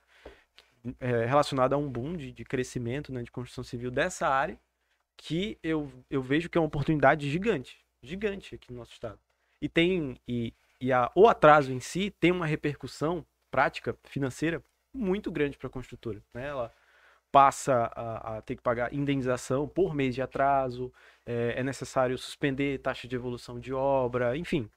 é, 1.00 1.26
relacionada 1.26 1.76
a 1.76 1.78
um 1.78 1.90
boom 1.90 2.16
de, 2.16 2.32
de 2.32 2.44
crescimento 2.44 3.12
né, 3.12 3.24
de 3.24 3.32
construção 3.32 3.64
civil 3.64 3.90
dessa 3.90 4.28
área, 4.28 4.60
que 5.16 5.58
eu, 5.64 5.92
eu 6.10 6.22
vejo 6.22 6.50
que 6.50 6.58
é 6.58 6.62
uma 6.62 6.68
oportunidade 6.68 7.30
gigante, 7.30 7.84
gigante 8.02 8.56
aqui 8.56 8.72
no 8.72 8.80
nosso 8.80 8.92
estado. 8.92 9.20
E 9.62 9.70
tem 9.70 10.18
e, 10.28 10.54
e 10.82 10.92
a, 10.92 11.12
o 11.16 11.28
atraso 11.28 11.72
em 11.72 11.80
si 11.80 12.12
tem 12.20 12.32
uma 12.32 12.46
repercussão 12.46 13.26
prática 13.50 13.96
financeira 14.04 14.64
muito 14.94 15.32
grande 15.32 15.58
para 15.58 15.68
a 15.68 15.72
construtora. 15.72 16.22
Né? 16.34 16.48
Ela 16.48 16.74
passa 17.32 17.92
a, 17.96 18.38
a 18.38 18.42
ter 18.42 18.56
que 18.56 18.62
pagar 18.62 18.94
indenização 18.94 19.68
por 19.68 19.96
mês 19.96 20.14
de 20.14 20.22
atraso, 20.22 20.94
é, 21.26 21.56
é 21.58 21.64
necessário 21.64 22.18
suspender 22.18 22.80
taxa 22.80 23.08
de 23.08 23.16
evolução 23.16 23.60
de 23.60 23.74
obra, 23.74 24.38
enfim. 24.38 24.70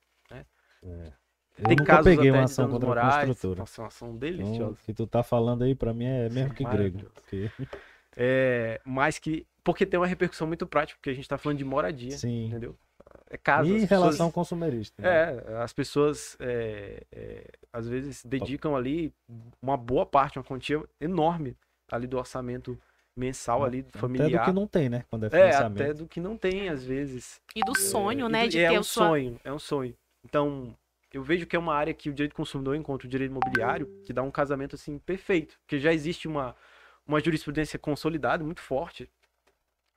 é. 0.82 1.12
Eu 1.58 1.64
tem 1.68 1.76
nunca 1.76 1.84
casos 1.96 2.04
peguei 2.04 2.28
até 2.30 2.38
uma 2.38 2.44
ação 2.44 2.68
contra 2.70 2.86
a 2.86 2.88
morais. 2.88 3.26
construtora. 3.28 3.60
Nossa, 3.60 3.80
é 3.80 3.82
uma 3.82 3.88
ação 3.88 4.08
Então, 4.08 4.18
deliciosa. 4.18 4.72
o 4.72 4.76
que 4.84 4.92
tu 4.94 5.06
tá 5.06 5.22
falando 5.22 5.64
aí 5.64 5.74
pra 5.74 5.94
mim 5.94 6.04
é 6.04 6.28
mesmo 6.28 6.52
que 6.54 6.64
grego. 6.64 6.98
Porque, 7.14 7.50
É, 8.16 8.80
mas 8.84 9.18
que. 9.18 9.46
Porque 9.62 9.84
tem 9.84 9.98
uma 9.98 10.06
repercussão 10.06 10.46
muito 10.46 10.66
prática, 10.66 10.96
porque 10.98 11.10
a 11.10 11.12
gente 11.12 11.24
está 11.24 11.36
falando 11.36 11.58
de 11.58 11.64
moradia, 11.64 12.16
sim. 12.16 12.46
entendeu? 12.46 12.74
É 13.28 13.36
casa. 13.36 13.68
E 13.68 13.76
as 13.76 13.90
relação 13.90 14.10
pessoas- 14.28 14.32
consumerista. 14.32 15.02
né? 15.02 15.08
É, 15.08 15.56
as 15.62 15.72
pessoas 15.72 16.36
é, 16.38 17.02
é, 17.12 17.44
às 17.72 17.88
vezes 17.88 18.24
dedicam 18.24 18.76
ali 18.76 19.12
uma 19.60 19.76
boa 19.76 20.06
parte, 20.06 20.38
uma 20.38 20.44
quantia 20.44 20.82
enorme 21.00 21.56
ali 21.90 22.06
do 22.06 22.16
orçamento 22.16 22.78
mensal 23.16 23.64
ali 23.64 23.80
Até 23.80 23.90
do 23.92 23.98
familiar. 23.98 24.44
que 24.44 24.52
não 24.52 24.66
tem, 24.66 24.88
né? 24.88 25.04
Quando 25.10 25.24
é 25.24 25.26
É, 25.26 25.30
financiamento. 25.30 25.82
até 25.82 25.94
do 25.94 26.06
que 26.06 26.20
não 26.20 26.36
tem, 26.36 26.68
às 26.68 26.84
vezes. 26.84 27.40
E 27.54 27.60
do 27.64 27.76
sonho, 27.76 28.26
É, 28.26 28.28
né? 28.28 28.44
e 28.44 28.48
do- 28.48 28.52
De 28.52 28.58
é 28.60 28.68
ter 28.70 28.76
um 28.78 28.80
o 28.80 28.84
sua... 28.84 29.06
sonho, 29.08 29.40
é 29.42 29.52
um 29.52 29.58
sonho. 29.58 29.94
Então, 30.24 30.74
eu 31.12 31.22
vejo 31.22 31.46
que 31.46 31.56
é 31.56 31.58
uma 31.58 31.74
área 31.74 31.94
que 31.94 32.10
o 32.10 32.14
direito 32.14 32.32
do 32.32 32.36
consumidor 32.36 32.76
encontra 32.76 33.06
o 33.06 33.10
direito 33.10 33.30
imobiliário, 33.30 33.88
que 34.04 34.12
dá 34.12 34.22
um 34.22 34.30
casamento 34.30 34.74
assim 34.76 34.98
perfeito, 34.98 35.58
porque 35.60 35.78
já 35.78 35.92
existe 35.92 36.28
uma, 36.28 36.54
uma 37.06 37.20
jurisprudência 37.20 37.78
consolidada, 37.78 38.44
muito 38.44 38.60
forte, 38.60 39.10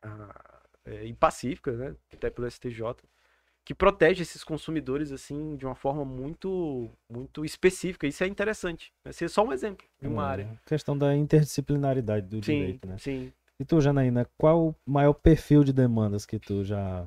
ah, 0.02 0.62
é, 0.86 1.06
e 1.06 1.14
pacífica, 1.14 1.72
né, 1.74 1.96
até 2.14 2.30
pelo 2.30 2.48
STJ, 2.48 2.96
que 3.66 3.74
protege 3.76 4.24
esses 4.24 4.44
consumidores 4.44 5.12
assim 5.12 5.56
de 5.56 5.66
uma 5.66 5.76
forma 5.76 6.04
muito 6.04 6.90
muito 7.10 7.46
específica. 7.46 8.08
Isso 8.08 8.24
é 8.24 8.28
interessante. 8.28 8.92
Vai 9.04 9.14
ser 9.14 9.30
só 9.30 9.44
um 9.44 9.54
exemplo 9.54 9.86
de 10.02 10.08
uma 10.08 10.24
É, 10.24 10.28
área. 10.28 10.62
Questão 10.66 10.98
da 10.98 11.16
interdisciplinaridade 11.16 12.28
do 12.28 12.42
Sim, 12.42 12.56
direito, 12.56 12.88
né? 12.88 12.98
sim. 12.98 13.34
E 13.60 13.66
tu, 13.66 13.82
Janaína, 13.82 14.26
qual 14.38 14.70
o 14.70 14.76
maior 14.86 15.14
perfil 15.14 15.64
de 15.64 15.74
demandas 15.74 16.26
que 16.26 16.40
tu 16.40 16.64
já, 16.64 17.06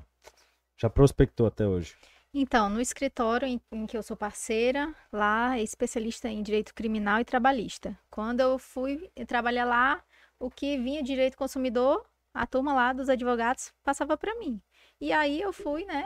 já 0.78 0.90
prospectou 0.90 1.46
até 1.46 1.66
hoje? 1.66 1.96
Então, 2.34 2.70
no 2.70 2.80
escritório 2.80 3.46
em, 3.46 3.60
em 3.70 3.86
que 3.86 3.96
eu 3.96 4.02
sou 4.02 4.16
parceira, 4.16 4.94
lá 5.12 5.58
é 5.58 5.62
especialista 5.62 6.28
em 6.28 6.42
direito 6.42 6.74
criminal 6.74 7.20
e 7.20 7.24
trabalhista. 7.24 7.98
Quando 8.10 8.40
eu 8.40 8.58
fui 8.58 9.10
trabalhar 9.26 9.66
lá, 9.66 10.02
o 10.38 10.50
que 10.50 10.78
vinha 10.78 11.02
direito 11.02 11.36
consumidor, 11.36 12.04
a 12.32 12.46
turma 12.46 12.72
lá 12.72 12.92
dos 12.94 13.08
advogados 13.10 13.72
passava 13.82 14.16
para 14.16 14.34
mim. 14.38 14.60
E 14.98 15.12
aí 15.12 15.40
eu 15.42 15.52
fui, 15.52 15.84
né, 15.84 16.04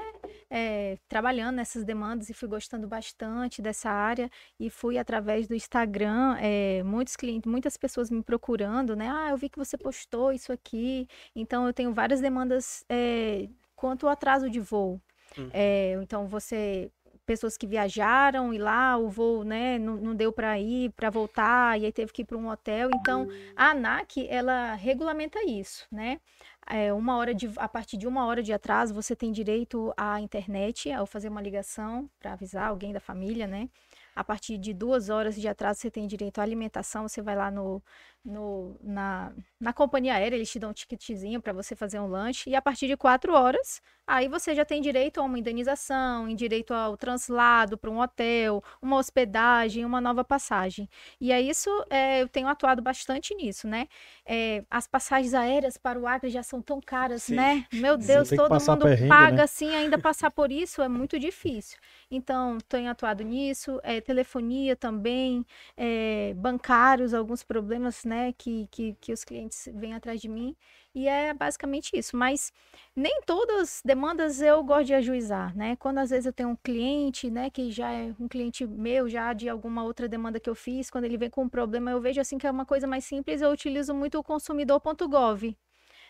eh, 0.50 0.98
trabalhando 1.06 1.56
nessas 1.56 1.84
demandas 1.84 2.28
e 2.30 2.34
fui 2.34 2.48
gostando 2.48 2.88
bastante 2.88 3.62
dessa 3.62 3.90
área 3.90 4.28
e 4.58 4.68
fui 4.70 4.98
através 4.98 5.46
do 5.46 5.54
Instagram, 5.54 6.36
eh, 6.40 6.82
muitos 6.82 7.14
clientes, 7.14 7.50
muitas 7.50 7.76
pessoas 7.76 8.10
me 8.10 8.22
procurando, 8.22 8.96
né, 8.96 9.08
ah, 9.10 9.30
eu 9.30 9.36
vi 9.36 9.48
que 9.50 9.58
você 9.58 9.76
postou 9.78 10.32
isso 10.32 10.50
aqui, 10.52 11.06
então 11.36 11.66
eu 11.66 11.72
tenho 11.74 11.92
várias 11.92 12.20
demandas 12.20 12.84
eh, 12.88 13.48
quanto 13.76 14.06
ao 14.06 14.12
atraso 14.12 14.48
de 14.50 14.60
voo. 14.60 15.00
Uhum. 15.36 15.50
É, 15.52 15.98
então 16.02 16.26
você 16.26 16.90
pessoas 17.26 17.56
que 17.56 17.66
viajaram 17.66 18.54
e 18.54 18.58
lá 18.58 18.96
o 18.96 19.08
voo, 19.08 19.42
né, 19.42 19.78
não, 19.78 19.96
não 19.96 20.14
deu 20.14 20.32
para 20.32 20.58
ir, 20.60 20.92
para 20.92 21.10
voltar, 21.10 21.78
e 21.78 21.84
aí 21.84 21.92
teve 21.92 22.12
que 22.12 22.22
ir 22.22 22.24
para 22.24 22.38
um 22.38 22.48
hotel. 22.48 22.88
Então, 22.94 23.26
a 23.56 23.70
ANAC, 23.70 24.26
ela 24.28 24.74
regulamenta 24.74 25.42
isso, 25.44 25.84
né? 25.90 26.20
É, 26.68 26.92
uma 26.92 27.16
hora 27.16 27.34
de, 27.34 27.50
a 27.56 27.68
partir 27.68 27.96
de 27.96 28.06
uma 28.06 28.26
hora 28.26 28.42
de 28.42 28.52
atraso, 28.52 28.94
você 28.94 29.14
tem 29.14 29.32
direito 29.32 29.92
à 29.96 30.20
internet, 30.20 30.90
ao 30.90 31.06
fazer 31.06 31.28
uma 31.28 31.42
ligação 31.42 32.08
para 32.18 32.32
avisar 32.32 32.68
alguém 32.68 32.92
da 32.92 33.00
família, 33.00 33.46
né? 33.46 33.68
A 34.14 34.24
partir 34.24 34.56
de 34.56 34.72
duas 34.72 35.08
horas 35.10 35.36
de 35.36 35.46
atraso, 35.46 35.80
você 35.80 35.90
tem 35.90 36.06
direito 36.06 36.38
à 36.38 36.42
alimentação. 36.42 37.06
Você 37.06 37.20
vai 37.20 37.36
lá 37.36 37.50
no, 37.50 37.82
no, 38.26 38.76
na, 38.82 39.32
na 39.60 39.72
companhia 39.72 40.14
aérea, 40.14 40.36
eles 40.36 40.50
te 40.50 40.58
dão 40.58 40.70
um 40.70 40.72
ticketzinho 40.72 41.40
para 41.40 41.52
você 41.52 41.76
fazer 41.76 42.00
um 42.00 42.08
lanche. 42.08 42.50
E 42.50 42.56
a 42.56 42.60
partir 42.60 42.88
de 42.88 42.96
quatro 42.96 43.32
horas, 43.32 43.80
aí 44.04 44.28
você 44.28 44.54
já 44.54 44.64
tem 44.64 44.82
direito 44.82 45.20
a 45.20 45.22
uma 45.22 45.38
indenização, 45.38 46.28
em 46.28 46.34
direito 46.34 46.74
ao 46.74 46.96
translado 46.96 47.78
para 47.78 47.88
um 47.88 48.00
hotel, 48.00 48.62
uma 48.82 48.96
hospedagem, 48.96 49.84
uma 49.84 50.00
nova 50.00 50.24
passagem. 50.24 50.88
E 51.20 51.30
é 51.30 51.40
isso, 51.40 51.70
é, 51.88 52.20
eu 52.22 52.28
tenho 52.28 52.48
atuado 52.48 52.82
bastante 52.82 53.32
nisso, 53.34 53.68
né? 53.68 53.86
É, 54.26 54.64
as 54.68 54.88
passagens 54.88 55.32
aéreas 55.32 55.76
para 55.76 55.98
o 55.98 56.06
Acre 56.06 56.28
já 56.28 56.42
são 56.42 56.60
tão 56.60 56.80
caras, 56.80 57.24
Sim. 57.24 57.36
né? 57.36 57.64
Meu 57.72 57.96
Deus, 57.96 58.28
todo 58.28 58.52
mundo 58.52 58.82
perrengue, 58.82 59.08
paga 59.08 59.36
né? 59.36 59.42
assim, 59.44 59.72
ainda 59.74 59.98
passar 59.98 60.32
por 60.32 60.50
isso 60.50 60.82
é 60.82 60.88
muito 60.88 61.16
difícil. 61.18 61.78
Então, 62.10 62.58
tenho 62.68 62.90
atuado 62.90 63.22
nisso, 63.22 63.80
é, 63.84 64.00
telefonia 64.00 64.74
também, 64.74 65.44
é, 65.76 66.34
bancários, 66.36 67.14
alguns 67.14 67.42
problemas, 67.42 68.04
né, 68.04 68.15
que, 68.38 68.68
que, 68.70 68.94
que 69.00 69.12
os 69.12 69.24
clientes 69.24 69.68
vêm 69.74 69.94
atrás 69.94 70.20
de 70.20 70.28
mim, 70.28 70.56
e 70.94 71.06
é 71.08 71.32
basicamente 71.34 71.90
isso. 71.96 72.16
Mas 72.16 72.52
nem 72.94 73.20
todas 73.26 73.60
as 73.60 73.82
demandas 73.84 74.40
eu 74.40 74.62
gosto 74.64 74.86
de 74.86 74.94
ajuizar, 74.94 75.56
né? 75.56 75.76
Quando 75.76 75.98
às 75.98 76.10
vezes 76.10 76.26
eu 76.26 76.32
tenho 76.32 76.50
um 76.50 76.56
cliente, 76.56 77.30
né, 77.30 77.50
que 77.50 77.70
já 77.70 77.90
é 77.92 78.14
um 78.20 78.28
cliente 78.28 78.66
meu, 78.66 79.08
já 79.08 79.32
de 79.32 79.48
alguma 79.48 79.82
outra 79.84 80.08
demanda 80.08 80.40
que 80.40 80.48
eu 80.50 80.54
fiz, 80.54 80.90
quando 80.90 81.04
ele 81.04 81.16
vem 81.18 81.30
com 81.30 81.42
um 81.44 81.48
problema, 81.48 81.90
eu 81.90 82.00
vejo 82.00 82.20
assim 82.20 82.38
que 82.38 82.46
é 82.46 82.50
uma 82.50 82.66
coisa 82.66 82.86
mais 82.86 83.04
simples, 83.04 83.40
eu 83.42 83.50
utilizo 83.50 83.94
muito 83.94 84.18
o 84.18 84.22
consumidor.gov. 84.24 85.56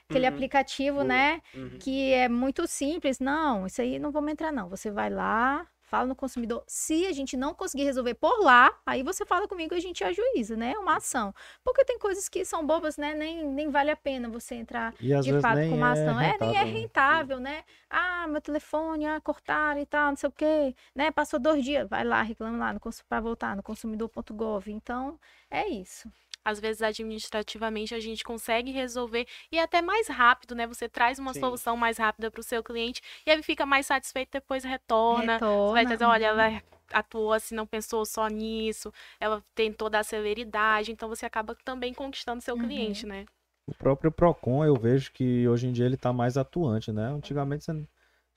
Aquele 0.08 0.26
Uhum. 0.26 0.32
aplicativo, 0.34 0.96
Boa. 0.98 1.04
né? 1.04 1.42
Uhum. 1.54 1.78
que 1.80 2.12
é 2.12 2.28
muito 2.28 2.66
simples. 2.66 3.18
Não, 3.18 3.66
isso 3.66 3.80
aí 3.82 3.98
não 3.98 4.10
vamos 4.12 4.32
entrar, 4.32 4.52
não. 4.52 4.68
Você 4.68 4.90
vai 4.90 5.10
lá, 5.10 5.66
fala 5.86 6.06
no 6.06 6.14
consumidor. 6.16 6.62
Se 6.66 7.06
a 7.06 7.12
gente 7.12 7.36
não 7.36 7.54
conseguir 7.54 7.84
resolver 7.84 8.14
por 8.14 8.42
lá, 8.42 8.70
aí 8.84 9.02
você 9.02 9.24
fala 9.24 9.48
comigo 9.48 9.74
e 9.74 9.78
a 9.78 9.80
gente 9.80 10.02
ajuiza, 10.04 10.56
né? 10.56 10.72
É 10.72 10.78
uma 10.78 10.96
ação. 10.96 11.34
Porque 11.64 11.84
tem 11.84 11.98
coisas 11.98 12.28
que 12.28 12.44
são 12.44 12.66
bobas, 12.66 12.96
né? 12.96 13.14
Nem, 13.14 13.46
nem 13.46 13.70
vale 13.70 13.90
a 13.90 13.96
pena 13.96 14.28
você 14.28 14.56
entrar 14.56 14.94
E 15.00 15.18
de 15.20 15.40
fato 15.40 15.56
nem 15.56 15.70
com 15.70 15.76
uma 15.76 15.88
é 15.88 15.92
ação. 15.92 16.20
É, 16.20 16.36
nem 16.40 16.56
é 16.56 16.62
rentável, 16.62 16.70
né? 16.70 16.80
rentável, 16.80 17.40
né? 17.40 17.64
Ah, 17.88 18.26
meu 18.26 18.40
telefone, 18.40 19.06
ah, 19.06 19.20
cortaram 19.20 19.80
e 19.80 19.86
tal, 19.86 20.10
não 20.10 20.16
sei 20.16 20.28
o 20.28 20.32
quê, 20.32 20.74
né? 20.94 21.10
Passou 21.10 21.38
dois 21.38 21.64
dias, 21.64 21.88
vai 21.88 22.04
lá, 22.04 22.22
reclama 22.22 22.58
lá 22.58 22.80
para 23.08 23.20
voltar 23.20 23.56
no 23.56 23.62
consumidor.gov. 23.62 24.68
Então, 24.68 25.18
é 25.50 25.68
isso. 25.68 26.10
Às 26.46 26.60
vezes, 26.60 26.80
administrativamente, 26.80 27.92
a 27.92 27.98
gente 27.98 28.22
consegue 28.22 28.70
resolver 28.70 29.26
e 29.50 29.58
é 29.58 29.62
até 29.62 29.82
mais 29.82 30.06
rápido, 30.06 30.54
né? 30.54 30.64
Você 30.66 30.88
traz 30.88 31.18
uma 31.18 31.34
Sim. 31.34 31.40
solução 31.40 31.76
mais 31.76 31.98
rápida 31.98 32.30
para 32.30 32.40
o 32.40 32.44
seu 32.44 32.62
cliente 32.62 33.02
e 33.26 33.30
ele 33.30 33.42
fica 33.42 33.66
mais 33.66 33.86
satisfeito, 33.86 34.30
depois 34.32 34.62
retorna. 34.62 35.38
Você 35.64 35.72
vai 35.72 35.84
Retorna. 35.84 35.92
dizer, 35.92 36.04
olha, 36.04 36.26
ela 36.26 36.62
atuou 36.92 37.32
assim, 37.32 37.54
não 37.56 37.66
pensou 37.66 38.06
só 38.06 38.28
nisso, 38.28 38.92
ela 39.18 39.42
tem 39.56 39.72
toda 39.72 39.98
a 39.98 40.04
celeridade, 40.04 40.92
então 40.92 41.08
você 41.08 41.26
acaba 41.26 41.56
também 41.64 41.92
conquistando 41.92 42.40
seu 42.40 42.54
Uhum. 42.54 42.68
cliente, 42.68 43.06
né? 43.06 43.26
O 43.66 43.74
próprio 43.74 44.12
Procon, 44.12 44.64
eu 44.64 44.76
vejo 44.76 45.10
que 45.12 45.48
hoje 45.48 45.66
em 45.66 45.72
dia 45.72 45.86
ele 45.86 45.96
tá 45.96 46.12
mais 46.12 46.36
atuante, 46.38 46.92
né? 46.92 47.08
Antigamente 47.08 47.64
você 47.64 47.86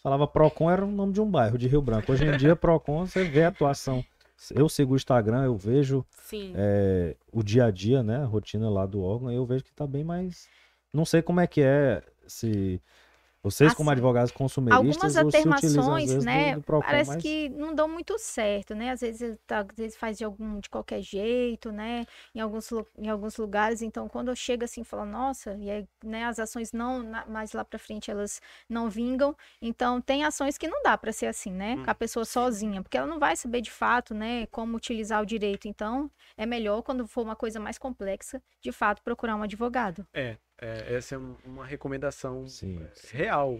falava 0.02 0.28
Procon 0.28 0.72
era 0.72 0.84
o 0.84 0.92
nome 0.92 1.14
de 1.14 1.22
um 1.22 1.30
bairro 1.30 1.58
de 1.58 1.68
Rio 1.68 1.82
Branco. 1.82 2.12
Hoje 2.12 2.26
em 2.26 2.36
dia, 2.36 2.56
Procon, 2.56 3.06
você 3.06 3.24
vê 3.24 3.44
a 3.44 3.50
atuação. 3.50 4.04
Eu 4.54 4.70
sigo 4.70 4.94
o 4.94 4.96
Instagram, 4.96 5.44
eu 5.46 5.58
vejo 5.58 6.06
é, 6.56 7.16
o 7.32 7.44
dia 7.44 7.66
a 7.66 7.72
dia, 7.72 8.02
né? 8.02 8.18
A 8.18 8.26
rotina 8.26 8.70
lá 8.70 8.86
do 8.86 9.02
órgão, 9.02 9.32
eu 9.32 9.46
vejo 9.46 9.64
que 9.64 9.74
tá 9.74 9.86
bem 9.86 10.04
mais. 10.04 10.48
Não 10.94 11.06
sei 11.06 11.22
como 11.22 11.40
é 11.40 11.48
que 11.48 11.62
é 11.62 12.02
se. 12.28 12.82
Vocês, 13.42 13.74
como 13.74 13.90
Assim, 13.90 13.96
advogados 13.98 14.32
consumeristas, 14.32 14.78
Algumas 14.86 15.16
ou 15.16 15.32
se 15.32 15.38
utilizam, 15.48 15.54
às 15.54 15.88
alternações, 15.88 16.10
vezes, 16.10 16.26
né? 16.26 16.54
do, 16.56 16.60
do 16.60 16.64
Procon, 16.64 16.86
parece 16.86 17.12
mas- 17.12 17.22
que 17.22 17.48
não 17.50 17.74
dão 17.74 17.88
muito 17.88 18.20
certo, 18.20 18.76
né? 18.76 18.92
Às 18.92 19.00
vezes, 19.00 19.38
tá- 19.48 19.60
às 19.60 19.68
vezes 19.78 19.96
faz 19.98 20.18
de 20.18 20.26
algum 20.26 20.60
de 20.60 20.70
qualquer 20.70 21.02
jeito, 21.02 21.72
né? 21.72 22.06
Em 22.36 22.42
alguns, 22.42 22.70
em 22.98 23.08
alguns 23.08 23.38
lugares. 23.38 23.82
Então, 23.82 24.10
quando 24.10 24.28
eu 24.28 24.36
chego 24.36 24.66
assim, 24.66 24.82
e 24.82 24.84
falo, 24.84 25.06
nossa, 25.06 25.56
e 25.56 25.70
aí, 25.72 25.88
né? 26.04 26.26
As 26.26 26.38
ações 26.38 26.74
não 26.74 27.02
na- 27.02 27.26
mais 27.28 27.54
lá 27.54 27.64
para 27.64 27.80
frente 27.80 28.12
elas 28.12 28.42
não 28.68 28.90
vingam. 28.90 29.34
Então, 29.62 30.02
tem 30.02 30.26
ações 30.26 30.58
que 30.58 30.68
não 30.68 30.84
dá 30.84 30.98
para 30.98 31.14
ser 31.14 31.28
assim, 31.28 31.54
né? 31.54 31.76
Hum, 31.78 31.86
Com 31.86 31.92
a 31.92 31.96
pessoa 31.96 32.26
sozinha, 32.26 32.84
porque 32.84 32.98
ela 32.98 33.08
não 33.08 33.20
vai 33.20 33.38
saber 33.38 33.62
de 33.62 33.72
fato, 33.72 34.14
né? 34.14 34.48
Como 34.48 34.76
utilizar 34.76 35.22
o 35.22 35.26
direito. 35.26 35.66
Então, 35.66 36.12
é 36.36 36.46
melhor 36.46 36.82
quando 36.82 37.08
for 37.08 37.22
uma 37.24 37.38
coisa 37.38 37.58
mais 37.58 37.78
complexa, 37.78 38.42
de 38.62 38.74
fato, 38.74 39.02
procurar 39.02 39.38
um 39.38 39.44
advogado. 39.44 40.06
É, 40.14 40.36
é, 40.62 40.96
essa 40.96 41.16
é 41.16 41.18
um- 41.18 41.36
uma 41.46 41.66
recomendação 41.66 42.48
Sim. 42.48 42.80
é, 42.82 42.92
real. 43.18 43.60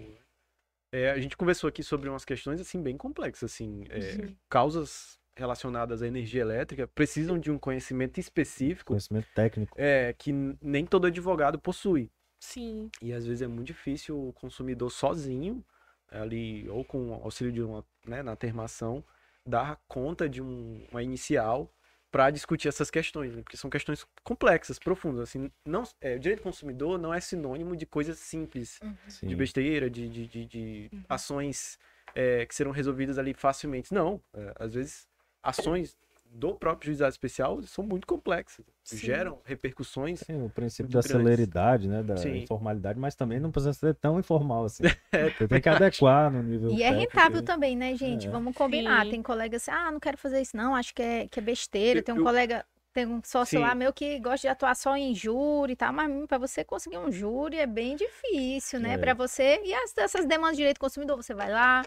É, 0.92 1.12
a 1.12 1.20
gente 1.20 1.38
conversou 1.38 1.68
aqui 1.68 1.84
sobre 1.84 2.10
umas 2.10 2.26
questões 2.26 2.60
assim 2.60 2.82
bem 2.82 2.98
complexas, 2.98 3.52
assim, 3.52 3.84
é, 3.90 4.02
Sim. 4.02 4.38
causas 4.50 5.20
relacionadas 5.38 6.02
à 6.02 6.08
energia 6.08 6.42
elétrica 6.42 6.88
precisam 6.88 7.40
de 7.40 7.50
um 7.50 7.58
conhecimento 7.58 8.20
específico 8.20 8.88
Conhecimento 8.94 9.28
técnico. 9.34 9.76
é, 9.80 10.14
que 10.14 10.32
nem 10.62 10.86
todo 10.86 11.06
advogado 11.08 11.58
possui. 11.60 12.12
Sim. 12.42 12.90
E 13.02 13.14
às 13.14 13.26
vezes 13.26 13.42
é 13.42 13.48
muito 13.48 13.68
difícil 13.68 14.30
o 14.30 14.34
consumidor 14.34 14.90
sozinho, 14.92 15.64
ali, 16.10 16.68
ou 16.70 16.84
com 16.84 17.14
auxílio 17.14 17.54
de 17.54 17.62
uma, 17.62 17.86
né, 18.06 18.24
na 18.24 18.36
termação, 18.36 19.04
dar 19.46 19.80
conta 19.88 20.28
de 20.28 20.42
um- 20.42 20.86
uma 20.92 21.04
inicial 21.04 21.72
para 22.12 22.30
discutir 22.32 22.68
essas 22.68 22.90
questões, 22.90 23.36
né? 23.36 23.42
porque 23.44 23.58
são 23.58 23.70
questões 23.70 24.06
complexas, 24.24 24.80
profundas. 24.80 25.22
Assim, 25.30 25.52
não, 25.66 25.84
é, 26.02 26.16
o 26.16 26.20
direito 26.20 26.40
do 26.40 26.44
consumidor 26.44 26.98
não 26.98 27.14
é 27.14 27.20
sinônimo 27.20 27.76
de 27.76 27.86
coisas 27.86 28.18
simples, 28.20 28.80
Sim. 29.08 29.28
de 29.28 29.36
besteira, 29.36 29.90
de, 29.90 30.10
de, 30.10 30.28
de- 30.28 30.46
de 30.46 30.90
Uhum. 30.92 31.04
ações 31.08 31.78
é, 32.16 32.46
que 32.46 32.56
serão 32.56 32.72
resolvidas 32.72 33.18
ali 33.20 33.34
facilmente. 33.34 33.94
Não, 33.94 34.20
é, 34.34 34.54
às 34.60 34.74
vezes 34.74 35.08
ações 35.44 35.96
do 36.32 36.54
próprio 36.56 36.88
juizado 36.88 37.12
especial 37.12 37.62
são 37.64 37.84
muito 37.84 38.06
complexas, 38.08 38.64
Sim. 38.84 38.98
geram 38.98 39.40
repercussões. 39.44 40.22
Tem 40.22 40.42
o 40.42 40.50
princípio 40.50 40.92
da 40.92 41.00
grandes. 41.02 41.12
celeridade, 41.12 41.88
né? 41.88 42.04
Da 42.04 42.18
Sim. 42.18 42.38
informalidade, 42.44 43.00
mas 43.00 43.16
também 43.16 43.40
não 43.40 43.52
precisa 43.52 43.74
ser 43.74 43.96
tão 43.96 44.20
informal 44.20 44.66
assim. 44.66 44.84
É, 45.12 45.30
Você 45.32 45.48
tem 45.48 45.60
que 45.60 45.68
adequar 45.70 46.32
no 46.32 46.44
nível. 46.44 46.70
E 46.70 46.84
é 46.84 46.90
técnico 46.92 47.12
rentável 47.16 47.40
e- 47.40 47.44
também, 47.44 47.76
né, 47.76 47.96
gente? 47.96 48.28
É. 48.28 48.30
Vamos 48.30 48.54
combinar. 48.56 49.06
Sim. 49.06 49.12
Tem 49.12 49.24
colegas 49.24 49.64
assim, 49.68 49.72
ah, 49.72 49.92
não 49.92 50.00
quero 50.00 50.18
fazer 50.18 50.40
isso, 50.40 50.56
não, 50.56 50.76
acho 50.76 50.94
que 50.94 51.02
é, 51.02 51.28
que 51.28 51.40
é 51.40 51.42
besteira. 51.42 52.00
Eu- 52.00 52.04
Tem 52.04 52.14
um 52.14 52.20
eu- 52.20 52.24
colega, 52.24 52.64
tem 52.94 53.08
um 53.08 53.20
sócio 53.24 53.58
Sim. 53.58 53.66
lá 53.66 53.74
meu 53.74 53.92
que 53.92 54.20
gosta 54.20 54.42
de 54.42 54.48
atuar 54.50 54.76
só 54.76 54.96
em 54.96 55.16
júri 55.16 55.74
e 55.74 55.76
tal, 55.76 55.92
mas 55.92 56.12
para 56.28 56.38
você 56.38 56.64
conseguir 56.64 56.98
um 57.00 57.12
júri 57.12 57.58
é 57.58 57.66
bem 57.66 57.96
difícil, 57.96 58.80
né? 58.80 58.94
É. 58.94 58.98
Para 59.00 59.16
você. 59.16 59.60
E 59.66 59.74
as- 59.74 59.98
essas 59.98 60.26
demandas 60.28 60.52
de 60.52 60.58
direito 60.58 60.78
do 60.78 60.82
consumidor, 60.82 61.18
você 61.18 61.34
vai 61.34 61.50
lá, 61.52 61.82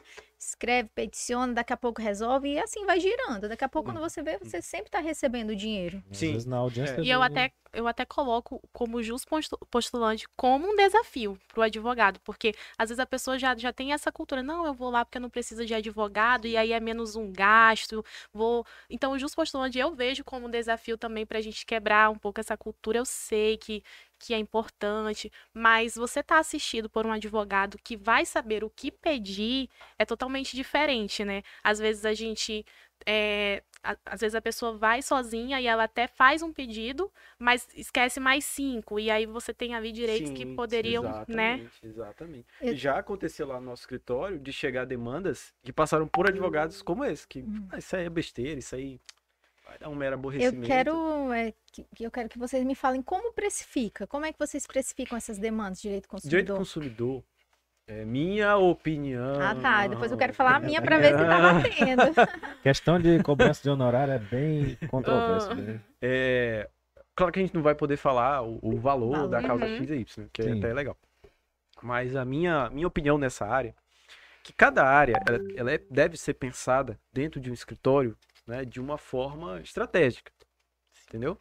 escreve, 0.48 0.88
peticiona, 0.94 1.52
daqui 1.52 1.72
a 1.72 1.76
pouco 1.76 2.02
resolve 2.02 2.48
e 2.48 2.58
assim 2.58 2.84
vai 2.84 2.98
girando. 2.98 3.48
Daqui 3.48 3.64
a 3.64 3.68
pouco, 3.68 3.90
quando 3.90 4.00
você 4.00 4.22
vê, 4.22 4.38
você 4.38 4.60
sempre 4.60 4.86
está 4.86 4.98
recebendo 4.98 5.50
o 5.50 5.56
dinheiro. 5.56 6.02
Às 6.10 6.18
Sim. 6.18 6.32
vezes 6.32 6.46
na 6.46 6.56
audiência. 6.56 6.96
É. 6.96 7.02
E 7.02 7.10
eu 7.10 7.22
até, 7.22 7.52
eu 7.72 7.86
até 7.88 8.04
coloco 8.04 8.60
como 8.72 9.02
justo 9.02 9.26
postu- 9.28 9.58
postulante 9.70 10.26
como 10.36 10.68
um 10.68 10.76
desafio 10.76 11.38
para 11.48 11.60
o 11.60 11.62
advogado, 11.62 12.20
porque 12.20 12.54
às 12.78 12.88
vezes 12.90 13.00
a 13.00 13.06
pessoa 13.06 13.38
já, 13.38 13.56
já 13.56 13.72
tem 13.72 13.92
essa 13.92 14.12
cultura, 14.12 14.42
não, 14.42 14.66
eu 14.66 14.74
vou 14.74 14.90
lá 14.90 15.04
porque 15.04 15.18
eu 15.18 15.22
não 15.22 15.30
preciso 15.30 15.64
de 15.64 15.74
advogado, 15.74 16.46
e 16.46 16.56
aí 16.56 16.72
é 16.72 16.80
menos 16.80 17.16
um 17.16 17.32
gasto, 17.32 18.04
vou... 18.32 18.64
Então, 18.90 19.12
o 19.12 19.18
justo 19.18 19.36
postulante 19.36 19.78
eu 19.78 19.94
vejo 19.94 20.24
como 20.24 20.46
um 20.46 20.50
desafio 20.50 20.96
também 20.98 21.24
para 21.26 21.38
a 21.38 21.42
gente 21.42 21.64
quebrar 21.66 22.10
um 22.10 22.18
pouco 22.18 22.40
essa 22.40 22.56
cultura. 22.56 22.98
Eu 22.98 23.04
sei 23.04 23.56
que, 23.56 23.82
que 24.18 24.34
é 24.34 24.38
importante, 24.38 25.30
mas 25.52 25.94
você 25.96 26.22
tá 26.22 26.38
assistido 26.38 26.88
por 26.88 27.06
um 27.06 27.12
advogado 27.12 27.78
que 27.82 27.96
vai 27.96 28.24
saber 28.26 28.62
o 28.64 28.70
que 28.70 28.90
pedir 28.90 29.68
é 29.98 30.04
totalmente 30.04 30.54
diferente, 30.56 31.24
né? 31.24 31.42
Às 31.62 31.78
vezes 31.78 32.04
a 32.04 32.14
gente 32.14 32.64
é, 33.06 33.62
a- 33.82 33.96
às 34.06 34.20
vezes 34.20 34.34
a 34.34 34.40
pessoa 34.40 34.76
vai 34.76 35.02
sozinha 35.02 35.60
e 35.60 35.66
ela 35.66 35.84
até 35.84 36.06
faz 36.06 36.42
um 36.42 36.52
pedido, 36.52 37.10
mas 37.38 37.68
esquece 37.74 38.20
mais 38.20 38.44
cinco. 38.44 38.98
E 38.98 39.10
aí 39.10 39.26
você 39.26 39.52
tem 39.52 39.74
ali 39.74 39.92
direitos 39.92 40.30
que 40.32 40.44
Sim, 40.46 40.54
poderiam, 40.56 41.02
né? 41.02 41.54
exatamente, 41.54 41.86
Exatamente. 41.86 42.46
Eu- 42.60 42.72
E 42.72 42.76
Já 42.76 42.98
aconteceu 42.98 43.46
lá 43.46 43.60
no 43.60 43.66
nosso 43.66 43.82
escritório 43.82 44.38
de 44.38 44.52
chegar 44.52 44.84
demandas 44.86 45.52
que 45.62 45.72
passaram 45.72 46.06
por 46.06 46.26
advogados 46.28 46.82
como 46.82 47.04
esse, 47.04 47.26
que 47.26 47.40
Uhum. 47.40 47.68
"Ah, 47.70 47.78
isso 47.78 47.96
aí 47.96 48.04
é 48.04 48.10
besteira, 48.10 48.58
isso 48.58 48.74
aí 48.74 49.00
vai 49.64 49.78
dar 49.78 49.88
um 49.88 49.94
mero 49.94 50.14
Eu 50.14 50.18
aborrecimento. 50.18 50.66
quero, 50.66 51.32
é, 51.32 51.52
que, 51.72 51.84
que 51.94 52.04
eu 52.04 52.10
quero 52.10 52.28
que 52.28 52.38
vocês 52.38 52.64
me 52.64 52.74
falem 52.74 53.02
como 53.02 53.32
precifica, 53.32 54.06
como 54.06 54.24
é 54.26 54.32
que 54.32 54.38
vocês 54.38 54.66
precificam 54.66 55.16
essas 55.16 55.38
demandas 55.38 55.78
de 55.78 55.82
direito 55.88 56.08
do 56.08 56.20
Direito 56.28 56.52
do 56.52 56.58
consumidor? 56.58 57.24
É 58.00 58.04
minha 58.04 58.56
opinião. 58.56 59.40
Ah, 59.40 59.54
tá. 59.54 59.86
Depois 59.86 60.10
eu 60.10 60.18
quero 60.18 60.32
falar 60.32 60.56
a 60.56 60.60
minha 60.60 60.80
para 60.80 60.98
ver 60.98 61.16
se 61.16 61.24
tá 61.24 61.40
batendo. 61.52 62.02
Questão 62.62 62.98
de 63.00 63.22
cobrança 63.22 63.62
de 63.62 63.70
honorário 63.70 64.14
é 64.14 64.18
bem 64.18 64.76
controversa. 64.88 65.52
Ah. 65.52 65.54
né? 65.54 65.80
É, 66.00 66.68
claro 67.14 67.32
que 67.32 67.38
a 67.40 67.42
gente 67.42 67.54
não 67.54 67.62
vai 67.62 67.74
poder 67.74 67.96
falar 67.96 68.42
o, 68.42 68.58
o 68.62 68.78
valor 68.78 69.12
Valor. 69.12 69.28
da 69.28 69.42
causa 69.42 69.64
Uhum. 69.64 69.76
X 69.76 69.90
e 69.90 69.94
Y, 69.96 70.28
que 70.32 70.42
é 70.42 70.44
Sim. 70.46 70.58
até 70.58 70.72
legal. 70.72 70.96
Mas 71.82 72.14
a 72.16 72.24
minha, 72.24 72.70
minha 72.70 72.86
opinião 72.86 73.18
nessa 73.18 73.46
área, 73.46 73.74
que 74.44 74.52
cada 74.52 74.84
área 74.84 75.20
ela, 75.26 75.38
ela 75.56 75.72
é- 75.72 75.80
deve 75.90 76.16
ser 76.16 76.34
pensada 76.34 76.98
dentro 77.12 77.40
de 77.40 77.50
um 77.50 77.54
escritório 77.54 78.16
né, 78.46 78.64
de 78.64 78.80
uma 78.80 78.96
forma 78.98 79.60
estratégica. 79.60 80.32
Entendeu? 81.08 81.38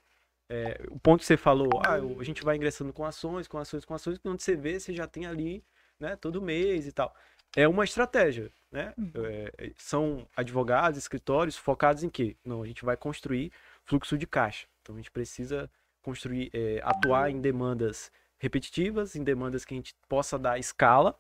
É, 0.49 0.82
o 0.89 0.99
ponto 0.99 1.22
que 1.22 1.26
você 1.26 1.38
falou, 1.38 1.70
ah, 1.86 1.93
a 1.93 2.24
gente 2.24 2.43
vai 2.43 2.58
ingressando 2.58 2.91
com 2.91 3.06
ações, 3.06 3.47
com 3.47 3.58
ações, 3.58 3.86
com 3.86 3.93
ações, 3.93 4.18
quando 4.18 4.39
você 4.41 4.56
vê, 4.56 4.80
você 4.80 4.93
já 4.93 5.08
tem 5.08 5.26
ali 5.26 5.64
né, 6.02 6.16
todo 6.16 6.41
mês 6.41 6.88
e 6.88 6.91
tal. 6.91 7.16
É 7.56 7.68
uma 7.68 7.84
estratégia, 7.84 8.52
né? 8.72 8.93
É, 9.16 9.54
é, 9.58 9.72
são 9.78 10.28
advogados, 10.36 10.97
escritórios 10.97 11.58
focados 11.58 12.04
em 12.04 12.10
quê? 12.10 12.36
Não, 12.43 12.64
a 12.64 12.68
gente 12.68 12.84
vai 12.84 12.97
construir 12.97 13.52
fluxo 13.86 14.18
de 14.18 14.26
caixa. 14.26 14.68
Então 14.82 14.95
a 14.95 14.97
gente 14.97 15.12
precisa 15.12 15.70
construir, 16.02 16.49
é, 16.54 16.82
atuar 16.84 17.30
em 17.30 17.39
demandas 17.39 18.12
repetitivas, 18.38 19.16
em 19.16 19.24
demandas 19.24 19.64
que 19.64 19.74
a 19.74 19.78
gente 19.78 19.95
possa 20.08 20.39
dar 20.39 20.58
escala. 20.58 21.16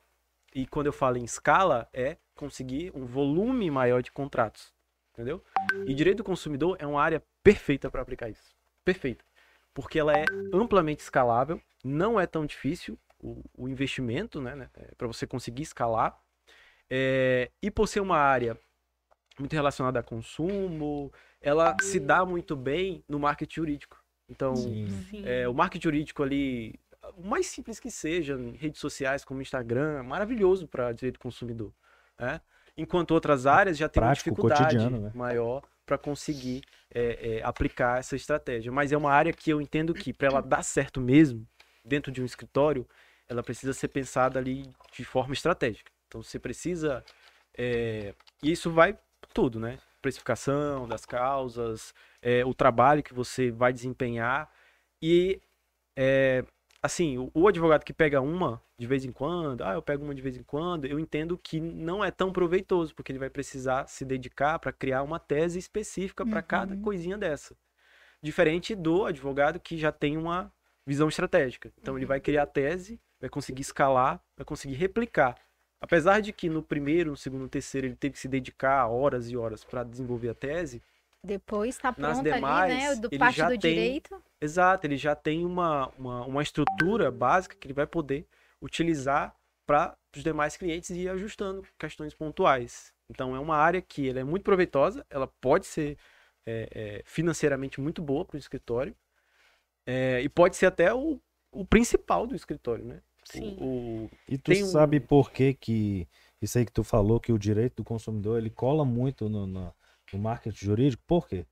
E 0.53 0.65
quando 0.65 0.87
eu 0.87 0.93
falo 0.93 1.17
em 1.17 1.23
escala, 1.23 1.87
é 1.93 2.17
conseguir 2.35 2.91
um 2.95 3.05
volume 3.05 3.69
maior 3.69 4.01
de 4.01 4.11
contratos. 4.11 4.73
Entendeu? 5.13 5.43
E 5.85 5.93
direito 5.93 6.17
do 6.17 6.23
consumidor 6.23 6.77
é 6.79 6.87
uma 6.87 7.01
área 7.01 7.21
perfeita 7.43 7.91
para 7.91 8.01
aplicar 8.01 8.29
isso. 8.29 8.55
Perfeita. 8.83 9.23
Porque 9.73 9.99
ela 9.99 10.13
é 10.13 10.25
amplamente 10.53 11.03
escalável, 11.03 11.61
não 11.83 12.19
é 12.19 12.25
tão 12.25 12.45
difícil 12.45 12.97
o, 13.21 13.43
o 13.57 13.69
investimento, 13.69 14.41
né, 14.41 14.69
para 14.97 15.07
você 15.07 15.27
conseguir 15.27 15.63
escalar. 15.63 16.17
É, 16.89 17.49
e 17.61 17.71
por 17.71 17.87
ser 17.87 18.01
uma 18.01 18.17
área 18.17 18.57
muito 19.39 19.53
relacionada 19.53 19.99
a 19.99 20.03
consumo, 20.03 21.11
ela 21.39 21.75
se 21.81 21.99
dá 21.99 22.25
muito 22.25 22.55
bem 22.55 23.03
no 23.07 23.19
marketing 23.19 23.55
jurídico. 23.55 24.03
Então, 24.29 24.53
é, 25.25 25.47
o 25.47 25.53
marketing 25.53 25.83
jurídico 25.83 26.23
ali, 26.23 26.79
o 27.15 27.25
mais 27.25 27.47
simples 27.47 27.79
que 27.79 27.89
seja, 27.89 28.35
em 28.35 28.55
redes 28.55 28.79
sociais 28.79 29.23
como 29.23 29.41
Instagram, 29.41 29.99
é 29.99 30.01
maravilhoso 30.01 30.67
para 30.67 30.91
direito 30.91 31.15
do 31.15 31.19
consumidor. 31.19 31.73
né? 32.19 32.41
Enquanto 32.77 33.11
outras 33.11 33.45
áreas 33.45 33.77
já 33.77 33.89
tem 33.89 34.01
uma 34.01 34.13
dificuldade 34.13 34.77
né? 34.89 35.11
maior 35.13 35.61
para 35.85 35.97
conseguir 35.97 36.61
é, 36.93 37.39
é, 37.39 37.43
aplicar 37.43 37.99
essa 37.99 38.15
estratégia. 38.15 38.71
Mas 38.71 38.91
é 38.91 38.97
uma 38.97 39.11
área 39.11 39.33
que 39.33 39.49
eu 39.49 39.59
entendo 39.59 39.93
que, 39.93 40.13
para 40.13 40.27
ela 40.27 40.41
dar 40.41 40.63
certo 40.63 41.01
mesmo, 41.01 41.45
dentro 41.83 42.11
de 42.11 42.21
um 42.21 42.25
escritório, 42.25 42.87
ela 43.31 43.41
precisa 43.41 43.73
ser 43.73 43.87
pensada 43.87 44.37
ali 44.39 44.63
de 44.93 45.05
forma 45.05 45.33
estratégica. 45.33 45.89
Então 46.07 46.21
você 46.21 46.37
precisa. 46.37 47.03
é, 47.57 48.13
e 48.43 48.51
isso 48.51 48.69
vai 48.71 48.97
tudo, 49.33 49.59
né? 49.59 49.79
Precificação 50.01 50.87
das 50.87 51.05
causas, 51.05 51.93
é, 52.21 52.43
o 52.45 52.53
trabalho 52.53 53.01
que 53.03 53.13
você 53.13 53.49
vai 53.51 53.71
desempenhar. 53.71 54.51
E 55.01 55.39
é, 55.97 56.43
assim, 56.83 57.17
o, 57.17 57.31
o 57.33 57.47
advogado 57.47 57.85
que 57.85 57.93
pega 57.93 58.19
uma 58.21 58.61
de 58.77 58.87
vez 58.87 59.05
em 59.05 59.11
quando, 59.11 59.63
ah, 59.63 59.73
eu 59.75 59.81
pego 59.81 60.03
uma 60.03 60.15
de 60.15 60.21
vez 60.21 60.35
em 60.35 60.43
quando, 60.43 60.85
eu 60.85 60.99
entendo 60.99 61.37
que 61.37 61.59
não 61.61 62.03
é 62.03 62.11
tão 62.11 62.31
proveitoso, 62.33 62.95
porque 62.95 63.11
ele 63.11 63.19
vai 63.19 63.29
precisar 63.29 63.87
se 63.87 64.03
dedicar 64.03 64.59
para 64.59 64.73
criar 64.73 65.03
uma 65.03 65.19
tese 65.19 65.59
específica 65.59 66.25
para 66.25 66.41
cada 66.41 66.75
Uhum. 66.75 66.81
coisinha 66.81 67.17
dessa. 67.17 67.55
Diferente 68.21 68.75
do 68.75 69.05
advogado 69.05 69.59
que 69.59 69.77
já 69.77 69.91
tem 69.91 70.17
uma 70.17 70.51
visão 70.85 71.07
estratégica. 71.09 71.71
Então 71.79 71.97
ele 71.97 72.05
vai 72.05 72.19
criar 72.19 72.43
a 72.43 72.47
tese, 72.47 72.99
vai 73.21 73.29
conseguir 73.29 73.61
escalar, 73.61 74.19
vai 74.35 74.43
conseguir 74.43 74.73
replicar. 74.75 75.37
Apesar 75.79 76.19
de 76.19 76.33
que 76.33 76.49
no 76.49 76.61
primeiro, 76.61 77.11
no 77.11 77.17
segundo, 77.17 77.41
no 77.43 77.49
terceiro 77.49 77.87
ele 77.87 77.95
teve 77.95 78.13
que 78.13 78.19
se 78.19 78.27
dedicar 78.27 78.87
horas 78.87 79.29
e 79.29 79.37
horas 79.37 79.63
para 79.63 79.83
desenvolver 79.83 80.29
a 80.29 80.33
tese, 80.33 80.81
Depois 81.23 81.77
tá 81.77 81.93
Nas 81.97 82.17
pronto 82.17 82.27
ali, 82.27 82.33
demais, 82.35 82.73
né? 82.73 82.95
Do 82.95 83.07
ele 83.11 83.19
parte 83.19 83.37
já 83.37 83.45
do 83.45 83.51
tem- 83.51 83.59
direito. 83.59 84.21
Exato, 84.41 84.87
ele 84.87 84.97
já 84.97 85.15
tem 85.15 85.45
uma, 85.45 85.87
uma, 85.97 86.25
uma 86.25 86.41
estrutura 86.41 87.11
básica 87.11 87.55
que 87.55 87.67
ele 87.67 87.75
vai 87.75 87.85
poder 87.85 88.25
utilizar 88.59 89.35
para 89.67 89.95
os 90.15 90.23
demais 90.23 90.57
clientes 90.57 90.89
e 90.89 91.01
ir 91.01 91.09
ajustando 91.09 91.63
questões 91.77 92.13
pontuais. 92.15 92.91
Então 93.09 93.35
é 93.35 93.39
uma 93.39 93.55
área 93.55 93.81
que 93.81 94.09
ela 94.09 94.19
é 94.19 94.23
muito 94.23 94.43
proveitosa, 94.43 95.05
ela 95.11 95.27
pode 95.27 95.67
ser 95.67 95.95
é, 96.45 96.67
é, 96.73 97.01
financeiramente 97.05 97.79
muito 97.79 98.01
boa 98.01 98.25
para 98.25 98.35
o 98.35 98.39
escritório 98.39 98.95
é, 99.85 100.21
e 100.21 100.29
pode 100.29 100.55
ser 100.55 100.65
até 100.65 100.93
o, 100.93 101.19
o 101.51 101.65
principal 101.65 102.25
do 102.25 102.35
escritório, 102.35 102.83
né? 102.83 103.01
Sim. 103.39 103.57
O, 103.59 103.65
o- 104.05 104.09
E 104.27 104.37
tu 104.37 104.51
Tem 104.51 104.63
um- 104.63 104.67
sabe 104.67 104.99
por 104.99 105.31
que 105.31 105.53
que 105.53 106.07
isso 106.41 106.57
aí 106.57 106.65
que 106.65 106.71
tu 106.71 106.83
falou, 106.83 107.19
que 107.19 107.31
o 107.31 107.37
direito 107.39 107.77
do 107.77 107.83
consumidor, 107.83 108.37
ele 108.37 108.49
cola 108.49 108.83
muito 108.85 109.29
no, 109.29 109.45
no, 109.45 109.73
no 110.13 110.19
marketing 110.19 110.65
jurídico? 110.65 111.03
Por 111.07 111.27
quê? 111.27 111.45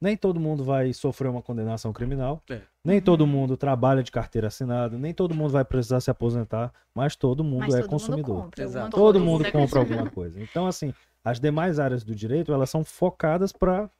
Nem 0.00 0.14
todo 0.16 0.38
mundo 0.38 0.62
vai 0.62 0.92
sofrer 0.92 1.28
uma 1.28 1.40
condenação 1.40 1.90
criminal, 1.92 2.42
É. 2.50 2.60
nem 2.84 3.00
todo 3.00 3.26
mundo 3.26 3.56
trabalha 3.56 4.02
de 4.02 4.10
carteira 4.12 4.48
assinada, 4.48 4.98
nem 4.98 5.14
todo 5.14 5.34
mundo 5.34 5.50
vai 5.52 5.64
precisar 5.64 6.00
se 6.00 6.10
aposentar, 6.10 6.70
mas 6.94 7.16
todo 7.16 7.42
mundo 7.42 7.60
Mas 7.60 7.74
é 7.74 7.80
todo 7.80 7.88
consumidor. 7.90 8.34
mundo 8.34 8.42
compra. 8.44 8.90
Todo 8.90 9.18
mundo 9.20 9.50
compra 9.50 9.80
alguma 9.80 10.10
coisa. 10.10 10.38
Então, 10.40 10.66
assim, 10.66 10.92
as 11.24 11.40
demais 11.40 11.78
áreas 11.78 12.04
do 12.04 12.14
direito, 12.14 12.52
elas 12.52 12.68
são 12.68 12.84
focadas 12.84 13.52
para 13.52 13.90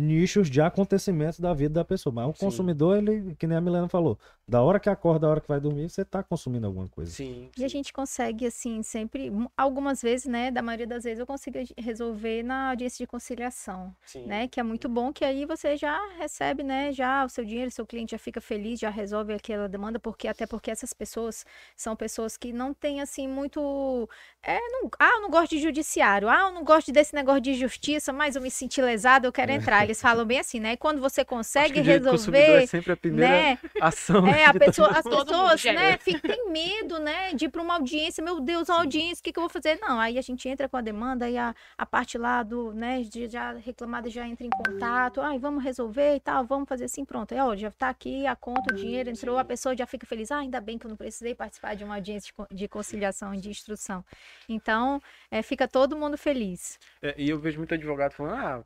nichos 0.00 0.48
de 0.50 0.60
acontecimentos 0.60 1.38
da 1.40 1.52
vida 1.54 1.74
da 1.74 1.84
pessoa. 1.84 2.12
Mas 2.14 2.28
o 2.28 2.34
Sim. 2.34 2.46
consumidor, 2.46 2.96
ele, 2.98 3.34
que 3.36 3.46
nem 3.46 3.56
a 3.56 3.60
Milena 3.60 3.88
falou, 3.88 4.18
da 4.48 4.62
hora 4.62 4.80
que 4.80 4.88
acorda, 4.88 5.20
da 5.20 5.28
hora 5.28 5.40
que 5.40 5.48
vai 5.48 5.60
dormir, 5.60 5.88
você 5.90 6.04
tá 6.04 6.22
consumindo 6.22 6.66
alguma 6.66 6.88
coisa. 6.88 7.16
sim, 7.16 7.50
E 7.56 7.64
a 7.64 7.68
sim. 7.68 7.68
gente 7.68 7.92
consegue, 7.92 8.46
assim, 8.46 8.82
sempre, 8.82 9.30
algumas 9.56 10.00
vezes, 10.02 10.26
né, 10.26 10.50
da 10.50 10.62
maioria 10.62 10.86
das 10.86 11.04
vezes 11.04 11.18
eu 11.20 11.26
consigo 11.26 11.58
resolver 11.78 12.42
na 12.42 12.70
audiência 12.70 13.04
de 13.04 13.06
conciliação, 13.06 13.94
sim. 14.04 14.26
né, 14.26 14.48
que 14.48 14.58
é 14.58 14.62
muito 14.62 14.88
bom, 14.88 15.12
que 15.12 15.24
aí 15.24 15.44
você 15.44 15.76
já 15.76 15.98
recebe, 16.18 16.62
né, 16.62 16.92
já 16.92 17.24
o 17.24 17.28
seu 17.28 17.44
dinheiro, 17.44 17.70
seu 17.70 17.86
cliente 17.86 18.12
já 18.12 18.18
fica 18.18 18.40
feliz, 18.40 18.80
já 18.80 18.90
resolve 18.90 19.32
aquela 19.34 19.68
demanda, 19.68 19.98
porque 20.00 20.26
até 20.26 20.46
porque 20.46 20.70
essas 20.70 20.92
pessoas 20.92 21.44
são 21.76 21.94
pessoas 21.94 22.36
que 22.36 22.52
não 22.52 22.72
têm, 22.72 23.00
assim, 23.00 23.28
muito, 23.28 24.08
é, 24.42 24.58
não, 24.70 24.90
ah, 24.98 25.10
eu 25.16 25.20
não 25.22 25.30
gosto 25.30 25.50
de 25.50 25.60
judiciário, 25.60 26.28
ah, 26.28 26.48
eu 26.48 26.52
não 26.52 26.64
gosto 26.64 26.90
desse 26.92 27.14
negócio 27.14 27.40
de 27.40 27.54
justiça, 27.54 28.12
mas 28.12 28.36
eu 28.36 28.42
me 28.42 28.50
senti 28.50 28.80
lesado, 28.80 29.26
eu 29.26 29.32
quero 29.32 29.52
entrar. 29.52 29.89
Eles 29.90 30.00
falam 30.00 30.24
bem 30.24 30.38
assim, 30.38 30.60
né, 30.60 30.72
e 30.72 30.76
quando 30.76 31.00
você 31.00 31.20
É. 31.20 31.22
Acho 31.22 31.24
que 31.24 31.24
consegue 31.24 31.74
consumidor 31.80 32.40
resolver, 32.40 32.62
é 32.62 32.66
sempre 32.66 32.92
a 32.92 32.96
primeira 32.96 33.28
né, 33.28 33.58
ação. 33.80 34.26
é, 34.26 34.44
a 34.44 34.54
pessoa, 34.54 34.88
as 34.88 35.02
pessoas, 35.02 35.64
né, 35.64 35.98
ficam, 35.98 36.30
tem 36.30 36.48
medo, 36.50 36.98
né, 36.98 37.34
de 37.34 37.46
ir 37.46 37.48
para 37.48 37.62
uma 37.62 37.74
audiência. 37.74 38.22
Meu 38.22 38.40
Deus, 38.40 38.68
uma 38.68 38.78
audiência, 38.78 39.20
o 39.20 39.24
que, 39.24 39.32
que 39.32 39.38
eu 39.38 39.42
vou 39.42 39.50
fazer? 39.50 39.78
Não, 39.80 39.98
aí 39.98 40.18
a 40.18 40.22
gente 40.22 40.48
entra 40.48 40.68
com 40.68 40.76
a 40.76 40.80
demanda 40.80 41.28
e 41.28 41.36
a, 41.36 41.54
a 41.76 41.86
parte 41.86 42.16
lá 42.16 42.42
do, 42.42 42.72
né, 42.72 43.02
de 43.02 43.28
já 43.28 43.52
reclamada 43.52 44.08
já 44.08 44.26
entra 44.26 44.46
em 44.46 44.50
contato. 44.50 45.20
Ai, 45.20 45.38
vamos 45.38 45.62
resolver 45.62 46.16
e 46.16 46.20
tal, 46.20 46.44
vamos 46.44 46.68
fazer 46.68 46.84
assim, 46.84 47.04
pronto. 47.04 47.32
É, 47.32 47.44
ó, 47.44 47.54
já 47.56 47.70
tá 47.70 47.88
aqui 47.88 48.26
a 48.26 48.36
conta, 48.36 48.72
o 48.72 48.76
dinheiro 48.76 49.10
entrou, 49.10 49.38
a 49.38 49.44
pessoa 49.44 49.76
já 49.76 49.86
fica 49.86 50.06
feliz. 50.06 50.30
Ah, 50.30 50.38
ainda 50.38 50.60
bem 50.60 50.78
que 50.78 50.86
eu 50.86 50.88
não 50.88 50.96
precisei 50.96 51.34
participar 51.34 51.74
de 51.74 51.84
uma 51.84 51.96
audiência 51.96 52.32
de 52.50 52.68
conciliação 52.68 53.34
e 53.34 53.40
de 53.40 53.50
instrução. 53.50 54.04
Então, 54.48 55.02
é, 55.30 55.42
fica 55.42 55.66
todo 55.66 55.96
mundo 55.96 56.16
feliz. 56.16 56.78
É, 57.02 57.14
e 57.18 57.28
eu 57.28 57.38
vejo 57.38 57.58
muito 57.58 57.74
advogado 57.74 58.12
falando, 58.12 58.34
ah, 58.34 58.64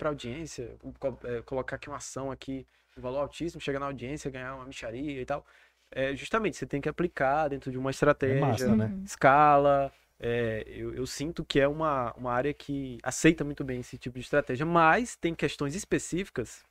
para 0.00 0.08
audiência, 0.08 0.76
é, 1.24 1.42
colocar 1.42 1.76
aqui 1.76 1.88
uma 1.88 1.98
ação 1.98 2.30
aqui, 2.30 2.66
um 2.96 3.02
valor 3.02 3.18
altíssimo, 3.18 3.60
chegar 3.60 3.78
na 3.78 3.86
audiência, 3.86 4.30
ganhar 4.30 4.54
uma 4.54 4.64
micharia 4.64 5.20
e 5.20 5.26
tal. 5.26 5.44
É, 5.90 6.16
justamente, 6.16 6.56
você 6.56 6.66
tem 6.66 6.80
que 6.80 6.88
aplicar 6.88 7.48
dentro 7.48 7.70
de 7.70 7.76
uma 7.76 7.90
estratégia, 7.90 8.40
massa, 8.40 8.74
né? 8.76 8.86
Uhum. 8.86 9.04
escala. 9.04 9.92
é, 10.18 10.64
eu, 10.66 10.94
eu 10.94 11.06
sinto 11.06 11.44
que 11.44 11.60
é 11.60 11.68
uma, 11.68 12.12
uma 12.14 12.32
área 12.32 12.54
que 12.54 12.98
aceita 13.02 13.44
muito 13.44 13.62
bem 13.62 13.80
esse 13.80 13.98
tipo 13.98 14.18
de 14.18 14.24
estratégia, 14.24 14.64
mas 14.64 15.16
tem 15.16 15.34
questões 15.34 15.74
específicas 15.74 16.64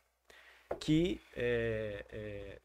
que 0.80 1.22
é, 1.36 2.06
é, 2.10 2.60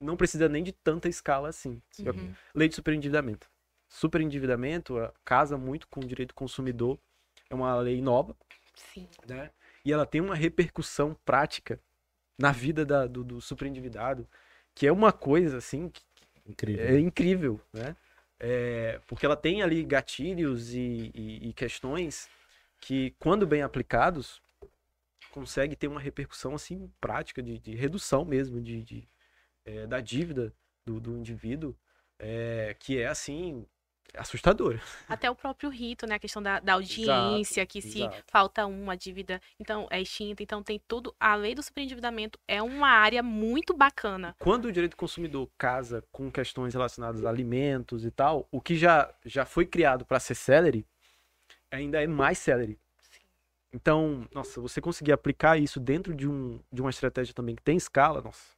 não 0.00 0.16
precisa 0.16 0.48
nem 0.48 0.62
de 0.62 0.72
tanta 0.72 1.08
escala 1.08 1.48
assim. 1.48 1.82
Uhum. 1.98 2.32
Lei 2.54 2.68
de 2.68 2.76
superendividamento. 2.76 3.48
Superendividamento 3.88 4.98
ah, 4.98 5.12
casa 5.24 5.56
muito 5.56 5.88
com 5.88 6.00
o 6.00 6.06
direito 6.06 6.30
do 6.30 6.34
consumidor. 6.34 6.98
É 7.50 7.54
uma 7.54 7.74
lei 7.80 8.00
nova, 8.00 8.36
Sim. 8.74 9.08
né? 9.26 9.50
E 9.84 9.92
ela 9.92 10.06
tem 10.06 10.20
uma 10.20 10.34
repercussão 10.34 11.16
prática 11.24 11.80
na 12.38 12.52
vida 12.52 12.84
da- 12.84 13.06
do, 13.06 13.22
do 13.22 13.40
superendividado 13.40 14.26
que 14.74 14.86
é 14.86 14.92
uma 14.92 15.12
coisa 15.12 15.58
assim 15.58 15.88
que 15.88 16.02
Incrível. 16.46 16.96
é 16.96 16.98
incrível, 16.98 17.60
né? 17.72 17.96
É, 18.38 19.00
porque 19.06 19.24
ela 19.24 19.36
tem 19.36 19.62
ali 19.62 19.84
gatilhos 19.84 20.74
e, 20.74 21.10
e- 21.14 21.48
e 21.48 21.52
questões 21.52 22.28
que, 22.80 23.14
quando 23.18 23.46
bem 23.46 23.62
aplicados, 23.62 24.42
consegue 25.30 25.76
ter 25.76 25.88
uma 25.88 26.00
repercussão 26.00 26.54
assim 26.54 26.90
prática 27.00 27.42
de, 27.42 27.58
de 27.58 27.74
redução 27.74 28.24
mesmo 28.24 28.60
de, 28.60 28.82
de, 28.82 29.08
é, 29.64 29.86
da 29.86 30.00
dívida 30.00 30.52
do, 30.84 31.00
do 31.00 31.16
indivíduo, 31.16 31.74
é, 32.18 32.76
que 32.78 32.98
é 32.98 33.06
assim 33.06 33.66
assustadora. 34.16 34.80
Até 35.08 35.30
o 35.30 35.34
próprio 35.34 35.70
rito, 35.70 36.06
né? 36.06 36.16
A 36.16 36.18
questão 36.18 36.42
da, 36.42 36.60
da 36.60 36.74
audiência, 36.74 37.64
que 37.66 37.80
se 37.80 38.00
exato. 38.00 38.22
falta 38.26 38.66
uma 38.66 38.96
dívida, 38.96 39.40
então 39.58 39.86
é 39.90 40.00
extinta. 40.00 40.42
Então 40.42 40.62
tem 40.62 40.80
tudo. 40.86 41.14
A 41.18 41.34
lei 41.34 41.54
do 41.54 41.62
superendividamento 41.62 42.38
é 42.46 42.62
uma 42.62 42.88
área 42.88 43.22
muito 43.22 43.74
bacana. 43.74 44.36
Quando 44.38 44.66
o 44.66 44.72
direito 44.72 44.92
do 44.92 44.96
consumidor 44.96 45.48
casa 45.58 46.04
com 46.12 46.30
questões 46.30 46.74
relacionadas 46.74 47.24
a 47.24 47.28
alimentos 47.28 48.04
e 48.04 48.10
tal, 48.10 48.46
o 48.50 48.60
que 48.60 48.76
já, 48.76 49.12
já 49.24 49.44
foi 49.44 49.66
criado 49.66 50.04
para 50.04 50.20
ser 50.20 50.34
celery 50.34 50.86
ainda 51.70 52.02
é 52.02 52.06
mais 52.06 52.38
celery. 52.38 52.78
Então, 53.72 54.28
nossa, 54.32 54.60
você 54.60 54.80
conseguir 54.80 55.10
aplicar 55.10 55.58
isso 55.58 55.80
dentro 55.80 56.14
de, 56.14 56.28
um, 56.28 56.60
de 56.72 56.80
uma 56.80 56.90
estratégia 56.90 57.34
também 57.34 57.56
que 57.56 57.62
tem 57.62 57.76
escala, 57.76 58.22
nossa. 58.22 58.53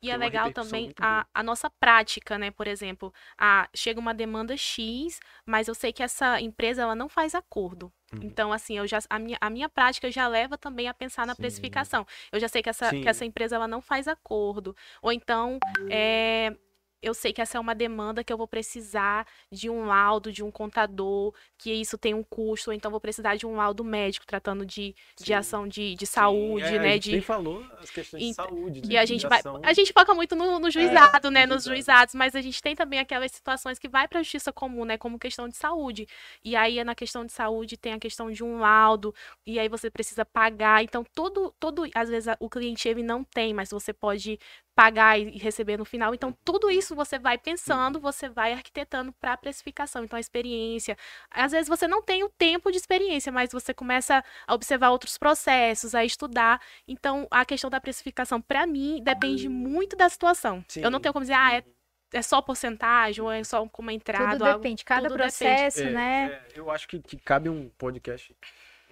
E 0.00 0.06
Tem 0.06 0.10
é 0.10 0.16
legal 0.16 0.52
também 0.52 0.92
a, 1.00 1.26
a 1.32 1.42
nossa 1.42 1.70
prática, 1.70 2.38
né? 2.38 2.50
Por 2.50 2.66
exemplo, 2.66 3.12
a, 3.36 3.68
chega 3.74 4.00
uma 4.00 4.14
demanda 4.14 4.56
X, 4.56 5.20
mas 5.46 5.68
eu 5.68 5.74
sei 5.74 5.92
que 5.92 6.02
essa 6.02 6.40
empresa 6.40 6.82
ela 6.82 6.94
não 6.94 7.08
faz 7.08 7.34
acordo. 7.34 7.92
Uhum. 8.12 8.20
Então, 8.22 8.52
assim, 8.52 8.78
eu 8.78 8.86
já, 8.86 8.98
a, 9.08 9.18
minha, 9.18 9.38
a 9.40 9.50
minha 9.50 9.68
prática 9.68 10.10
já 10.10 10.26
leva 10.26 10.56
também 10.56 10.88
a 10.88 10.94
pensar 10.94 11.26
na 11.26 11.34
Sim. 11.34 11.42
precificação. 11.42 12.06
Eu 12.32 12.40
já 12.40 12.48
sei 12.48 12.62
que 12.62 12.70
essa, 12.70 12.90
Sim. 12.90 13.02
que 13.02 13.08
essa 13.08 13.24
empresa 13.24 13.56
ela 13.56 13.68
não 13.68 13.80
faz 13.80 14.08
acordo. 14.08 14.74
Ou 15.02 15.12
então, 15.12 15.58
é, 15.90 16.56
eu 17.02 17.14
sei 17.14 17.32
que 17.32 17.40
essa 17.40 17.56
é 17.58 17.60
uma 17.60 17.74
demanda 17.74 18.24
que 18.24 18.32
eu 18.32 18.38
vou 18.38 18.48
precisar 18.48 19.26
de 19.50 19.70
um 19.70 19.86
laudo, 19.86 20.32
de 20.32 20.42
um 20.42 20.50
contador, 20.50 21.34
que 21.56 21.72
isso 21.72 21.96
tem 21.98 22.14
um 22.14 22.22
custo, 22.24 22.70
ou 22.70 22.74
então 22.74 22.90
vou 22.90 23.00
precisar 23.00 23.36
de 23.36 23.46
um 23.46 23.56
laudo 23.56 23.84
médico 23.84 24.26
tratando 24.26 24.64
de, 24.66 24.94
de 25.20 25.32
Sim. 25.32 25.34
ação 25.34 25.66
de, 25.68 25.94
de 25.94 26.06
Sim, 26.06 26.06
saúde, 26.06 26.60
é, 26.60 26.78
A 26.78 26.88
né? 26.88 26.90
gente 26.90 27.20
De, 27.20 27.20
falou 27.20 27.64
as 27.78 27.90
questões 27.90 28.24
de 28.24 28.30
saúde. 28.34 28.82
e 28.82 28.96
né, 28.96 28.96
a 28.96 29.04
gente 29.04 29.26
vai. 29.26 29.42
A 29.62 29.72
gente 29.72 29.92
foca 29.92 30.14
muito 30.14 30.36
no, 30.36 30.58
no 30.60 30.70
juizado, 30.70 31.30
né? 31.30 31.46
no 31.46 31.54
Nos 31.54 31.64
juizado. 31.64 31.64
juizados, 31.64 32.14
mas 32.14 32.34
a 32.36 32.40
gente 32.40 32.62
tem 32.62 32.76
também 32.76 33.00
aquelas 33.00 33.32
situações 33.32 33.78
que 33.78 33.88
vai 33.88 34.06
para 34.06 34.20
a 34.20 34.22
justiça 34.22 34.52
comum, 34.52 34.84
né? 34.84 34.96
Como 34.96 35.18
questão 35.18 35.48
de 35.48 35.56
saúde. 35.56 36.06
E 36.44 36.54
aí, 36.54 36.82
na 36.84 36.94
questão 36.94 37.24
de 37.26 37.32
saúde, 37.32 37.76
tem 37.76 37.92
a 37.94 37.98
questão 37.98 38.30
de 38.30 38.44
um 38.44 38.60
laudo, 38.60 39.12
e 39.44 39.58
aí 39.58 39.68
você 39.68 39.90
precisa 39.90 40.24
pagar. 40.24 40.82
Então, 40.84 41.04
tudo, 41.12 41.52
todo, 41.58 41.84
às 41.94 42.08
vezes 42.08 42.28
a- 42.28 42.36
o 42.40 42.48
cliente 42.48 42.88
ele 42.88 43.02
não 43.02 43.24
tem, 43.24 43.52
mas 43.52 43.70
você 43.70 43.92
pode 43.92 44.38
pagar 44.78 45.18
e 45.18 45.36
receber 45.38 45.76
no 45.76 45.84
final. 45.84 46.14
Então, 46.14 46.32
tudo 46.44 46.70
isso 46.70 46.94
você 46.94 47.18
vai 47.18 47.36
pensando, 47.36 47.98
você 47.98 48.28
vai 48.28 48.52
arquitetando 48.52 49.12
para 49.14 49.32
a 49.32 49.36
precificação. 49.36 50.04
Então, 50.04 50.16
a 50.16 50.20
experiência. 50.20 50.96
Às 51.28 51.50
vezes 51.50 51.68
você 51.68 51.88
não 51.88 52.00
tem 52.00 52.22
o 52.22 52.28
tempo 52.28 52.70
de 52.70 52.76
experiência, 52.76 53.32
mas 53.32 53.50
você 53.50 53.74
começa 53.74 54.22
a 54.46 54.54
observar 54.54 54.90
outros 54.90 55.18
processos, 55.18 55.96
a 55.96 56.04
estudar. 56.04 56.60
Então, 56.86 57.26
a 57.28 57.44
questão 57.44 57.68
da 57.68 57.80
precificação, 57.80 58.40
para 58.40 58.68
mim, 58.68 59.02
depende 59.02 59.48
muito 59.48 59.96
da 59.96 60.08
situação. 60.08 60.64
Eu 60.76 60.92
não 60.92 60.98
Sim. 60.98 61.02
tenho 61.02 61.12
como 61.12 61.24
dizer, 61.24 61.34
ah, 61.34 61.56
é, 61.56 61.64
é 62.12 62.22
só 62.22 62.40
porcentagem 62.40 63.20
ou 63.20 63.32
é 63.32 63.42
só 63.42 63.66
como 63.66 63.90
entrada. 63.90 64.38
Tudo 64.38 64.58
depende, 64.58 64.84
cada 64.84 65.08
tudo 65.08 65.16
depende. 65.16 65.38
processo, 65.38 65.80
É, 65.82 65.90
né? 65.90 66.40
é, 66.54 66.60
eu 66.60 66.70
acho 66.70 66.86
que, 66.86 67.00
que 67.00 67.16
cabe 67.16 67.48
um 67.48 67.68
podcast, 67.76 68.32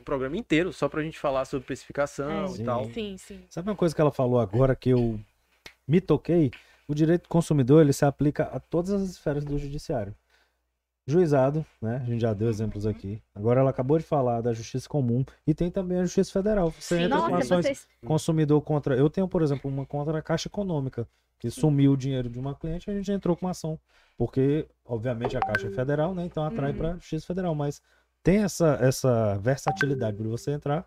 um 0.01 0.03
programa 0.03 0.37
inteiro, 0.37 0.73
só 0.73 0.89
pra 0.89 1.01
gente 1.01 1.17
falar 1.17 1.45
sobre 1.45 1.63
especificação 1.63 2.29
É. 2.29 2.45
e 2.47 2.49
Sim. 2.57 2.65
tal. 2.65 2.85
Sim, 2.87 3.17
sim. 3.17 3.47
Sabe 3.49 3.71
uma 3.71 3.77
coisa 3.77 3.95
que 3.95 4.01
ela 4.01 4.11
falou 4.11 4.41
agora 4.41 4.75
que 4.75 4.91
eu 4.91 5.21
me 5.87 6.01
toquei? 6.01 6.51
O 6.89 6.95
direito 6.95 7.23
do 7.25 7.29
consumidor 7.29 7.83
ele 7.83 7.93
se 7.93 8.05
aplica 8.05 8.45
a 8.45 8.61
todas 8.61 8.91
as 8.93 9.03
esferas 9.11 9.45
do 9.45 9.59
judiciário. 9.59 10.15
Juizado, 11.09 11.65
né? 11.81 11.99
A 12.03 12.05
gente 12.05 12.21
já 12.21 12.33
deu 12.35 12.49
exemplos 12.49 12.85
aqui. 12.85 13.23
Agora 13.33 13.61
ela 13.61 13.71
acabou 13.71 13.97
de 13.97 14.05
falar 14.05 14.41
da 14.41 14.53
justiça 14.53 14.89
comum 14.89 15.25
e 15.47 15.55
tem 15.55 15.71
também 15.71 15.99
a 15.99 16.03
justiça 16.05 16.33
federal. 16.33 16.73
Você 16.73 16.97
Sim. 16.97 17.03
entra 17.05 17.21
com 17.21 17.29
Nossa, 17.29 17.45
ações 17.45 17.65
vocês. 17.67 17.89
consumidor 18.05 18.61
contra. 18.63 18.97
Eu 18.97 19.09
tenho, 19.09 19.29
por 19.29 19.41
exemplo, 19.43 19.71
uma 19.71 19.87
contra 19.87 20.19
a 20.19 20.23
Caixa 20.23 20.49
Econômica, 20.49 21.07
que 21.39 21.49
sumiu 21.49 21.93
o 21.93 21.97
dinheiro 21.97 22.29
de 22.29 22.41
uma 22.41 22.57
cliente 22.57 22.91
e 22.91 22.93
a 22.93 22.97
gente 22.97 23.13
entrou 23.13 23.37
com 23.37 23.47
uma 23.47 23.53
ação. 23.53 23.79
Porque, 24.19 24.67
obviamente, 24.85 25.37
a 25.37 25.41
Caixa 25.41 25.69
é 25.69 25.71
federal, 25.71 26.13
né? 26.13 26.25
Então 26.25 26.43
atrai 26.45 26.73
Uhum. 26.73 26.79
para 26.79 26.91
a 26.91 26.95
Justiça 26.95 27.27
Federal. 27.27 27.55
Mas 27.55 27.81
tem 28.25 28.39
essa, 28.43 28.77
essa 28.81 29.39
versatilidade 29.39 30.17
para 30.17 30.27
você 30.27 30.51
entrar 30.51 30.85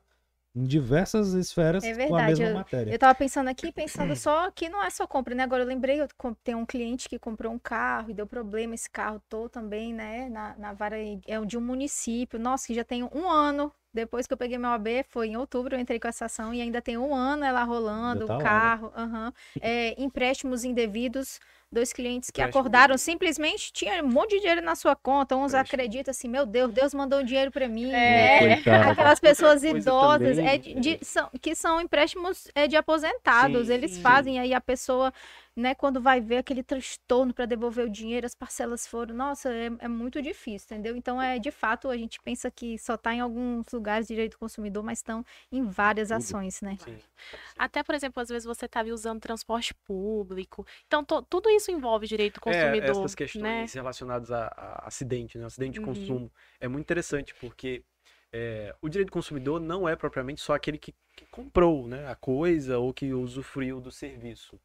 em 0.60 0.64
diversas 0.64 1.34
esferas 1.34 1.84
É 1.84 1.94
com 1.94 1.94
a 1.94 1.98
verdade, 1.98 2.42
mesma 2.42 2.60
matéria. 2.60 2.92
Eu 2.94 3.00
tava 3.00 3.16
pensando 3.16 3.48
aqui, 3.50 3.72
pensando 3.72 4.16
só 4.16 4.52
que 4.52 4.68
não 4.70 4.84
é 4.84 4.90
só 4.90 5.08
compra, 5.08 5.34
né? 5.34 5.44
Agora 5.44 5.64
eu 5.64 5.68
lembrei, 5.68 6.02
eu 6.02 6.08
tem 6.44 6.56
um 6.56 6.66
cliente 6.66 7.08
que 7.08 7.18
comprou 7.18 7.54
um 7.54 7.60
carro 7.60 8.12
e 8.12 8.14
deu 8.14 8.28
problema, 8.28 8.76
esse 8.76 8.90
carro 8.90 9.22
tô 9.30 9.48
também, 9.48 9.94
né? 9.94 10.30
Na, 10.30 10.56
na 10.58 10.74
vara 10.74 10.98
é 11.00 11.46
de 11.46 11.58
um 11.58 11.62
município, 11.62 12.40
nossa, 12.40 12.68
que 12.68 12.74
já 12.74 12.84
tem 12.84 13.04
um 13.04 13.30
ano. 13.30 13.72
Depois 13.94 14.28
que 14.28 14.34
eu 14.34 14.38
peguei 14.38 14.58
meu 14.58 14.70
AB, 14.70 15.04
foi 15.10 15.30
em 15.30 15.38
outubro, 15.38 15.76
eu 15.76 15.80
entrei 15.80 16.00
com 16.00 16.08
essa 16.08 16.26
ação 16.26 16.54
e 16.54 16.62
ainda 16.62 16.82
tem 16.82 16.98
um 16.98 17.14
ano 17.14 17.44
ela 17.44 17.64
rolando, 17.64 18.28
tá 18.28 18.36
o 18.36 18.38
né? 18.38 18.44
carro, 18.44 18.92
aham. 18.96 19.34
É, 19.60 19.96
empréstimos 20.02 20.64
indevidos, 20.64 21.40
dois 21.72 21.92
clientes 21.92 22.30
que 22.30 22.40
Empréstimo 22.40 22.60
acordaram, 22.60 22.98
simplesmente 22.98 23.74
tinha 23.74 24.04
um 24.04 24.08
monte 24.08 24.32
de 24.36 24.42
dinheiro 24.42 24.62
na 24.62 24.76
sua 24.76 24.96
conta, 24.96 25.36
uns 25.36 25.54
Empréstimo. 25.54 25.82
acreditam 25.82 26.12
assim, 26.12 26.28
meu 26.28 26.46
Deus, 26.46 26.72
Deus 26.72 26.94
mandou 26.94 27.20
um 27.20 27.24
dinheiro 27.24 27.52
pra 27.52 27.68
mim, 27.68 27.92
É. 27.92 28.40
Coitado. 28.40 28.92
Aquelas 28.92 29.20
pessoas 29.20 29.64
idosas 29.64 30.38
é 30.38 30.58
de- 30.58 30.74
de- 30.76 30.94
é. 30.96 31.00
são, 31.02 31.30
que 31.42 31.56
são 31.56 31.82
empréstimos 31.82 32.48
é, 32.54 32.68
de 32.68 32.76
aposentados. 32.76 33.68
Sim, 33.68 33.74
Eles 33.74 33.92
sim. 33.92 34.02
fazem 34.02 34.40
aí 34.40 34.54
a 34.54 34.62
pessoa, 34.62 35.12
né, 35.60 35.76
quando 35.76 36.02
vai 36.02 36.22
ver 36.22 36.38
aquele 36.38 36.64
transtorno 36.64 37.34
para 37.34 37.46
devolver 37.46 37.86
o 37.86 37.90
dinheiro, 37.90 38.26
as 38.26 38.36
parcelas 38.36 38.88
foram. 38.88 39.16
Nossa, 39.16 39.52
é, 39.54 39.70
é 39.80 39.88
muito 39.88 40.22
difícil, 40.22 40.68
entendeu? 40.76 40.96
Então, 40.96 41.22
é 41.22 41.40
de 41.40 41.52
fato, 41.52 41.90
a 41.90 41.98
gente 41.98 42.20
pensa 42.22 42.50
que 42.52 42.78
só 42.80 42.96
está 42.96 43.14
em 43.14 43.20
alguns 43.20 43.66
lugares 43.72 44.08
de 44.08 44.14
direito 44.14 44.34
do 44.34 44.40
consumidor, 44.40 44.84
mas 44.84 45.00
estão 45.00 45.24
em 45.52 45.64
várias 45.66 46.12
Tudo. 46.12 46.24
ações, 46.26 46.62
né? 46.62 46.78
Sim. 46.84 46.98
Até, 47.58 47.84
por 47.84 47.96
exemplo, 47.96 48.22
às 48.22 48.30
vezes 48.30 48.46
você 48.46 48.68
tá 48.68 48.80
ali 48.80 48.92
usando 48.92 49.20
transporte 49.22 49.74
público. 49.86 50.66
Então, 50.88 51.04
to- 51.04 51.22
tudo 51.24 51.50
isso 51.50 51.72
envolve 51.72 52.08
direito 52.08 52.36
do 52.36 52.42
É, 52.46 52.52
consumidor. 52.52 52.90
essas 52.90 53.14
questões 53.16 53.72
né? 53.72 53.74
relacionadas 53.74 54.32
a, 54.32 54.48
a 54.48 54.88
acidente, 54.88 55.38
né? 55.38 55.46
Acidente 55.46 55.74
de 55.74 55.80
Uhum. 55.80 55.86
consumo. 55.86 56.32
É 56.60 56.68
muito 56.68 56.84
interessante, 56.86 57.36
porque 57.36 57.84
é, 58.32 58.76
o 58.82 58.90
direito 58.90 59.10
do 59.10 59.14
consumidor 59.14 59.60
não 59.60 59.88
é 59.88 59.96
propriamente 59.96 60.42
só 60.42 60.54
aquele 60.54 60.78
que, 60.78 60.94
que 61.16 61.26
comprou 61.32 61.88
né, 61.88 62.08
a 62.08 62.16
coisa 62.16 62.78
ou 62.80 62.94
que 62.94 63.14
usufruiu 63.14 63.80
do 63.82 63.92
serviço. 63.92 64.60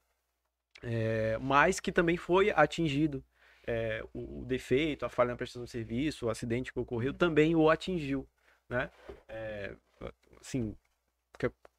É, 0.84 1.38
mas 1.38 1.80
que 1.80 1.90
também 1.92 2.16
foi 2.16 2.50
atingido. 2.50 3.24
é, 3.66 4.04
o, 4.12 4.40
o 4.42 4.44
defeito, 4.44 5.06
a 5.06 5.08
falha 5.08 5.30
na 5.30 5.36
prestação 5.36 5.64
de 5.64 5.70
serviço, 5.70 6.26
o 6.26 6.30
acidente 6.30 6.72
que 6.72 6.78
ocorreu, 6.78 7.14
também 7.14 7.56
o 7.56 7.70
atingiu. 7.70 8.28
Né? 8.68 8.90
É, 9.28 9.74
assim, 10.40 10.76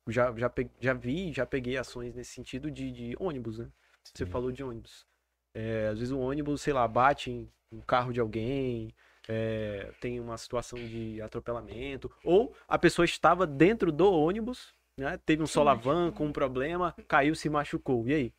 já, 0.08 0.34
já, 0.36 0.50
pe- 0.50 0.70
já 0.80 0.94
vi, 0.94 1.32
já 1.34 1.46
peguei 1.46 1.78
ações 1.78 2.14
nesse 2.14 2.32
sentido 2.34 2.70
de, 2.72 2.92
de 2.92 3.16
ônibus, 3.20 3.58
né? 3.60 3.68
Você 4.14 4.26
Sim. 4.26 4.32
falou 4.32 4.52
de 4.52 4.64
ônibus. 4.64 5.06
É, 5.54 5.88
às 5.88 6.00
vezes 6.00 6.12
o 6.12 6.20
ônibus, 6.20 6.62
sei 6.62 6.74
lá, 6.74 6.88
bate 6.88 7.32
em 7.32 7.50
um 7.72 7.82
carro 7.82 8.14
de 8.14 8.20
alguém, 8.20 8.94
é, 9.28 9.92
tem 10.00 10.20
uma 10.20 10.38
situação 10.38 10.78
de 10.88 11.22
atropelamento, 11.22 12.12
ou 12.24 12.56
a 12.68 12.78
pessoa 12.78 13.06
estava 13.06 13.48
dentro 13.48 13.92
do 13.92 14.12
ônibus, 14.12 14.74
né? 14.98 15.20
Teve 15.26 15.44
um 15.44 15.48
solavanco, 15.48 16.24
um 16.24 16.32
problema, 16.32 16.96
caiu, 17.08 17.36
se 17.36 17.50
machucou. 17.50 18.08
E 18.08 18.14
aí? 18.14 18.34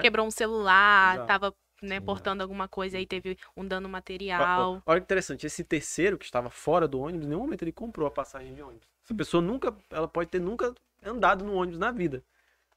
Quebrou 0.00 0.26
um 0.26 0.30
celular, 0.30 1.14
Exato. 1.14 1.26
tava 1.26 1.54
né, 1.82 2.00
Sim. 2.00 2.06
portando 2.06 2.42
alguma 2.42 2.68
coisa 2.68 2.96
aí, 2.96 3.06
teve 3.06 3.36
um 3.56 3.66
dano 3.66 3.88
material. 3.88 4.82
Olha 4.86 5.00
que 5.00 5.04
interessante, 5.04 5.46
esse 5.46 5.64
terceiro 5.64 6.16
que 6.16 6.24
estava 6.24 6.48
fora 6.48 6.86
do 6.88 7.00
ônibus, 7.00 7.26
em 7.26 7.28
nenhum 7.28 7.40
momento 7.40 7.62
ele 7.62 7.72
comprou 7.72 8.06
a 8.06 8.10
passagem 8.10 8.54
de 8.54 8.62
ônibus. 8.62 8.86
Essa 9.04 9.14
pessoa 9.14 9.42
nunca, 9.42 9.74
ela 9.90 10.06
pode 10.08 10.30
ter 10.30 10.40
nunca 10.40 10.74
andado 11.04 11.44
no 11.44 11.54
ônibus 11.54 11.78
na 11.78 11.90
vida. 11.90 12.22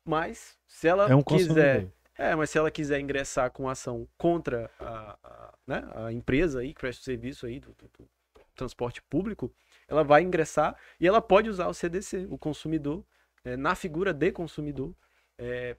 Mas 0.03 0.57
se 0.67 0.87
ela 0.87 1.09
É 1.09 1.15
um 1.15 1.23
quiser. 1.23 1.87
É, 2.17 2.33
mas 2.33 2.49
se 2.49 2.57
ela 2.57 2.71
quiser 2.71 2.99
ingressar 2.99 3.51
com 3.51 3.67
ação 3.67 4.07
contra 4.17 4.71
a, 4.79 5.17
a, 5.21 5.53
né, 5.67 5.83
a 5.95 6.13
empresa 6.13 6.61
aí 6.61 6.73
que 6.73 6.79
presta 6.79 7.01
o 7.01 7.05
serviço 7.05 7.45
aí 7.45 7.59
do, 7.59 7.73
do- 7.73 7.89
do 7.99 8.09
transporte 8.55 9.01
público, 9.01 9.53
ela 9.85 10.01
vai 10.01 10.21
ingressar 10.21 10.77
e 10.97 11.05
ela 11.05 11.21
pode 11.21 11.49
usar 11.49 11.67
o 11.67 11.73
CDC, 11.73 12.25
o 12.29 12.37
consumidor, 12.37 13.03
é, 13.43 13.57
na 13.57 13.75
figura 13.75 14.13
de 14.13 14.31
consumidor, 14.31 14.95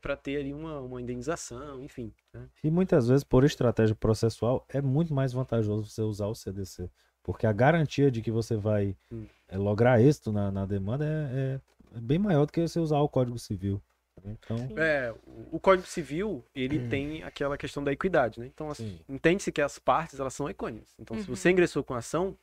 para 0.01 0.17
ter 0.17 0.37
ali 0.39 0.53
uma, 0.53 0.81
uma 0.81 1.01
indenização, 1.01 1.83
enfim. 1.83 2.13
né? 2.33 2.49
E 2.63 2.71
muitas 2.71 3.09
vezes, 3.09 3.25
por 3.25 3.45
estratégia 3.45 3.95
processual, 3.95 4.65
é 4.69 4.81
muito 4.81 5.15
mais 5.15 5.33
vantajoso 5.33 5.89
você 5.91 6.03
usar 6.03 6.27
o 6.27 6.35
CDC. 6.35 6.91
Porque 7.23 7.47
a 7.47 7.53
garantia 7.53 8.11
de 8.11 8.23
que 8.23 8.31
você 8.31 8.57
vai 8.57 8.97
Hum. 9.11 9.27
é, 9.49 9.57
lograr 9.57 10.01
êxito 10.01 10.33
na, 10.33 10.51
na 10.51 10.67
demanda 10.67 11.05
é, 11.05 11.55
é- 11.95 11.97
é 11.97 12.01
bem 12.01 12.19
maior 12.19 12.47
do 12.47 12.53
que 12.53 12.61
você 12.61 12.79
usar 12.81 12.99
o 13.01 13.09
Código 13.09 13.39
Civil. 13.39 13.81
Então, 14.25 14.57
É, 14.77 15.15
o, 15.53 15.61
Código 15.61 15.87
Civil, 15.87 16.45
ele 16.55 16.89
tem 16.89 17.23
aquela 17.23 17.57
questão 17.57 17.85
da 17.85 17.93
equidade, 17.93 18.41
né? 18.41 18.47
Então, 18.47 18.71
assim, 18.71 18.89
Sim. 18.89 19.01
entende-se 19.09 19.53
que 19.53 19.61
as 19.61 19.79
partes, 19.79 20.19
elas 20.19 20.35
são 20.35 20.49
equânimes. 20.49 20.95
Então, 20.99 21.17
se 21.19 21.29
Uhum. 21.29 21.37
você 21.37 21.51
ingressou 21.51 21.85
com 21.85 21.95
ação, 21.95 22.37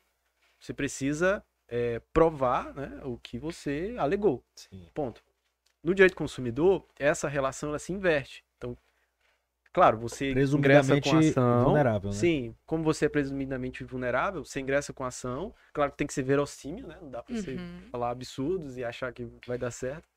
você 0.59 0.73
precisa 0.73 1.43
é, 1.67 1.99
provar 2.13 2.73
né, 2.75 3.01
o 3.03 3.17
que 3.17 3.39
você 3.39 3.95
alegou. 3.97 4.43
sim. 4.55 4.87
Ponto. 4.93 5.23
No 5.83 5.93
direito 5.93 6.13
do 6.13 6.17
consumidor, 6.17 6.85
essa 6.97 7.27
relação 7.27 7.69
ela 7.69 7.79
se 7.79 7.91
inverte. 7.91 8.43
Então, 8.57 8.77
Claro, 9.73 9.97
você 9.97 10.29
ingressa 10.29 10.35
com 10.35 10.35
Presumidamente 10.35 11.15
ação. 11.15 11.63
vulnerável, 11.65 12.11
né? 12.11 12.15
Sim, 12.15 12.55
como 12.63 12.83
você 12.83 13.05
é 13.05 13.09
presumidamente 13.09 13.83
vulnerável, 13.83 14.45
você 14.45 14.59
ingressa 14.59 14.93
com 14.93 15.03
ação. 15.03 15.51
Claro 15.73 15.91
que 15.91 15.97
tem 15.97 16.05
que 16.05 16.13
ser 16.13 16.21
verossímil, 16.21 16.85
né? 16.85 16.95
Não 17.01 17.09
dá 17.09 17.23
pra 17.23 17.35
você 17.35 17.55
Uhum. 17.55 17.81
falar 17.91 18.11
absurdos 18.11 18.77
e 18.77 18.83
achar 18.83 19.11
que 19.11 19.27
vai 19.47 19.57
dar 19.57 19.71
certo. 19.71 20.07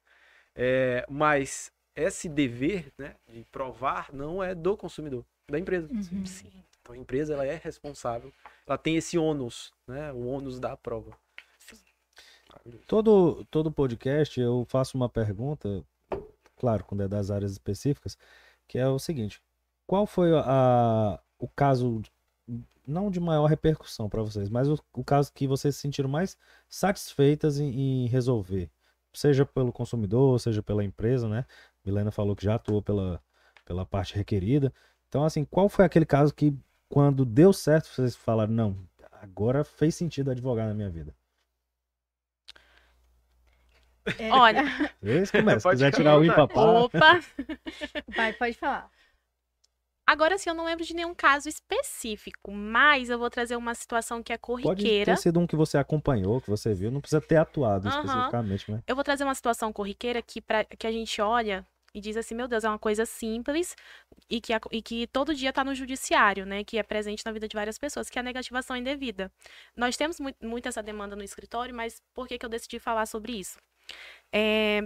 É, 0.55 1.07
mas 1.09 1.73
esse 1.95 2.29
dever, 2.29 2.93
né, 2.99 3.17
de 3.27 3.45
provar, 3.51 4.13
não 4.13 4.43
é 4.45 4.55
do 4.55 4.77
consumidor, 4.77 5.25
da 5.51 5.59
empresa. 5.59 5.89
Uhum. 5.91 6.27
Sim. 6.27 6.53
Então 6.83 6.95
a 6.95 6.99
empresa 6.99 7.33
ela 7.33 7.47
é 7.47 7.57
responsável, 7.57 8.31
ela 8.67 8.77
tem 8.77 8.97
esse 8.97 9.17
ônus, 9.17 9.73
né? 9.89 10.13
O 10.13 10.27
ônus 10.27 10.61
da 10.61 10.77
prova. 10.77 11.17
Todo, 12.87 13.45
todo 13.51 13.73
podcast 13.73 14.41
eu 14.41 14.65
faço 14.69 14.97
uma 14.97 15.09
pergunta, 15.09 15.85
claro, 16.57 16.85
quando 16.85 17.03
é 17.03 17.09
das 17.09 17.31
áreas 17.31 17.53
específicas, 17.53 18.17
que 18.69 18.79
é 18.79 18.89
o 18.89 18.99
seguinte: 18.99 19.41
qual 19.87 20.07
foi 20.07 20.31
a, 20.35 21.21
o 21.39 21.49
caso, 21.49 22.03
não 22.87 23.11
de 23.11 23.21
maior 23.21 23.47
repercussão 23.47 24.09
para 24.09 24.23
vocês, 24.23 24.49
mas 24.49 24.69
o, 24.69 24.79
o 24.93 25.05
caso 25.05 25.33
que 25.33 25.47
vocês 25.47 25.77
se 25.77 25.83
sentiram 25.83 26.09
mais 26.09 26.37
satisfeitas 26.69 27.59
em, 27.59 28.05
em 28.05 28.07
resolver? 28.07 28.71
Seja 29.13 29.47
pelo 29.47 29.73
consumidor, 29.73 30.39
seja 30.41 30.63
pela 30.63 30.85
empresa, 30.85 31.29
né? 31.29 31.47
Milena 31.85 32.11
falou 32.11 32.37
que 32.37 32.45
já 32.45 32.57
atuou 32.57 32.83
pela, 32.83 33.23
pela 33.65 33.87
parte 33.87 34.15
requerida. 34.15 34.73
Então, 35.09 35.25
assim, 35.25 35.45
qual 35.45 35.69
foi 35.69 35.85
aquele 35.85 36.05
caso 36.05 36.35
que, 36.35 36.55
quando 36.89 37.25
deu 37.25 37.53
certo, 37.53 37.89
vocês 37.89 38.15
falaram, 38.15 38.53
não, 38.53 38.77
agora 39.13 39.65
fez 39.65 39.95
sentido 39.95 40.31
advogar 40.31 40.67
na 40.67 40.75
minha 40.75 40.91
vida? 40.91 41.15
É, 44.19 44.33
Olha, 44.33 44.65
Esse 45.03 45.33
começa. 45.33 45.61
Se 45.61 45.63
Pode 45.65 45.77
quiser 45.77 45.93
tirar 45.93 46.19
o 46.19 46.25
empapá. 46.25 46.61
opa. 46.61 47.21
Vai, 48.09 48.33
pode 48.33 48.55
falar. 48.57 48.91
Agora 50.09 50.39
sim, 50.39 50.49
eu 50.49 50.55
não 50.55 50.65
lembro 50.65 50.85
de 50.85 50.95
nenhum 50.95 51.15
caso 51.15 51.49
específico, 51.49 52.53
mas 52.53 53.11
eu 53.11 53.19
vou 53.19 53.29
trazer 53.29 53.57
uma 53.57 53.75
situação 53.75 54.23
que 54.23 54.33
é 54.33 54.37
Pode 54.39 54.63
corriqueira. 54.63 55.15
ter 55.17 55.21
sido 55.21 55.41
um 55.41 55.47
que 55.49 55.57
você 55.57 55.77
acompanhou, 55.79 56.41
que 56.41 56.49
você 56.49 56.73
viu. 56.73 56.93
Não 56.93 57.01
precisa 57.01 57.21
ter 57.21 57.37
atuado 57.37 57.89
Aham. 57.89 58.05
especificamente, 58.05 58.71
né? 58.71 58.83
Eu 58.87 58.95
vou 58.95 59.03
trazer 59.03 59.25
uma 59.25 59.35
situação 59.35 59.73
corriqueira 59.73 60.23
que, 60.23 60.41
pra, 60.41 60.65
que 60.65 60.87
a 60.87 60.93
gente 60.93 61.21
olha 61.21 61.67
e 61.93 62.01
diz 62.01 62.17
assim, 62.17 62.37
meu 62.37 62.47
Deus, 62.47 62.63
é 62.63 62.69
uma 62.69 62.79
coisa 62.79 63.05
simples 63.05 63.75
e 64.31 64.41
que, 64.41 64.53
e 64.71 64.81
que 64.81 65.09
todo 65.09 65.35
dia 65.35 65.49
está 65.51 65.65
no 65.65 65.75
judiciário, 65.75 66.47
né? 66.47 66.63
Que 66.63 66.79
é 66.79 66.85
presente 66.85 67.25
na 67.27 67.33
vida 67.33 67.49
de 67.49 67.57
várias 67.57 67.77
pessoas, 67.77 68.09
que 68.09 68.17
é 68.17 68.21
a 68.21 68.23
negativação 68.23 68.77
indevida. 68.77 69.33
Nós 69.77 69.97
temos 69.97 70.21
mui- 70.21 70.37
muito 70.41 70.69
essa 70.69 70.85
demanda 70.85 71.17
no 71.17 71.25
escritório, 71.25 71.75
mas 71.75 72.01
por 72.15 72.29
que, 72.29 72.39
que 72.39 72.47
eu 72.47 72.51
decidi 72.51 72.79
falar 72.79 73.07
sobre 73.07 73.33
isso? 73.33 73.59
É, 74.33 74.83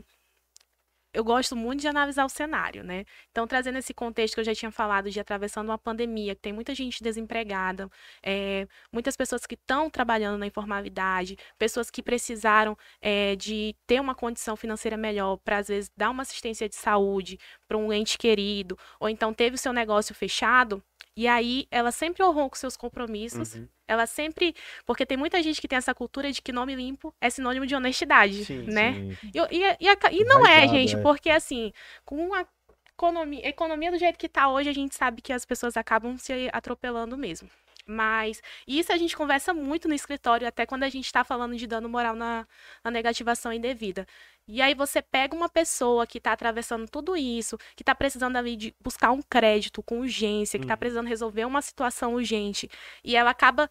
eu 1.13 1.25
gosto 1.25 1.57
muito 1.57 1.81
de 1.81 1.89
analisar 1.89 2.25
o 2.25 2.29
cenário, 2.29 2.85
né? 2.85 3.05
Então, 3.33 3.45
trazendo 3.45 3.79
esse 3.79 3.93
contexto 3.93 4.35
que 4.35 4.41
eu 4.41 4.45
já 4.45 4.55
tinha 4.55 4.71
falado 4.71 5.11
de 5.11 5.19
atravessando 5.19 5.69
uma 5.69 5.79
pandemia, 5.79 6.37
que 6.37 6.41
tem 6.41 6.53
muita 6.53 6.73
gente 6.73 7.03
desempregada, 7.03 7.91
é, 8.23 8.69
muitas 8.93 9.17
pessoas 9.17 9.45
que 9.45 9.57
estão 9.57 9.91
trabalhando 9.91 10.39
na 10.39 10.47
informalidade, 10.47 11.37
pessoas 11.59 11.91
que 11.91 12.01
precisaram 12.01 12.79
é, 13.01 13.35
de 13.35 13.75
ter 13.89 14.01
uma 14.01 14.15
condição 14.15 14.55
financeira 14.57 14.97
melhor 14.97 15.37
para, 15.39 15.59
às 15.59 15.67
vezes, 15.69 15.91
dar 15.97 16.11
uma 16.11 16.23
assistência 16.23 16.69
de 16.69 16.77
saúde 16.77 17.39
para 17.67 17.77
um 17.77 17.93
ente 17.93 18.17
querido, 18.17 18.79
ou 19.01 19.09
então 19.09 19.35
teve 19.35 19.57
o 19.57 19.59
seu 19.59 19.73
negócio 19.73 20.15
fechado, 20.15 20.81
e 21.17 21.27
aí 21.27 21.67
ela 21.73 21.91
sempre 21.91 22.23
honrou 22.23 22.49
com 22.49 22.57
seus 22.57 22.77
compromissos, 22.77 23.55
Uhum. 23.57 23.69
Ela 23.91 24.07
sempre. 24.07 24.55
Porque 24.87 25.05
tem 25.05 25.17
muita 25.17 25.43
gente 25.43 25.61
que 25.61 25.69
tem 25.69 25.77
essa 25.77 25.95
cultura 25.95 26.31
de 26.33 26.41
que 26.41 26.53
nome 26.53 26.75
limpo 26.75 27.15
é 27.21 27.29
sinônimo 27.29 27.67
de 27.67 27.75
honestidade, 27.75 28.45
Sim, 28.45 28.63
né? 28.67 28.93
Sim. 29.21 29.31
E, 29.35 29.57
e- 29.59 29.77
e 29.81 29.89
a- 29.89 29.97
e 30.13 30.25
não 30.25 30.47
é, 30.47 30.69
gente, 30.69 30.97
é. 30.97 31.01
porque 31.03 31.31
assim, 31.31 31.73
com 32.05 32.33
a 32.35 32.47
economia, 32.93 33.49
economia 33.49 33.91
do 33.91 33.99
jeito 33.99 34.19
que 34.19 34.29
tá 34.29 34.49
hoje, 34.49 34.69
a 34.69 34.75
gente 34.75 34.95
sabe 34.95 35.21
que 35.23 35.33
as 35.33 35.45
pessoas 35.45 35.77
acabam 35.77 36.17
se 36.19 36.49
atropelando 36.53 37.17
mesmo. 37.17 37.49
Mas 37.87 38.41
isso 38.69 38.93
a 38.93 38.97
gente 38.97 39.17
conversa 39.17 39.53
muito 39.53 39.89
no 39.89 39.95
escritório, 39.95 40.47
até 40.47 40.65
quando 40.65 40.85
a 40.85 40.89
gente 40.89 41.11
tá 41.13 41.25
falando 41.25 41.57
de 41.57 41.67
dano 41.67 41.89
moral 41.89 42.15
na, 42.15 42.47
na 42.85 42.91
negativação 42.91 43.53
indevida. 43.53 44.07
E 44.53 44.61
aí 44.63 44.75
você 44.75 45.01
pega 45.03 45.35
uma 45.37 45.49
pessoa 45.49 46.07
que 46.07 46.21
tá 46.21 46.33
atravessando 46.33 46.89
tudo 46.89 47.17
isso, 47.17 47.57
que 47.77 47.85
tá 47.85 47.95
precisando 47.95 48.37
ali 48.37 48.57
de 48.57 48.75
buscar 48.83 49.13
um 49.13 49.23
crédito 49.23 49.83
com 49.83 50.01
urgência, 50.01 50.59
que 50.59 50.67
tá 50.67 50.75
Uhum. 50.75 50.79
precisando 50.79 51.07
resolver 51.09 51.45
uma 51.45 51.63
situação 51.63 52.15
urgente, 52.15 52.69
e 53.05 53.17
ela 53.17 53.31
acaba 53.31 53.71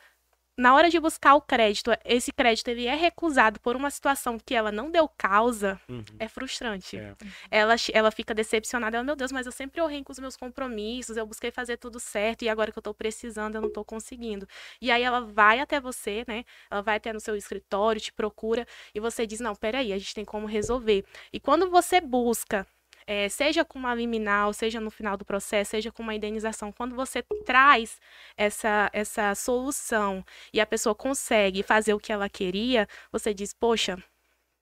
na 0.59 0.75
hora 0.75 0.89
de 0.89 0.99
buscar 0.99 1.35
o 1.35 1.41
crédito, 1.41 1.89
esse 2.03 2.31
crédito 2.33 2.67
ele 2.67 2.85
é 2.85 2.95
recusado 2.95 3.59
por 3.61 3.75
uma 3.75 3.89
situação 3.89 4.37
que 4.37 4.53
ela 4.53 4.71
não 4.71 4.91
deu 4.91 5.07
causa, 5.07 5.79
Uhum. 5.87 6.03
é 6.19 6.27
frustrante. 6.27 6.97
É. 6.97 7.15
Ela, 7.49 7.75
ela 7.93 8.11
fica 8.11 8.33
decepcionada. 8.33 8.97
Ela, 8.97 9.03
meu 9.03 9.15
Deus, 9.15 9.31
mas 9.31 9.45
eu 9.45 9.51
sempre 9.51 9.81
honrei 9.81 10.03
com 10.03 10.11
os 10.11 10.19
meus 10.19 10.35
compromissos, 10.35 11.15
eu 11.17 11.25
busquei 11.25 11.49
fazer 11.51 11.77
tudo 11.77 11.99
certo 11.99 12.43
e 12.43 12.49
agora 12.49 12.71
que 12.71 12.77
eu 12.77 12.83
tô 12.83 12.93
precisando, 12.93 13.55
eu 13.55 13.61
não 13.61 13.71
tô 13.71 13.85
conseguindo. 13.85 14.45
E 14.81 14.91
aí 14.91 15.01
ela 15.01 15.21
vai 15.21 15.59
até 15.59 15.79
você, 15.79 16.25
né? 16.27 16.43
Ela 16.69 16.81
vai 16.81 16.97
até 16.97 17.13
no 17.13 17.19
seu 17.19 17.35
escritório, 17.35 18.01
te 18.01 18.11
procura 18.11 18.65
e 18.93 18.99
você 18.99 19.25
diz: 19.25 19.39
não, 19.39 19.55
peraí, 19.55 19.93
a 19.93 19.97
gente 19.97 20.13
tem 20.13 20.25
como 20.25 20.45
resolver. 20.45 21.05
E 21.31 21.39
quando 21.39 21.69
você 21.69 22.01
busca. 22.01 22.67
Eh, 23.09 23.27
seja 23.27 23.65
com 23.65 23.79
uma 23.79 23.95
liminar, 23.95 24.53
seja 24.53 24.79
no 24.79 24.91
final 24.91 25.17
do 25.17 25.25
processo, 25.25 25.71
seja 25.71 25.91
com 25.91 26.03
uma 26.03 26.13
indenização, 26.13 26.71
quando 26.71 26.95
você 26.95 27.23
traz 27.43 27.99
essa, 28.37 28.87
essa 28.93 29.33
solução 29.33 30.23
e 30.53 30.61
a 30.61 30.65
pessoa 30.65 30.93
consegue 30.93 31.63
fazer 31.63 31.95
o 31.95 31.99
que 31.99 32.11
ela 32.13 32.29
queria, 32.29 32.87
você 33.11 33.33
diz, 33.33 33.51
poxa, 33.51 33.97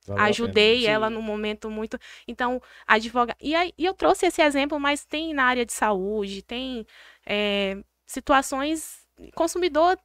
Valeu 0.08 0.24
ajudei 0.24 0.88
ela 0.88 1.10
num 1.10 1.22
momento 1.22 1.70
muito. 1.70 2.00
Então, 2.26 2.62
advoga. 2.88 3.36
E, 3.42 3.54
aí, 3.54 3.74
e 3.78 3.86
eu 3.86 3.94
trouxe 3.94 4.28
esse 4.28 4.42
exemplo, 4.42 4.80
mas 4.80 5.04
tem 5.04 5.34
na 5.34 5.44
área 5.44 5.66
de 5.66 5.74
saúde, 5.74 6.42
tem 6.42 6.88
é, 7.26 7.78
situações. 8.06 9.06
Consumidor 9.36 10.00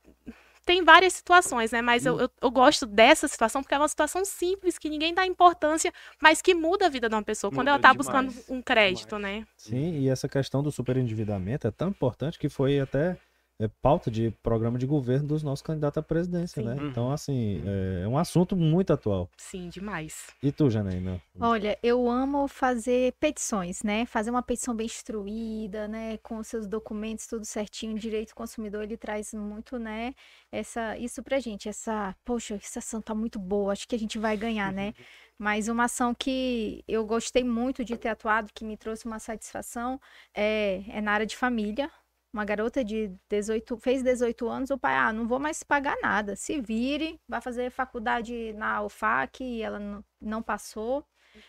tem 0.64 0.84
várias 0.84 1.12
situações, 1.14 1.72
né? 1.72 1.82
Mas 1.82 2.06
eu, 2.06 2.20
eu, 2.20 2.30
eu 2.40 2.50
gosto 2.50 2.86
dessa 2.86 3.26
situação 3.26 3.62
porque 3.62 3.74
é 3.74 3.78
uma 3.78 3.88
situação 3.88 4.24
simples, 4.24 4.78
que 4.78 4.88
ninguém 4.88 5.12
dá 5.12 5.26
importância, 5.26 5.92
mas 6.20 6.40
que 6.40 6.54
muda 6.54 6.86
a 6.86 6.88
vida 6.88 7.08
de 7.08 7.14
uma 7.14 7.22
pessoa. 7.22 7.52
Quando 7.52 7.68
ela 7.68 7.78
Muda 7.78 7.88
tá 7.88 7.94
buscando 7.94 8.32
um 8.48 8.62
crédito, 8.62 9.16
demais. 9.16 9.40
né? 9.40 9.46
Sim, 9.56 9.98
e 9.98 10.08
essa 10.08 10.28
questão 10.28 10.62
do 10.62 10.70
superendividamento 10.70 11.66
é 11.66 11.70
tão 11.70 11.88
importante 11.88 12.38
que 12.38 12.48
foi 12.48 12.80
até 12.80 13.16
é, 13.60 13.68
pauta 13.80 14.10
de 14.10 14.30
programa 14.42 14.78
de 14.78 14.86
governo 14.86 15.28
dos 15.28 15.42
nossos 15.42 15.62
candidatos 15.62 15.98
à 15.98 16.02
presidência, 16.02 16.62
Sim. 16.62 16.68
né? 16.68 16.74
Uhum. 16.74 16.88
Então, 16.88 17.12
assim, 17.12 17.62
é 18.02 18.08
um 18.08 18.18
assunto 18.18 18.56
muito 18.56 18.92
atual. 18.92 19.28
Sim, 19.36 19.68
demais. 19.68 20.28
E 20.42 20.50
tu, 20.50 20.68
Janaína? 20.68 21.20
Olha, 21.38 21.78
eu 21.82 22.10
amo 22.10 22.48
fazer 22.48 23.12
petições, 23.20 23.82
né? 23.82 24.04
Fazer 24.06 24.30
uma 24.30 24.42
petição 24.42 24.74
bem 24.74 24.86
instruída, 24.86 25.86
né? 25.86 26.18
Com 26.18 26.42
seus 26.42 26.66
documentos, 26.66 27.26
tudo 27.26 27.44
certinho. 27.44 27.94
O 27.94 27.98
direito 27.98 28.30
do 28.30 28.34
consumidor, 28.34 28.82
ele 28.82 28.96
traz 28.96 29.32
muito, 29.32 29.78
né? 29.78 30.14
Essa, 30.50 30.96
isso 30.98 31.22
pra 31.22 31.38
gente, 31.38 31.68
essa, 31.68 32.14
poxa, 32.24 32.54
essa 32.54 32.78
ação 32.78 33.00
tá 33.00 33.14
muito 33.14 33.38
boa, 33.38 33.72
acho 33.72 33.86
que 33.88 33.94
a 33.94 33.98
gente 33.98 34.18
vai 34.18 34.36
ganhar, 34.36 34.72
né? 34.72 34.92
Mas 35.38 35.68
uma 35.68 35.84
ação 35.84 36.14
que 36.14 36.84
eu 36.86 37.04
gostei 37.04 37.42
muito 37.42 37.84
de 37.84 37.96
ter 37.96 38.08
atuado, 38.08 38.52
que 38.54 38.64
me 38.64 38.76
trouxe 38.76 39.06
uma 39.06 39.18
satisfação, 39.18 40.00
é, 40.34 40.82
é 40.88 41.00
na 41.00 41.12
área 41.12 41.26
de 41.26 41.36
família. 41.36 41.90
Uma 42.32 42.44
garota 42.44 42.82
de 42.84 43.12
18, 43.28 43.76
fez 43.78 44.02
18 44.02 44.48
anos, 44.48 44.70
o 44.70 44.78
pai, 44.78 44.94
ah, 44.96 45.12
não 45.12 45.28
vou 45.28 45.38
mais 45.38 45.62
pagar 45.62 45.96
nada. 46.02 46.34
Se 46.36 46.60
vire, 46.60 47.20
vai 47.28 47.40
fazer 47.40 47.70
faculdade 47.70 48.52
na 48.54 48.82
UFAC, 48.82 49.44
e 49.44 49.62
ela 49.62 49.78
não, 49.78 50.04
não 50.20 50.42
passou. 50.42 51.04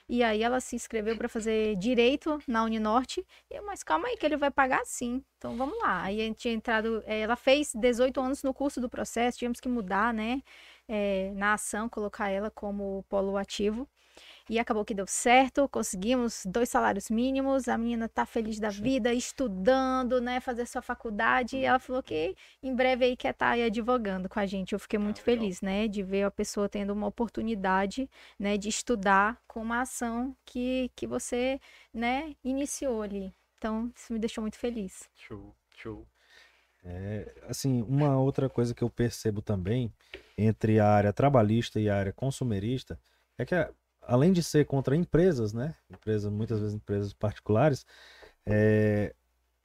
E 0.07 0.23
aí 0.23 0.41
ela 0.43 0.59
se 0.59 0.75
inscreveu 0.75 1.17
para 1.17 1.27
fazer 1.29 1.75
direito 1.75 2.39
na 2.47 2.63
Uninorte. 2.63 3.25
E 3.49 3.55
eu, 3.55 3.65
mas 3.65 3.83
calma 3.83 4.07
aí 4.07 4.17
que 4.17 4.25
ele 4.25 4.37
vai 4.37 4.49
pagar 4.51 4.85
sim. 4.85 5.23
Então 5.37 5.55
vamos 5.57 5.77
lá. 5.81 6.03
Aí 6.03 6.21
a 6.21 6.23
gente 6.25 6.37
tinha 6.37 6.53
entrado, 6.53 7.03
eh, 7.05 7.19
ela 7.21 7.35
fez 7.35 7.73
18 7.75 8.19
anos 8.21 8.43
no 8.43 8.53
curso 8.53 8.79
do 8.81 8.89
processo, 8.89 9.37
tínhamos 9.39 9.59
que 9.59 9.67
mudar, 9.69 10.13
né? 10.13 10.41
eh, 10.87 11.31
na 11.35 11.53
ação, 11.53 11.89
colocar 11.89 12.29
ela 12.29 12.51
como 12.51 13.03
polo 13.09 13.37
ativo. 13.37 13.87
E 14.49 14.59
acabou 14.59 14.83
que 14.83 14.93
deu 14.93 15.07
certo, 15.07 15.69
conseguimos 15.69 16.43
dois 16.45 16.67
salários 16.69 17.09
mínimos, 17.09 17.67
a 17.67 17.77
menina 17.77 18.09
tá 18.09 18.25
feliz 18.25 18.59
da 18.59 18.69
vida, 18.69 19.13
estudando, 19.13 20.19
né, 20.19 20.39
fazer 20.39 20.65
sua 20.65 20.81
faculdade, 20.81 21.57
e 21.57 21.63
ela 21.63 21.79
falou 21.79 22.03
que 22.03 22.35
em 22.61 22.75
breve 22.75 23.05
aí 23.05 23.15
quer 23.15 23.31
estar 23.31 23.51
aí 23.51 23.63
advogando 23.63 24.27
com 24.27 24.39
a 24.39 24.45
gente. 24.45 24.73
Eu 24.73 24.79
fiquei 24.79 24.99
muito 24.99 25.19
legal. 25.19 25.25
feliz, 25.25 25.61
né, 25.61 25.87
de 25.87 26.03
ver 26.03 26.23
a 26.23 26.31
pessoa 26.31 26.67
tendo 26.67 26.91
uma 26.91 27.07
oportunidade, 27.07 28.09
né, 28.37 28.57
de 28.57 28.67
estudar 28.67 29.41
com 29.47 29.61
uma 29.61 29.81
ação 29.81 30.35
que, 30.45 30.91
que 30.95 31.07
você, 31.07 31.59
né, 31.93 32.35
iniciou 32.43 33.01
ali. 33.01 33.33
Então, 33.57 33.89
isso 33.95 34.11
me 34.11 34.19
deixou 34.19 34.41
muito 34.41 34.57
feliz. 34.57 35.09
Show, 35.15 35.55
show. 35.69 36.05
Assim, 37.47 37.81
uma 37.83 38.19
outra 38.19 38.49
coisa 38.49 38.75
que 38.75 38.83
eu 38.83 38.89
percebo 38.89 39.41
também 39.41 39.89
entre 40.37 40.81
a 40.81 40.89
área 40.89 41.13
trabalhista 41.13 41.79
e 41.79 41.89
a 41.89 41.95
área 41.95 42.11
consumerista 42.11 42.99
é 43.37 43.45
que, 43.45 43.55
além 44.07 44.31
de 44.33 44.43
ser 44.43 44.65
contra 44.65 44.95
empresas, 44.95 45.53
né? 45.53 45.75
Empresas, 45.89 46.31
muitas 46.31 46.59
vezes 46.59 46.75
empresas 46.75 47.13
particulares, 47.13 47.85
é, 48.45 49.13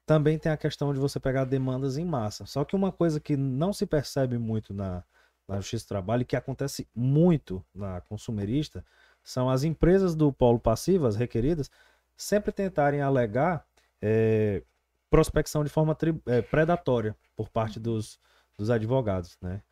também 0.07 0.39
tem 0.39 0.51
a 0.51 0.57
questão 0.57 0.93
de 0.93 0.99
você 0.99 1.21
pegar 1.21 1.45
demandas 1.45 1.99
em 1.99 2.05
massa. 2.05 2.47
Só 2.47 2.65
que 2.65 2.75
uma 2.77 2.91
coisa 2.91 3.21
que 3.21 3.37
não 3.37 3.73
se 3.73 3.87
percebe 3.87 4.39
muito 4.39 4.73
na, 4.73 5.05
na 5.47 5.57
Justiça 5.57 5.85
do 5.85 5.89
Trabalho 5.89 6.23
e 6.23 6.25
que 6.25 6.37
acontece 6.37 6.89
muito 6.95 7.65
na 7.75 8.01
consumerista 8.03 8.85
são 9.23 9.51
as 9.51 9.65
empresas 9.65 10.15
do 10.15 10.33
polo 10.33 10.59
passivo, 10.59 11.07
as 11.07 11.17
requeridas, 11.17 11.71
sempre 12.17 12.51
tentarem 12.53 13.03
alegar 13.03 13.67
é, 14.01 14.63
prospecção 15.11 15.63
de 15.63 15.71
forma 15.71 15.95
tri- 15.95 16.21
é, 16.27 16.41
predatória 16.41 17.15
por 17.37 17.49
parte 17.49 17.79
dos, 17.79 18.19
dos 18.57 18.71
advogados, 18.71 19.37
né? 19.41 19.63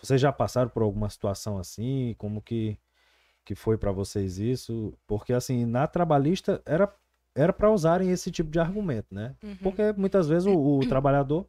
Vocês 0.00 0.20
já 0.20 0.32
passaram 0.32 0.68
por 0.68 0.82
alguma 0.82 1.08
situação 1.08 1.58
assim? 1.58 2.14
Como 2.18 2.42
que, 2.42 2.76
que 3.44 3.54
foi 3.54 3.76
para 3.78 3.92
vocês 3.92 4.38
isso? 4.38 4.92
Porque, 5.06 5.32
assim, 5.32 5.64
na 5.64 5.86
trabalhista 5.86 6.62
era 6.66 6.92
era 7.34 7.50
para 7.52 7.70
usarem 7.70 8.10
esse 8.10 8.30
tipo 8.30 8.50
de 8.50 8.60
argumento, 8.60 9.14
né? 9.14 9.34
Uhum. 9.42 9.56
Porque 9.62 9.92
muitas 9.96 10.28
vezes 10.28 10.46
o, 10.46 10.78
o 10.78 10.86
trabalhador 10.86 11.46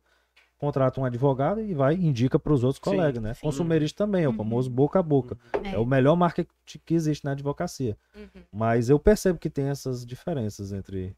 contrata 0.57 1.01
um 1.01 1.03
advogado 1.03 1.59
e 1.59 1.73
vai 1.73 1.93
e 1.95 2.05
indica 2.05 2.39
para 2.39 2.53
os 2.53 2.63
outros 2.63 2.81
Sim, 2.81 2.91
colegas, 2.95 3.21
né? 3.21 3.33
sim. 3.33 3.41
Consumerista 3.41 4.05
também, 4.05 4.23
é 4.23 4.27
o 4.27 4.31
Uhum. 4.31 4.37
famoso 4.37 4.69
boca 4.69 4.99
a 4.99 5.03
boca. 5.03 5.37
É. 5.61 5.77
o 5.77 5.85
melhor 5.85 6.15
marketing 6.15 6.49
que 6.85 6.93
existe 6.93 7.25
na 7.25 7.31
advocacia. 7.31 7.97
Uhum. 8.15 8.43
Mas 8.49 8.89
eu 8.89 8.97
percebo 8.97 9.37
que 9.37 9.49
tem 9.49 9.65
essas 9.65 10.05
diferenças 10.05 10.71
entre, 10.71 11.13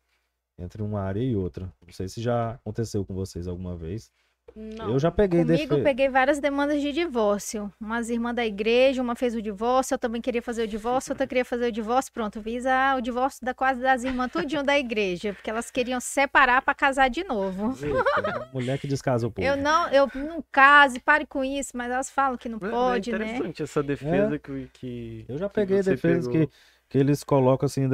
entre 0.58 0.82
uma 0.82 1.00
área 1.02 1.22
e 1.22 1.36
outra. 1.36 1.72
Não 1.86 1.94
sei 1.94 2.08
se 2.08 2.20
já 2.20 2.54
aconteceu 2.54 3.06
com 3.06 3.14
vocês 3.14 3.48
alguma 3.48 3.76
vez. 3.76 4.12
Não. 4.56 4.92
Eu 4.92 5.00
já 5.00 5.12
peguei 5.12 5.44
Comigo, 5.44 5.70
defe- 5.76 5.84
peguei 5.84 6.08
várias 6.08 6.40
demandas 6.40 6.82
de 6.82 6.94
divórcio. 6.94 7.70
Umas 7.80 8.10
irmãs 8.10 8.34
da 8.34 8.46
igreja, 8.46 9.02
uma 9.02 9.14
fez 9.16 9.36
o 9.36 9.42
divórcio, 9.42 9.96
eu 9.96 9.98
também 10.00 10.22
queria 10.22 10.42
fazer 10.42 10.64
o 10.64 10.68
divórcio, 10.68 11.12
outra 11.12 11.28
queria 11.28 11.44
fazer 11.44 11.68
o 11.68 11.72
divórcio. 11.72 12.14
Pronto, 12.14 12.42
fiz 12.42 12.66
a- 12.66 12.96
o 12.98 13.02
divórcio 13.02 13.44
da 13.44 13.54
quase 13.54 13.82
das 13.82 14.04
irmãs 14.06 14.32
tudinho 14.32 14.64
da 14.64 14.78
igreja, 14.80 15.34
porque 15.34 15.50
elas 15.50 15.70
queriam 15.70 16.00
separar 16.00 16.62
para 16.62 16.74
casar 16.74 17.10
de 17.10 17.24
novo. 17.26 17.76
Eita, 17.86 18.50
mulher 18.54 18.78
que 18.80 18.88
descasa 18.88 19.28
o 19.28 19.32
povo. 19.32 19.46
Eu 19.46 19.58
não, 19.58 19.90
eu 19.90 20.10
não 20.16 20.42
case, 20.52 21.00
pare 21.02 21.26
com 21.26 21.44
isso, 21.44 21.72
mas 21.76 21.92
elas 21.92 22.10
falam 22.10 22.38
que 22.38 22.48
não 22.48 22.60
pode, 22.60 23.12
é 23.12 23.18
né? 23.18 23.26
interessante 23.26 23.62
essa 23.64 23.84
defesa 23.84 24.40
que, 24.40 24.70
que. 24.74 25.26
Eu 25.28 25.38
já 25.38 25.50
peguei 25.50 25.82
defesas 25.82 26.28
que, 26.30 26.50
que 26.88 26.98
eles 26.98 27.24
colocam 27.26 27.66
assim, 27.66 27.90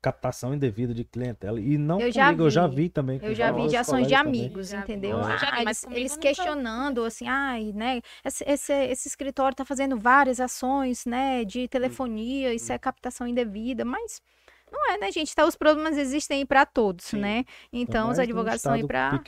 captação 0.00 0.54
indevida 0.54 0.94
de 0.94 1.04
clientela. 1.04 1.60
E 1.60 1.76
não 1.76 2.00
Eu 2.00 2.10
já 2.12 2.26
comigo, 2.26 2.44
eu 2.44 2.50
já 2.50 2.66
vi. 2.66 2.76
vi 2.76 2.88
também. 2.88 3.20
Eu 3.22 3.34
já 3.34 3.50
vi 3.50 3.66
de 3.68 3.76
ações 3.76 4.06
de 4.06 4.14
também. 4.14 4.42
amigos, 4.44 4.70
vi. 4.70 4.76
entendeu? 4.76 5.18
Eu 5.18 5.24
Ah, 5.24 5.36
vi, 5.36 5.62
eles, 5.62 5.80
comigo 5.80 6.00
eles 6.00 6.16
questionando, 6.16 7.04
assim, 7.04 7.26
ai, 7.26 7.72
né? 7.74 8.00
Esse, 8.24 8.44
esse, 8.46 8.72
esse 8.72 9.08
escritório 9.08 9.56
tá 9.56 9.64
fazendo 9.64 9.98
várias 9.98 10.40
ações, 10.40 11.04
né? 11.04 11.44
De 11.44 11.66
telefonia, 11.68 12.54
isso 12.54 12.72
é 12.72 12.78
captação 12.78 13.26
indevida, 13.26 13.84
mas 13.84 14.22
não 14.70 14.92
é, 14.92 14.98
né, 14.98 15.10
gente? 15.10 15.34
Tá, 15.34 15.44
os 15.44 15.56
problemas 15.56 15.96
existem 15.96 16.38
aí 16.38 16.44
para 16.44 16.64
todos, 16.64 17.06
Sim. 17.06 17.20
né? 17.20 17.44
Então, 17.72 18.10
os 18.10 18.18
advogados 18.18 18.60
estão 18.60 18.72
aí 18.74 18.86
para 18.86 19.20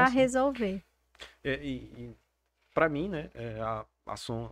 nosso. 0.00 0.14
resolver. 0.14 0.82
É, 1.42 1.54
e, 1.62 1.74
e 1.96 2.16
para 2.74 2.88
mim, 2.88 3.08
né, 3.08 3.30
é, 3.34 3.58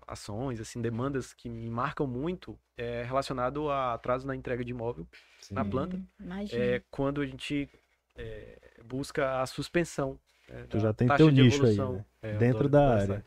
ações, 0.07 0.61
assim, 0.61 0.81
demandas 0.81 1.33
que 1.33 1.49
me 1.49 1.69
marcam 1.69 2.07
muito 2.07 2.59
é 2.77 3.03
relacionado 3.03 3.71
a 3.71 3.95
atraso 3.95 4.27
na 4.27 4.37
entrega 4.37 4.65
de 4.65 4.71
imóvel 4.71 5.07
Sim. 5.41 5.55
na 5.55 5.65
planta. 5.65 6.01
Imagina. 6.21 6.65
É 6.65 6.83
quando 6.91 7.21
a 7.21 7.27
gente 7.27 7.69
é, 8.17 8.59
busca 8.85 9.41
a 9.41 9.47
suspensão. 9.47 10.19
é, 10.49 10.63
Tu 10.65 10.77
da 10.77 10.79
já 10.81 10.93
tem 10.93 11.09
taxa 11.09 11.25
teu 11.25 11.31
de 11.31 11.43
nicho 11.43 11.67
aí, 11.67 11.77
evolução. 11.77 11.93
né? 11.95 12.05
É, 12.23 12.33
Dentro 12.35 12.69
da 12.69 12.95
área. 12.95 13.25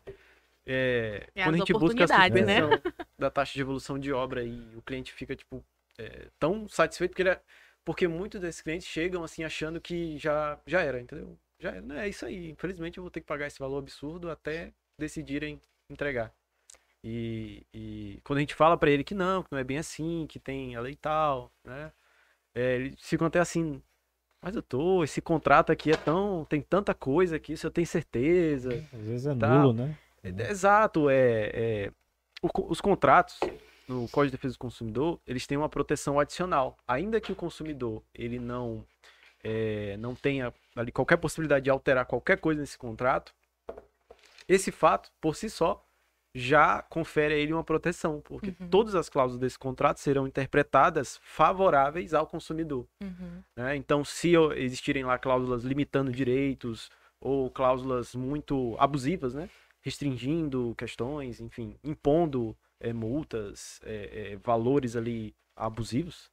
É, 0.66 1.26
É 1.34 1.44
quando 1.44 1.54
a 1.56 1.58
gente 1.58 1.72
busca 1.72 2.04
a 2.04 2.08
né? 2.08 2.14
suspensão 2.14 2.80
da 3.18 3.30
taxa 3.30 3.52
de 3.54 3.60
evolução 3.60 3.98
de 3.98 4.12
obra 4.12 4.44
e 4.44 4.76
o 4.76 4.82
cliente 4.82 5.12
fica, 5.12 5.34
tipo, 5.34 5.62
é, 5.98 6.28
tão 6.38 6.68
satisfeito 6.68 7.10
porque, 7.12 7.22
ele 7.22 7.30
é- 7.30 7.40
porque 7.84 8.06
muitos 8.08 8.40
desses 8.40 8.60
clientes 8.60 8.86
chegam, 8.86 9.24
assim, 9.24 9.44
achando 9.44 9.80
que 9.80 10.16
já, 10.18 10.58
já 10.66 10.80
era, 10.82 11.00
entendeu? 11.00 11.36
Já 11.58 11.70
era, 11.70 11.80
né? 11.82 12.06
É 12.06 12.08
isso 12.08 12.24
aí. 12.26 12.50
Infelizmente 12.50 12.98
eu 12.98 13.02
vou 13.02 13.10
ter 13.10 13.20
que 13.20 13.26
pagar 13.26 13.46
esse 13.46 13.58
valor 13.58 13.78
absurdo 13.78 14.30
até 14.30 14.72
decidirem 14.98 15.60
entregar. 15.90 16.32
E, 17.04 17.66
e 17.74 18.20
quando 18.24 18.38
a 18.38 18.40
gente 18.40 18.54
fala 18.54 18.76
pra 18.76 18.90
ele 18.90 19.02
que 19.04 19.14
não, 19.14 19.42
que 19.42 19.50
não 19.50 19.58
é 19.58 19.64
bem 19.64 19.78
assim, 19.78 20.26
que 20.28 20.38
tem 20.38 20.76
a 20.76 20.80
lei 20.80 20.92
e 20.92 20.96
tal, 20.96 21.50
né? 21.64 21.92
É, 22.54 22.76
eles 22.76 22.96
ficam 23.00 23.26
até 23.26 23.38
assim, 23.38 23.82
mas 24.42 24.54
eu 24.54 24.62
tô, 24.62 25.02
esse 25.04 25.20
contrato 25.22 25.72
aqui 25.72 25.92
é 25.92 25.96
tão, 25.96 26.44
tem 26.48 26.60
tanta 26.60 26.94
coisa 26.94 27.36
aqui, 27.36 27.52
isso 27.54 27.66
eu 27.66 27.70
tenho 27.70 27.86
certeza. 27.86 28.70
Às 28.92 29.00
vezes 29.00 29.26
é 29.26 29.34
Tá. 29.34 29.48
nulo, 29.48 29.72
né? 29.72 29.96
É, 30.22 30.50
Exato, 30.50 31.08
é, 31.10 31.50
é, 31.52 31.92
os 32.42 32.80
contratos 32.80 33.38
no 33.88 34.08
Código 34.08 34.30
de 34.30 34.36
Defesa 34.36 34.54
do 34.54 34.58
Consumidor, 34.58 35.20
eles 35.26 35.46
têm 35.46 35.58
uma 35.58 35.68
proteção 35.68 36.18
adicional. 36.18 36.76
Ainda 36.86 37.20
que 37.20 37.32
o 37.32 37.36
consumidor 37.36 38.02
ele 38.14 38.38
não 38.38 38.84
é, 39.42 39.96
não 39.98 40.14
tenha 40.14 40.52
ali 40.76 40.92
qualquer 40.92 41.16
possibilidade 41.16 41.64
de 41.64 41.70
alterar 41.70 42.06
qualquer 42.06 42.38
coisa 42.38 42.60
nesse 42.60 42.78
contrato, 42.78 43.34
esse 44.48 44.70
fato 44.70 45.10
por 45.20 45.34
si 45.34 45.50
só 45.50 45.84
já 46.34 46.80
confere 46.82 47.34
a 47.34 47.36
ele 47.36 47.52
uma 47.52 47.64
proteção, 47.64 48.20
porque 48.22 48.54
Uhum. 48.58 48.68
todas 48.68 48.94
as 48.94 49.08
cláusulas 49.08 49.40
desse 49.40 49.58
contrato 49.58 49.98
serão 49.98 50.26
interpretadas 50.26 51.20
favoráveis 51.22 52.14
ao 52.14 52.26
consumidor. 52.26 52.86
Uhum. 53.02 53.42
né? 53.56 53.76
Então, 53.76 54.04
se 54.04 54.32
existirem 54.56 55.04
lá 55.04 55.18
cláusulas 55.18 55.62
limitando 55.62 56.10
direitos 56.10 56.90
ou 57.20 57.50
cláusulas 57.50 58.14
muito 58.14 58.74
abusivas, 58.78 59.34
né? 59.34 59.48
restringindo 59.82 60.74
questões, 60.78 61.40
enfim, 61.40 61.76
impondo 61.84 62.56
eh, 62.80 62.92
multas, 62.92 63.80
eh, 63.84 64.32
eh, 64.32 64.38
valores 64.42 64.96
ali 64.96 65.34
abusivos, 65.56 66.30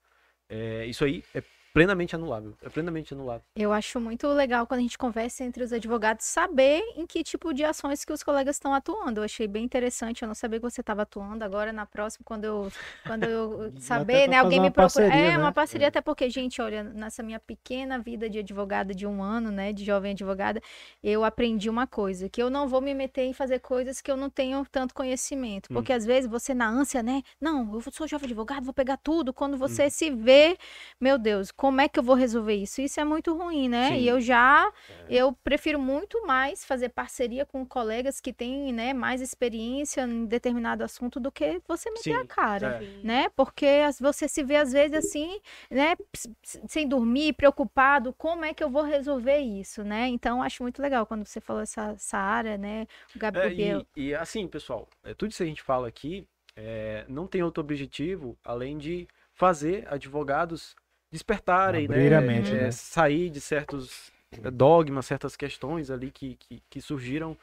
isso 0.87 1.03
aí 1.03 1.23
é 1.35 1.43
plenamente 1.73 2.15
anulável. 2.15 2.53
É 2.61 2.69
plenamente 2.69 3.13
anulável. 3.13 3.43
Eu 3.55 3.71
acho 3.71 3.99
muito 3.99 4.27
legal 4.27 4.65
quando 4.67 4.79
a 4.79 4.83
gente 4.83 4.97
conversa 4.97 5.43
entre 5.43 5.63
os 5.63 5.71
advogados 5.71 6.25
saber 6.25 6.81
em 6.95 7.05
que 7.05 7.23
tipo 7.23 7.53
de 7.53 7.63
ações 7.63 8.03
que 8.03 8.11
os 8.13 8.23
colegas 8.23 8.55
estão 8.55 8.73
atuando. 8.73 9.19
Eu 9.19 9.23
achei 9.23 9.47
bem 9.47 9.63
interessante, 9.63 10.21
eu 10.23 10.27
não 10.27 10.35
sabia 10.35 10.59
que 10.59 10.69
você 10.69 10.81
estava 10.81 11.03
atuando. 11.03 11.43
Agora, 11.43 11.71
na 11.71 11.85
próxima, 11.85 12.23
quando 12.25 12.45
eu, 12.45 12.71
quando 13.05 13.23
eu 13.25 13.71
saber, 13.79 14.27
né, 14.27 14.37
alguém 14.37 14.59
me 14.59 14.69
procura. 14.71 15.05
parceria, 15.05 15.27
É, 15.27 15.31
né? 15.31 15.37
uma 15.37 15.51
parceria, 15.51 15.87
É. 15.87 15.89
até 15.89 16.01
porque, 16.01 16.29
gente, 16.29 16.61
olha, 16.61 16.83
nessa 16.83 17.21
minha 17.23 17.39
pequena 17.39 17.99
vida 17.99 18.29
de 18.29 18.39
advogada 18.39 18.93
de 18.93 19.05
um 19.05 19.21
ano, 19.21 19.51
né, 19.51 19.71
de 19.73 19.83
jovem 19.85 20.11
advogada, 20.11 20.61
eu 21.03 21.23
aprendi 21.23 21.69
uma 21.69 21.85
coisa, 21.87 22.27
que 22.29 22.41
eu 22.41 22.49
não 22.49 22.67
vou 22.67 22.81
me 22.81 22.93
meter 22.93 23.23
em 23.23 23.33
fazer 23.33 23.59
coisas 23.59 24.01
que 24.01 24.11
eu 24.11 24.17
não 24.17 24.29
tenho 24.29 24.65
tanto 24.71 24.93
conhecimento. 24.93 25.69
Porque 25.69 25.93
às 25.93 26.05
vezes 26.05 26.29
você, 26.29 26.53
na 26.53 26.67
ânsia, 26.67 27.03
né, 27.03 27.21
não, 27.39 27.73
eu 27.75 27.81
sou 27.91 28.07
jovem 28.07 28.25
advogado, 28.25 28.63
vou 28.63 28.73
pegar 28.73 28.97
tudo. 28.97 29.33
Quando 29.33 29.57
você 29.57 29.89
se 29.89 30.09
vê, 30.09 30.57
meu 30.99 31.17
Deus, 31.17 31.51
como 31.59 31.81
é 31.81 31.89
que 31.89 31.99
eu 31.99 32.03
vou 32.03 32.15
resolver 32.15 32.55
isso? 32.55 32.79
Isso 32.79 33.01
é 33.01 33.03
muito 33.03 33.37
ruim, 33.37 33.67
né? 33.67 33.89
Sim. 33.89 33.95
E 33.95 34.07
eu 34.07 34.21
já, 34.21 34.71
eu 35.09 35.33
prefiro 35.43 35.77
muito 35.77 36.25
mais 36.25 36.63
fazer 36.63 36.87
parceria 36.87 37.45
com 37.45 37.65
colegas 37.65 38.21
que 38.21 38.31
têm, 38.31 38.71
né, 38.71 38.93
mais 38.93 39.19
experiência 39.19 40.03
em 40.03 40.25
determinado 40.25 40.85
assunto 40.85 41.19
do 41.19 41.29
que 41.29 41.61
você 41.67 41.91
meter 41.91 42.13
a 42.15 42.21
Sim, 42.21 42.27
cara. 42.27 42.81
é. 42.81 43.05
Né? 43.05 43.29
Porque 43.35 43.65
você 43.99 44.25
se 44.29 44.41
vê 44.41 44.55
às 44.55 44.71
vezes 44.71 44.97
assim, 44.97 45.41
né, 45.69 45.97
sem 46.43 46.87
dormir, 46.87 47.33
preocupado, 47.33 48.13
como 48.13 48.45
é 48.45 48.53
que 48.53 48.63
eu 48.63 48.69
vou 48.69 48.83
resolver 48.83 49.39
isso, 49.39 49.83
né? 49.83 50.07
Então 50.07 50.41
acho 50.41 50.63
muito 50.63 50.81
legal 50.81 51.05
quando 51.05 51.25
você 51.25 51.41
falou 51.41 51.61
essa, 51.61 51.91
essa 51.91 52.17
área, 52.17 52.57
né, 52.57 52.87
o 53.13 53.19
Gabi 53.19 53.37
É, 53.37 53.41
Gabriel. 53.49 53.85
e, 53.97 54.07
e 54.07 54.15
assim, 54.15 54.47
pessoal, 54.47 54.87
é, 55.03 55.13
tudo 55.13 55.29
isso 55.31 55.39
que 55.39 55.43
a 55.43 55.47
gente 55.47 55.61
fala 55.61 55.89
aqui 55.89 56.25
é, 56.55 57.03
não 57.09 57.27
tem 57.27 57.43
outro 57.43 57.61
objetivo 57.61 58.37
além 58.45 58.77
de 58.77 59.09
fazer 59.33 59.85
advogados 59.93 60.73
despertarem, 61.11 61.85
Abrir 61.85 62.11
né, 62.11 62.17
a 62.17 62.21
mente, 62.21 62.51
é, 62.51 62.63
né? 62.63 62.71
sair 62.71 63.29
de 63.29 63.41
certos 63.41 64.11
dogmas, 64.53 65.05
certas 65.05 65.35
questões 65.35 65.89
ali 65.89 66.11
que, 66.11 66.35
que, 66.35 66.61
que 66.69 66.81
surgiram 66.81 67.37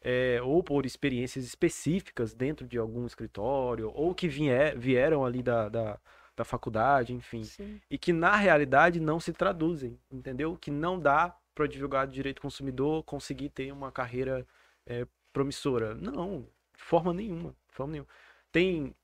é, 0.00 0.40
ou 0.42 0.62
por 0.62 0.86
experiências 0.86 1.44
específicas 1.44 2.32
dentro 2.32 2.66
de 2.66 2.78
algum 2.78 3.06
escritório 3.06 3.90
ou 3.94 4.14
que 4.14 4.28
vier, 4.28 4.76
vieram 4.78 5.24
ali 5.24 5.42
da, 5.42 5.68
da, 5.68 5.98
da 6.34 6.44
faculdade, 6.44 7.12
enfim 7.12 7.44
Sim. 7.44 7.80
e 7.90 7.98
que 7.98 8.12
na 8.12 8.34
realidade 8.36 8.98
não 8.98 9.20
se 9.20 9.32
traduzem, 9.32 9.98
entendeu? 10.10 10.56
Que 10.56 10.70
não 10.70 10.98
dá 10.98 11.36
para 11.54 11.62
o 11.62 11.64
advogado 11.66 12.08
de 12.08 12.14
direito 12.14 12.40
consumidor 12.40 13.02
conseguir 13.04 13.50
ter 13.50 13.70
uma 13.72 13.92
carreira 13.92 14.46
é, 14.86 15.06
promissora. 15.32 15.94
Não, 15.94 16.48
de 16.74 16.82
forma 16.82 17.12
nenhuma, 17.12 17.50
de 17.68 17.74
forma 17.74 17.92
nenhuma. 17.92 18.08
Tem 18.50 18.94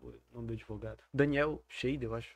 o 0.00 0.14
nome 0.32 0.48
do 0.48 0.52
advogado, 0.54 1.02
Daniel 1.12 1.62
Shade, 1.68 2.04
eu 2.04 2.14
acho. 2.14 2.34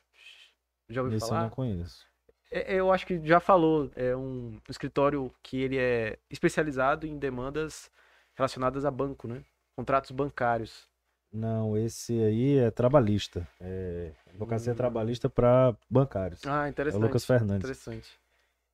Já 0.91 1.01
ouviu 1.01 1.17
Esse 1.17 1.25
eu 1.25 1.29
falar? 1.29 1.43
não 1.43 1.49
conheço. 1.49 2.05
É, 2.51 2.75
eu 2.75 2.91
acho 2.91 3.05
que 3.07 3.25
já 3.25 3.39
falou, 3.39 3.89
é 3.95 4.15
um 4.15 4.59
escritório 4.69 5.33
que 5.41 5.61
ele 5.61 5.77
é 5.77 6.17
especializado 6.29 7.07
em 7.07 7.17
demandas 7.17 7.89
relacionadas 8.35 8.83
a 8.85 8.91
banco, 8.91 9.27
né? 9.27 9.43
Contratos 9.75 10.11
bancários. 10.11 10.89
Não, 11.31 11.77
esse 11.77 12.11
aí 12.21 12.57
é 12.57 12.69
trabalhista. 12.69 13.47
É 13.61 14.11
advocacia 14.27 14.73
Hum. 14.73 14.75
trabalhista 14.75 15.29
para 15.29 15.73
bancários. 15.89 16.45
Ah, 16.45 16.65
é 16.65 16.67
o 16.67 16.69
interessante. 16.69 17.01
Lucas 17.01 17.25
Fernandes. 17.25 17.63
Interessante. 17.63 18.19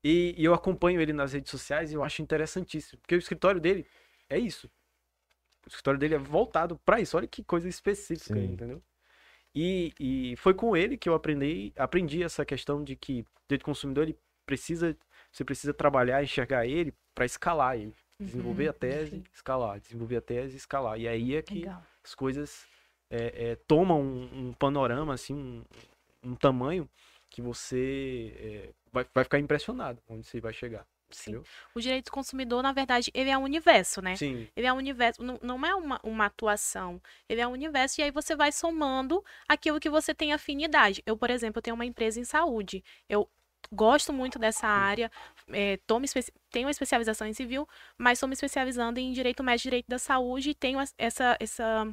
E, 0.03 0.33
e 0.37 0.43
eu 0.43 0.53
acompanho 0.55 0.99
ele 0.99 1.13
nas 1.13 1.33
redes 1.33 1.51
sociais 1.51 1.91
e 1.91 1.95
eu 1.95 2.03
acho 2.03 2.21
interessantíssimo. 2.21 2.99
Porque 3.01 3.13
o 3.15 3.19
escritório 3.19 3.61
dele 3.61 3.85
é 4.27 4.39
isso. 4.39 4.67
O 5.65 5.69
escritório 5.69 5.99
dele 5.99 6.15
é 6.15 6.17
voltado 6.17 6.77
para 6.83 6.99
isso. 6.99 7.15
Olha 7.15 7.27
que 7.27 7.43
coisa 7.43 7.67
específica, 7.69 8.39
Sim. 8.39 8.53
entendeu? 8.53 8.81
E, 9.59 9.91
e 9.99 10.35
foi 10.35 10.53
com 10.53 10.77
ele 10.77 10.95
que 10.95 11.09
eu 11.09 11.15
aprendi, 11.15 11.73
aprendi 11.75 12.21
essa 12.21 12.45
questão 12.45 12.83
de 12.83 12.95
que 12.95 13.21
o 13.21 13.25
direito 13.47 13.61
do 13.61 13.65
consumidor 13.65 14.03
ele 14.03 14.15
precisa, 14.45 14.95
você 15.31 15.43
precisa 15.43 15.73
trabalhar, 15.73 16.21
enxergar 16.21 16.67
ele 16.67 16.93
para 17.15 17.25
escalar 17.25 17.75
ele. 17.75 17.95
Desenvolver 18.19 18.67
a 18.67 18.73
tese, 18.73 19.23
escalar. 19.33 19.79
Desenvolver 19.79 20.17
a 20.17 20.21
tese, 20.21 20.55
escalar. 20.55 20.99
E 20.99 21.07
aí 21.07 21.35
é 21.35 21.41
que 21.41 21.61
Legal. 21.61 21.83
as 22.03 22.13
coisas 22.13 22.67
é, 23.09 23.51
é, 23.51 23.55
tomam 23.67 23.99
um, 23.99 24.49
um 24.49 24.53
panorama, 24.53 25.15
assim, 25.15 25.33
um, 25.33 25.63
um 26.23 26.35
tamanho 26.35 26.87
que 27.27 27.41
você 27.41 28.35
é, 28.37 28.69
vai, 28.93 29.07
vai 29.11 29.23
ficar 29.23 29.39
impressionado 29.39 29.99
onde 30.07 30.27
você 30.27 30.39
vai 30.39 30.53
chegar. 30.53 30.85
Sim. 31.09 31.31
Entendeu? 31.31 31.43
O 31.73 31.79
direito 31.79 32.05
do 32.05 32.11
consumidor, 32.11 32.61
na 32.61 32.73
verdade, 32.73 33.11
ele 33.13 33.29
é 33.29 33.37
um 33.37 33.43
universo, 33.43 34.01
né? 34.01 34.15
Sim. 34.15 34.47
Ele 34.55 34.67
é 34.67 34.73
um 34.73 34.77
universo, 34.77 35.23
não, 35.23 35.39
não 35.41 35.65
é 35.65 35.73
uma, 35.75 35.99
uma 36.03 36.25
atuação. 36.25 37.01
Ele 37.29 37.41
é 37.41 37.47
um 37.47 37.51
universo 37.51 38.01
e 38.01 38.03
aí 38.03 38.11
você 38.11 38.35
vai 38.35 38.51
somando 38.51 39.23
aquilo 39.47 39.79
que 39.79 39.89
você 39.89 40.13
tem 40.13 40.33
afinidade. 40.33 41.01
Eu, 41.05 41.17
por 41.17 41.29
exemplo, 41.29 41.59
eu 41.59 41.61
tenho 41.61 41.75
uma 41.75 41.85
empresa 41.85 42.19
em 42.19 42.25
saúde. 42.25 42.83
Eu 43.07 43.29
gosto 43.71 44.13
muito 44.13 44.39
dessa 44.39 44.67
área, 44.67 45.11
é, 45.49 45.77
tô 45.85 45.99
me 45.99 46.07
tenho 46.49 46.67
uma 46.67 46.71
especialização 46.71 47.27
em 47.27 47.33
civil, 47.33 47.67
mas 47.97 48.17
estou 48.17 48.27
me 48.27 48.33
especializando 48.33 48.99
em 48.99 49.11
direito 49.11 49.43
médico 49.43 49.67
e 49.67 49.69
direito 49.69 49.87
da 49.89 49.99
saúde 49.99 50.51
e 50.51 50.55
tenho 50.55 50.79
essa, 50.97 51.35
essa, 51.39 51.87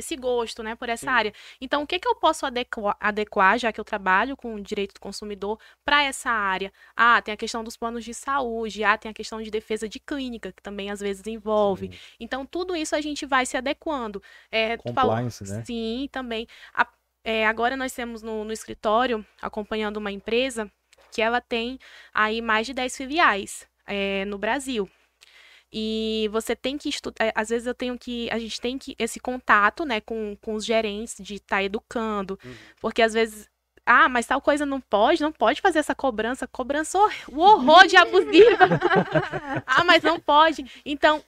esse 0.00 0.16
gosto, 0.16 0.62
né, 0.62 0.74
por 0.74 0.88
essa 0.88 1.06
Sim. 1.06 1.08
área. 1.12 1.32
Então, 1.60 1.82
o 1.82 1.86
que, 1.86 1.98
que 1.98 2.08
eu 2.08 2.14
posso 2.16 2.44
adequar, 2.44 2.96
adequar, 2.98 3.58
já 3.58 3.72
que 3.72 3.80
eu 3.80 3.84
trabalho 3.84 4.36
com 4.36 4.54
o 4.56 4.60
direito 4.60 4.94
do 4.94 5.00
consumidor, 5.00 5.58
para 5.84 6.02
essa 6.02 6.30
área? 6.30 6.72
Ah, 6.96 7.22
tem 7.22 7.32
a 7.32 7.36
questão 7.36 7.62
dos 7.62 7.76
planos 7.76 8.04
de 8.04 8.12
saúde, 8.12 8.82
ah, 8.84 8.98
tem 8.98 9.10
a 9.10 9.14
questão 9.14 9.40
de 9.40 9.50
defesa 9.50 9.88
de 9.88 10.00
clínica, 10.00 10.52
que 10.52 10.62
também 10.62 10.90
às 10.90 11.00
vezes 11.00 11.26
envolve. 11.26 11.98
Então, 12.18 12.44
tudo 12.44 12.74
isso 12.76 12.94
a 12.96 13.00
gente 13.00 13.24
vai 13.24 13.46
se 13.46 13.56
adequando. 13.56 14.22
É, 14.50 14.76
tu 14.76 14.92
falou- 14.92 15.12
Compliance, 15.16 15.44
né? 15.44 15.62
Sim, 15.64 16.08
também. 16.10 16.46
A- 16.74 16.88
é, 17.24 17.46
agora 17.46 17.76
nós 17.76 17.92
temos 17.92 18.22
no, 18.22 18.44
no 18.44 18.52
escritório, 18.52 19.24
acompanhando 19.40 19.98
uma 19.98 20.10
empresa, 20.10 20.70
que 21.12 21.20
ela 21.20 21.40
tem 21.40 21.78
aí 22.14 22.40
mais 22.40 22.66
de 22.66 22.72
10 22.72 22.96
filiais 22.96 23.68
é, 23.86 24.24
no 24.24 24.38
Brasil. 24.38 24.88
E 25.72 26.28
você 26.32 26.56
tem 26.56 26.76
que 26.76 26.88
estudar, 26.88 27.32
às 27.34 27.48
vezes 27.48 27.66
eu 27.66 27.74
tenho 27.74 27.96
que, 27.98 28.28
a 28.30 28.38
gente 28.38 28.60
tem 28.60 28.76
que, 28.78 28.96
esse 28.98 29.20
contato, 29.20 29.84
né, 29.84 30.00
com, 30.00 30.36
com 30.40 30.54
os 30.54 30.64
gerentes 30.64 31.16
de 31.20 31.36
estar 31.36 31.62
educando, 31.62 32.38
Uhum. 32.44 32.54
porque 32.80 33.02
às 33.02 33.12
vezes, 33.14 33.48
ah, 33.86 34.08
mas 34.08 34.26
tal 34.26 34.40
coisa 34.40 34.66
não 34.66 34.80
pode, 34.80 35.22
não 35.22 35.32
pode 35.32 35.60
fazer 35.60 35.78
essa 35.78 35.94
cobrança, 35.94 36.46
cobrança, 36.46 36.98
o 37.28 37.38
horror 37.40 37.86
de 37.86 37.96
abusiva. 37.98 38.66
ah, 39.66 39.84
mas 39.84 40.02
não 40.02 40.18
pode. 40.20 40.64
Então, 40.84 41.22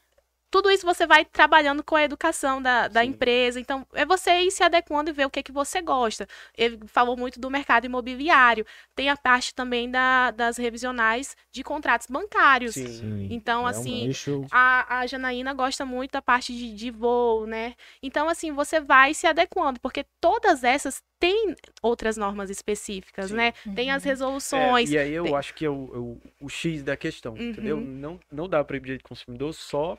tudo 0.53 0.71
isso 0.71 0.85
você 0.87 1.07
vai 1.07 1.25
trabalhando 1.25 1.83
com 1.83 1.97
a 1.97 2.05
educação 2.05 2.63
da, 2.63 2.87
da 2.87 3.03
Sim. 3.03 3.09
empresa. 3.09 3.59
Então, 3.59 3.87
é 3.95 4.05
você 4.05 4.31
ir 4.43 4.51
se 4.51 4.63
adequando 4.63 5.11
e 5.11 5.13
ver 5.13 5.25
o 5.27 5.31
que, 5.31 5.43
que 5.43 5.51
você 5.51 5.81
gosta. 5.83 6.29
Ele 6.57 6.79
falou 6.87 7.17
muito 7.17 7.41
do 7.41 7.51
mercado 7.51 7.87
imobiliário. 7.87 8.65
Tem 8.95 9.09
a 9.09 9.17
parte 9.17 9.55
também 9.55 9.91
da- 9.91 10.31
das 10.31 10.59
revisionais 10.59 11.35
de 11.51 11.65
contratos 11.65 12.07
bancários. 12.07 12.75
Sim. 12.75 12.87
Sim. 12.87 13.29
Então, 13.31 13.61
É 13.61 13.65
um 13.65 13.67
assim, 13.67 14.07
nicho 14.09 14.45
A, 14.51 14.99
a 15.01 15.07
Janaína 15.07 15.55
gosta 15.55 15.87
muito 15.87 16.13
da 16.13 16.21
parte 16.23 16.53
de, 16.55 16.75
de 16.75 16.91
voo, 16.91 17.47
né? 17.47 17.75
Então, 18.03 18.29
assim, 18.29 18.53
você 18.53 18.79
vai 18.79 19.15
se 19.15 19.27
adequando, 19.27 19.81
porque 19.81 20.05
todas 20.21 20.63
essas 20.65 21.03
têm 21.19 21.57
outras 21.81 22.17
normas 22.19 22.51
específicas, 22.51 23.31
Sim. 23.31 23.37
né? 23.37 23.53
Tem 23.75 23.91
as 23.91 24.03
Uhum. 24.05 24.09
É, 24.09 24.13
resoluções. 24.13 24.91
e 24.91 24.99
aí 24.99 25.13
eu 25.13 25.25
tem- 25.25 25.35
acho 25.37 25.55
que 25.55 25.65
é 25.65 25.71
o, 25.71 25.91
é 25.95 25.99
o, 25.99 26.21
o 26.43 26.49
X 26.51 26.83
da 26.83 26.95
questão, 26.97 27.37
entendeu? 27.39 27.79
Uhum. 27.79 27.85
Não, 27.85 28.21
não 28.31 28.49
dá 28.49 28.63
para 28.63 28.77
ir 28.77 28.81
direito 28.81 29.03
do 29.03 29.09
consumidor 29.09 29.55
só 29.55 29.97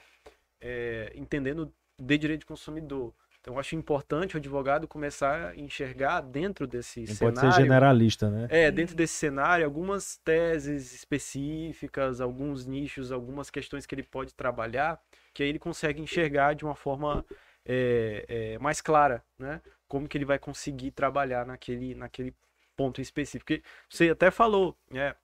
é, 0.64 1.11
entendendo 1.14 1.72
de 1.99 2.18
direito 2.18 2.41
do 2.41 2.47
consumidor. 2.47 3.14
Então, 3.41 3.55
eu 3.55 3.59
acho 3.59 3.76
importante 3.76 4.36
o 4.36 4.38
advogado 4.38 4.88
começar 4.88 5.49
a 5.49 5.55
enxergar 5.57 6.22
dentro 6.22 6.66
desse 6.66 7.01
não 7.01 7.07
pode 7.07 7.18
cenário. 7.18 7.51
ser 7.51 7.61
generalista, 7.61 8.30
né? 8.30 8.47
É, 8.49 8.72
dentro 8.72 8.95
desse 8.95 9.16
cenário, 9.16 9.66
algumas 9.66 10.16
teses 10.24 10.93
específicas, 10.93 12.22
alguns 12.22 12.66
nichos, 12.66 13.11
algumas 13.11 13.49
questões 13.49 13.86
que 13.86 13.93
ele 13.93 14.03
pode 14.03 14.34
trabalhar, 14.34 14.97
que 15.34 15.43
aí 15.43 15.49
ele 15.49 15.59
consegue 15.59 16.01
enxergar 16.01 16.53
de 16.53 16.64
uma 16.64 16.74
forma 16.74 17.26
é, 17.66 18.26
é, 18.30 18.59
mais 18.59 18.80
clara, 18.80 19.22
né? 19.38 19.61
Como 19.89 20.07
que 20.07 20.18
ele 20.18 20.26
vai 20.26 20.39
conseguir 20.39 20.91
trabalhar 20.91 21.45
naquele, 21.45 21.93
naquele 21.95 22.34
ponto 22.78 23.01
específico. 23.01 23.45
Porque 23.45 23.64
você 23.89 24.09
até 24.09 24.32
falou, 24.32 24.78
né? 24.89 25.16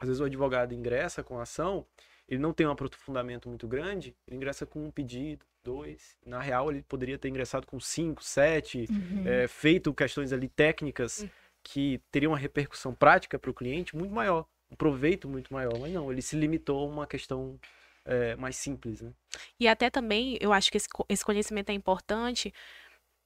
Às 0.00 0.08
vezes 0.08 0.20
o 0.22 0.24
advogado 0.24 0.72
ingressa 0.72 1.22
com 1.22 1.38
a 1.38 1.42
ação, 1.42 1.86
ele 2.28 2.40
não 2.40 2.52
tem 2.52 2.66
um 2.66 2.70
aprofundamento 2.70 3.48
muito 3.48 3.66
grande, 3.68 4.14
ele 4.26 4.36
ingressa 4.36 4.64
com 4.64 4.84
um 4.86 4.90
pedido, 4.90 5.44
dois. 5.64 6.16
Na 6.24 6.40
real, 6.40 6.70
ele 6.70 6.82
poderia 6.82 7.18
ter 7.18 7.28
ingressado 7.28 7.66
com 7.66 7.78
cinco, 7.78 8.22
sete, 8.22 8.86
Uhum. 8.90 9.24
é, 9.26 9.46
feito 9.46 9.92
questões 9.94 10.32
ali 10.32 10.48
técnicas 10.48 11.26
que 11.62 12.00
teriam 12.10 12.32
uma 12.32 12.38
repercussão 12.38 12.94
prática 12.94 13.38
para 13.38 13.50
o 13.50 13.54
cliente 13.54 13.94
muito 13.96 14.12
maior, 14.12 14.46
um 14.70 14.74
proveito 14.76 15.28
muito 15.28 15.52
maior. 15.52 15.78
Mas 15.78 15.92
não, 15.92 16.10
ele 16.10 16.22
se 16.22 16.34
limitou 16.36 16.80
a 16.82 16.86
uma 16.90 17.06
questão 17.06 17.58
é, 18.04 18.34
mais 18.36 18.56
simples, 18.56 19.00
né? 19.00 19.12
E 19.60 19.68
até 19.68 19.88
também, 19.90 20.36
eu 20.40 20.52
acho 20.52 20.70
que 20.72 20.76
esse, 20.76 20.88
esse 21.08 21.24
conhecimento 21.24 21.70
é 21.70 21.72
importante, 21.72 22.52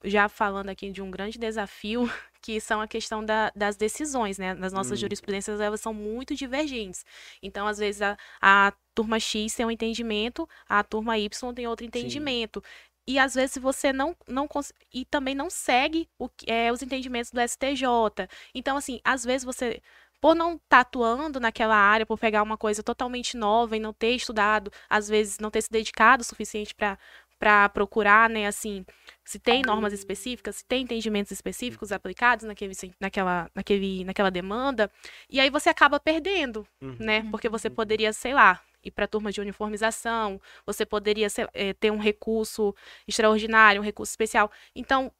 já 0.05 0.29
falando 0.29 0.69
aqui 0.69 0.91
de 0.91 1.01
um 1.01 1.11
grande 1.11 1.39
desafio, 1.39 2.03
que 2.47 2.61
são 2.61 2.81
a 2.81 2.87
questão 2.87 3.25
da- 3.25 3.51
das 3.57 3.77
decisões, 3.77 4.39
né? 4.39 4.55
Nas 4.55 4.73
nossas 4.73 4.99
Hum. 4.99 5.03
jurisprudências, 5.03 5.61
elas 5.61 5.81
são 5.81 5.93
muito 5.93 6.33
divergentes. 6.35 7.05
Então, 7.43 7.67
às 7.67 7.79
vezes, 7.79 8.03
a, 8.03 8.17
a 8.41 8.73
turma 8.95 9.19
X 9.19 9.55
tem 9.55 9.67
um 9.67 9.71
entendimento, 9.71 10.49
a 10.69 10.85
turma 10.85 11.19
Y 11.19 11.53
tem 11.55 11.67
outro 11.67 11.85
entendimento. 11.85 12.63
E 13.09 13.19
às 13.19 13.35
vezes 13.35 13.57
você 13.59 13.93
não, 13.93 14.17
não 14.29 14.49
e 14.93 15.05
também 15.05 15.35
não 15.35 15.49
segue 15.51 16.09
o, 16.19 16.29
que- 16.29 16.51
é, 16.51 16.73
os 16.73 16.83
entendimentos 16.83 17.31
do 17.31 17.41
STJ. 17.41 18.29
Então, 18.55 18.77
assim, 18.77 19.01
às 19.05 19.25
vezes 19.25 19.45
você, 19.45 19.81
por 20.21 20.35
não 20.35 20.55
estar 20.57 20.81
atuando 20.81 21.39
naquela 21.41 21.77
área, 21.77 22.07
por 22.07 22.19
pegar 22.19 22.43
uma 22.43 22.57
coisa 22.57 22.83
totalmente 22.83 23.37
nova 23.37 23.77
e 23.77 23.81
não 23.81 23.93
ter 23.93 24.11
estudado, 24.15 24.71
às 24.89 25.09
vezes 25.09 25.39
não 25.39 25.51
ter 25.51 25.63
se 25.63 25.71
dedicado 25.71 26.23
o 26.23 26.25
suficiente 26.25 26.75
para 26.75 26.99
para 27.39 27.69
procurar, 27.69 28.31
né, 28.31 28.47
assim, 28.47 28.83
se 29.27 29.39
tem 29.41 29.61
normas 29.63 29.93
específicas, 29.93 30.57
se 30.57 30.65
tem 30.65 30.85
entendimentos 30.85 31.33
específicos 31.33 31.91
aplicados 31.93 32.47
naquele, 32.47 32.73
naquela, 33.01 33.51
naquele, 33.55 34.05
naquela 34.05 34.31
demanda, 34.31 34.91
e 35.29 35.41
aí 35.41 35.51
você 35.51 35.69
acaba 35.69 35.99
perdendo, 36.01 36.67
Uhum. 36.81 36.97
né? 37.01 37.27
Porque 37.31 37.49
você 37.49 37.69
poderia, 37.69 38.13
sei 38.13 38.33
lá, 38.33 38.63
ir 38.85 38.93
para 38.93 39.09
turma 39.09 39.33
de 39.33 39.41
uniformização, 39.41 40.41
você 40.65 40.87
poderia 40.87 41.29
sei- 41.29 41.49
eh, 41.53 41.75
ter 41.75 41.91
um 41.91 41.99
recurso 41.99 42.73
extraordinário, 43.07 43.83
um 43.83 43.85
recurso 43.85 44.13
especial. 44.13 44.49
Então, 44.77 45.11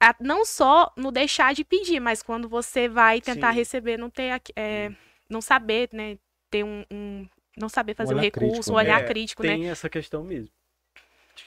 a- 0.00 0.14
não 0.20 0.44
só 0.44 0.92
no 0.96 1.10
deixar 1.10 1.54
de 1.54 1.64
pedir, 1.64 2.00
mas 2.00 2.22
quando 2.22 2.48
você 2.50 2.88
vai 2.88 3.20
tentar 3.20 3.52
Sim. 3.52 3.56
receber, 3.56 3.96
não 3.96 4.10
ter, 4.10 4.42
eh, 4.56 4.90
não 5.28 5.40
saber, 5.40 5.88
né, 5.92 6.18
ter 6.50 6.64
um, 6.64 6.84
um- 6.92 7.26
não 7.56 7.68
saber 7.70 7.94
fazer 7.94 8.12
o 8.12 8.18
olhar 8.18 8.24
recurso, 8.24 8.50
crítico, 8.52 8.70
um 8.72 8.74
né? 8.76 8.82
olhar 8.82 9.00
É, 9.02 9.04
crítico, 9.04 9.42
né? 9.42 9.56
Tem 9.56 9.70
essa 9.70 9.88
questão 9.88 10.22
mesmo. 10.22 10.50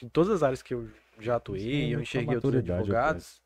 Em 0.02 0.08
todas 0.08 0.30
as 0.30 0.42
áreas 0.42 0.62
que 0.62 0.74
eu 0.74 0.90
já 1.18 1.36
atuei, 1.36 1.60
Sim, 1.60 1.88
eu 1.92 2.00
enxerguei 2.00 2.34
outros 2.34 2.54
advogados, 2.54 3.42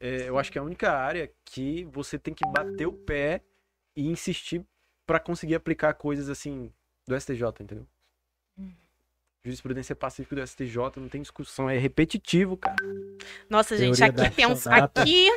é, 0.00 0.28
eu 0.28 0.38
acho 0.38 0.50
que 0.52 0.58
é 0.58 0.60
a 0.60 0.64
única 0.64 0.92
área 0.92 1.30
que 1.44 1.84
você 1.84 2.18
tem 2.18 2.34
que 2.34 2.46
bater 2.46 2.86
o 2.86 2.92
pé 2.92 3.42
e 3.96 4.06
insistir 4.06 4.64
para 5.06 5.20
conseguir 5.20 5.54
aplicar 5.54 5.94
coisas 5.94 6.28
assim 6.28 6.72
do 7.06 7.18
STJ, 7.18 7.42
entendeu? 7.60 7.86
Jurisprudência 9.44 9.94
pacífica 9.94 10.36
do 10.36 10.46
STJ, 10.46 10.76
não 10.96 11.08
tem 11.08 11.20
discussão, 11.20 11.68
é 11.68 11.76
repetitivo, 11.76 12.56
cara. 12.56 12.76
Nossa, 13.48 13.76
gente, 13.76 13.98
Teoria 13.98 14.12
da 14.12 14.24
aqui 14.24 14.34
tem 14.36 14.46
uns. 14.46 14.66
Aqui. 14.66 15.28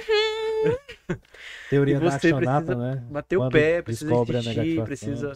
Teoria 1.69 1.97
E 1.97 1.99
da 1.99 2.09
você 2.11 2.15
accionata, 2.15 2.65
precisa 2.65 2.95
né? 2.95 3.07
Bater 3.11 3.35
o 3.35 3.39
Quando 3.41 3.51
pé, 3.51 3.81
precisa 3.81 4.13
insistir, 4.13 4.83
precisa. 4.83 5.33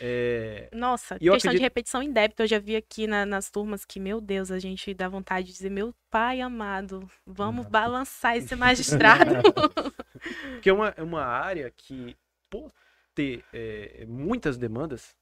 É, 0.00 0.68
Nossa, 0.72 1.18
questão 1.18 1.36
de 1.36 1.46
acredito- 1.46 1.62
repetição 1.62 2.02
em 2.02 2.12
débito, 2.12 2.42
eu 2.42 2.46
já 2.46 2.58
vi 2.58 2.76
aqui 2.76 3.06
na- 3.06 3.24
nas 3.26 3.50
turmas 3.50 3.84
que, 3.84 3.98
meu 3.98 4.20
Deus, 4.20 4.50
a 4.50 4.58
gente 4.58 4.92
dá 4.94 5.08
vontade 5.08 5.46
de 5.48 5.52
dizer, 5.52 5.70
meu 5.70 5.94
pai 6.10 6.40
amado, 6.40 7.08
vamos 7.26 7.66
Ah. 7.66 7.68
balançar 7.70 8.36
esse 8.36 8.54
magistrado. 8.56 9.34
Porque 10.54 10.68
é 10.70 10.72
uma, 10.72 10.88
é 10.96 11.02
uma 11.02 11.22
área 11.24 11.70
que, 11.70 12.16
por 12.50 12.72
ter 13.14 13.42
é, 13.52 14.04
muitas 14.06 14.56
demandas, 14.58 15.14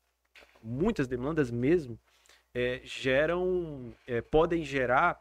muitas 0.63 1.07
demandas 1.07 1.51
mesmo, 1.51 1.99
é, 2.53 2.81
geram, 2.85 3.93
é, 4.07 4.21
podem 4.21 4.65
gerar 4.65 5.21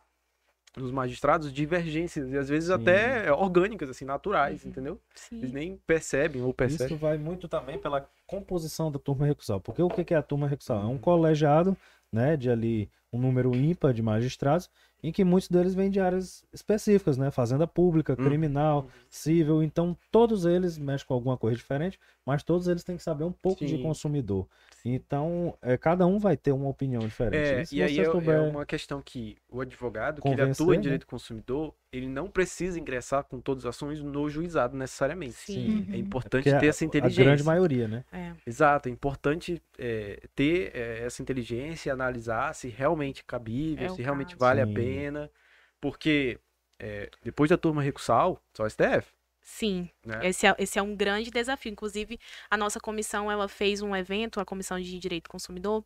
nos 0.75 0.91
magistrados 0.91 1.53
divergências, 1.53 2.31
e 2.31 2.37
às 2.37 2.49
vezes 2.49 2.69
Sim. 2.69 2.75
até 2.75 3.31
orgânicas, 3.31 3.89
assim, 3.89 4.05
naturais, 4.05 4.63
Uhum. 4.63 4.69
entendeu? 4.71 4.99
Sim. 5.15 5.37
Eles 5.37 5.51
nem 5.51 5.77
percebem 5.85 6.41
ou 6.41 6.53
percebem. 6.53 6.87
Isso 6.87 6.97
vai 6.97 7.17
muito 7.17 7.47
também 7.47 7.77
pela 7.77 8.09
composição 8.25 8.91
da 8.91 8.97
turma 8.97 9.25
recursal. 9.25 9.59
Porque 9.61 9.81
o 9.81 9.89
que 9.89 10.03
que 10.03 10.13
é 10.13 10.17
a 10.17 10.23
turma 10.23 10.47
recursal? 10.47 10.81
É 10.81 10.85
um 10.85 10.97
colegiado, 10.97 11.77
né, 12.11 12.35
de 12.35 12.49
ali 12.49 12.89
um 13.11 13.19
número 13.19 13.55
ímpar 13.55 13.93
de 13.93 14.01
magistrados, 14.01 14.69
em 15.03 15.11
que 15.11 15.23
muitos 15.23 15.49
deles 15.49 15.75
vêm 15.75 15.89
de 15.89 15.99
áreas 15.99 16.45
específicas, 16.53 17.17
né, 17.17 17.29
fazenda 17.29 17.67
pública, 17.67 18.13
Hum. 18.13 18.23
criminal, 18.23 18.87
civil, 19.09 19.61
então 19.61 19.97
todos 20.09 20.45
eles 20.45 20.77
mexem 20.77 21.05
com 21.05 21.13
alguma 21.13 21.37
coisa 21.37 21.57
diferente, 21.57 21.99
mas 22.25 22.41
todos 22.41 22.67
eles 22.67 22.83
têm 22.83 22.95
que 22.95 23.03
saber 23.03 23.25
um 23.25 23.31
pouco 23.31 23.63
de 23.65 23.75
Sim. 23.77 23.83
consumidor. 23.83 24.47
Então, 24.85 25.57
é, 25.61 25.77
cada 25.77 26.05
um 26.05 26.17
vai 26.19 26.37
ter 26.37 26.51
uma 26.51 26.69
opinião 26.69 27.05
diferente. 27.07 27.53
É, 27.53 27.65
se 27.65 27.75
e 27.75 27.83
aí 27.83 27.99
é, 27.99 28.05
souber- 28.05 28.37
é 28.37 28.41
uma 28.41 28.65
questão 28.65 29.01
que 29.01 29.37
o 29.49 29.59
advogado, 29.61 30.21
que 30.21 30.27
ele 30.29 30.41
atua 30.41 30.73
em 30.73 30.77
né? 30.77 30.83
direito 30.83 31.01
do 31.01 31.07
consumidor, 31.07 31.73
ele 31.93 32.07
não 32.07 32.27
precisa 32.29 32.79
ingressar 32.79 33.23
com 33.23 33.39
todas 33.39 33.65
as 33.65 33.75
ações 33.75 34.01
no 34.01 34.27
juizado 34.29 34.75
necessariamente. 34.75 35.33
Sim. 35.35 35.85
É 35.89 35.93
Uhum. 35.93 35.99
importante 35.99 36.43
Porque 36.43 36.59
ter 36.59 36.65
a- 36.65 36.69
essa 36.69 36.83
A 36.83 36.87
inteligência. 36.87 37.23
grande 37.23 37.43
maioria, 37.43 37.87
né? 37.87 38.03
É. 38.11 38.33
Exato, 38.45 38.89
é 38.89 38.91
importante 38.91 39.61
é, 39.77 40.21
ter 40.35 40.75
é, 40.75 41.03
essa 41.05 41.21
inteligência 41.21 41.89
e 41.89 41.91
analisar 41.91 42.53
se 42.55 42.67
realmente 42.67 43.21
é 43.21 43.23
cabível, 43.25 43.85
É 43.85 43.89
se 43.89 44.01
realmente 44.01 44.29
caso. 44.35 44.39
vale 44.39 44.61
a 44.61 44.65
Sim. 44.67 44.73
pena, 44.73 45.31
porque 45.79 46.39
é, 46.79 47.09
depois 47.23 47.49
da 47.49 47.57
turma 47.57 47.81
recursal, 47.81 48.41
só 48.53 48.63
o 48.63 48.67
STF. 48.69 49.07
Sim, 49.41 49.89
né? 50.05 50.19
esse 50.27 50.47
é, 50.47 50.55
esse 50.57 50.79
é 50.79 50.81
um 50.81 50.95
grande 50.95 51.29
desafio. 51.29 51.71
Inclusive, 51.71 52.17
a 52.49 52.57
nossa 52.57 52.79
comissão, 52.79 53.31
ela 53.31 53.47
fez 53.47 53.81
um 53.81 53.95
evento, 53.95 54.39
a 54.39 54.45
Comissão 54.45 54.79
de 54.79 54.97
Direito 54.99 55.25
do 55.25 55.29
Consumidor, 55.29 55.85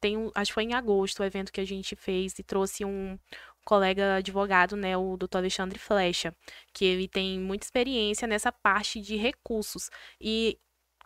tem 0.00 0.16
um, 0.16 0.30
acho 0.34 0.50
que 0.50 0.54
foi 0.54 0.64
em 0.64 0.74
agosto 0.74 1.20
o 1.20 1.24
evento 1.24 1.52
que 1.52 1.60
a 1.60 1.66
gente 1.66 1.94
fez 1.96 2.38
e 2.38 2.42
trouxe 2.42 2.84
um 2.84 3.18
colega 3.64 4.16
advogado, 4.16 4.76
né, 4.76 4.96
o 4.96 5.16
doutor 5.16 5.38
Alexandre 5.38 5.78
Flecha, 5.78 6.34
que 6.72 6.84
ele 6.84 7.08
tem 7.08 7.38
muita 7.40 7.66
experiência 7.66 8.28
nessa 8.28 8.52
parte 8.52 9.00
de 9.00 9.16
recursos. 9.16 9.90
E 10.20 10.58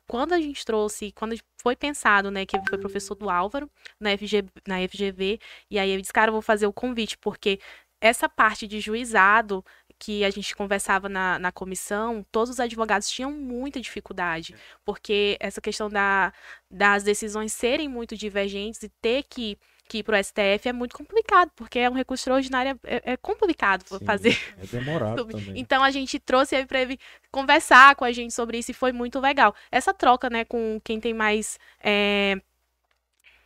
quando 0.06 0.32
a 0.32 0.40
gente 0.40 0.64
trouxe, 0.64 1.12
quando 1.12 1.36
foi 1.62 1.76
pensado, 1.76 2.30
né, 2.30 2.46
que 2.46 2.56
ele 2.56 2.64
foi 2.68 2.78
professor 2.78 3.14
do 3.14 3.28
Álvaro 3.30 3.70
na, 4.00 4.11
FG, 4.16 4.44
na 4.66 4.76
FGV, 4.88 5.38
e 5.70 5.78
aí 5.78 5.90
ele 5.90 6.02
disse, 6.02 6.12
cara, 6.12 6.30
eu 6.30 6.32
vou 6.32 6.42
fazer 6.42 6.66
o 6.66 6.72
convite, 6.72 7.18
porque 7.18 7.61
essa 8.00 8.28
parte 8.28 8.66
de 8.66 8.80
juizado 8.80 9.64
que 9.98 10.24
a 10.24 10.30
gente 10.30 10.54
conversava 10.54 11.09
na, 11.09 11.38
na 11.38 11.50
comissão, 11.52 12.24
todos 12.30 12.50
os 12.50 12.61
advogados 12.61 13.11
tinham 13.11 13.32
muita 13.32 13.80
dificuldade, 13.80 14.54
porque 14.84 15.36
essa 15.40 15.61
questão 15.61 15.90
da, 15.90 16.32
das 16.70 17.02
decisões 17.02 17.52
serem 17.52 17.88
muito 17.88 18.16
divergentes 18.16 18.82
e 18.82 18.88
ter 18.88 19.24
que, 19.24 19.59
que 19.89 20.03
para 20.03 20.16
o 20.16 20.18
STF 20.18 20.68
é 20.68 20.72
muito 20.72 20.95
complicado, 20.97 21.51
porque 21.57 21.78
é 21.78 21.89
um 21.91 21.95
recurso 21.95 22.20
extraordinário, 22.22 22.78
é, 22.84 23.12
é 23.12 23.16
complicado 23.16 23.84
Sim, 23.84 24.05
fazer. 24.05 24.39
É 24.57 24.66
demorado 24.66 25.24
também. 25.26 25.59
Então 25.61 25.82
a 25.82 25.91
gente 25.91 26.18
trouxe 26.18 26.55
ele 26.57 26.66
para 26.66 26.80
ele 26.80 26.99
conversar 27.30 27.97
com 27.97 28.05
a 28.05 28.12
gente 28.12 28.34
sobre 28.34 28.59
isso 28.59 28.70
e 28.70 28.74
foi 28.74 28.93
muito 28.93 29.18
legal. 29.20 29.55
Essa 29.70 29.95
troca, 29.95 30.28
né, 30.30 30.45
com 30.45 30.80
quem 30.84 31.01
tem 31.01 31.14
mais, 31.14 31.59
é, 31.80 32.41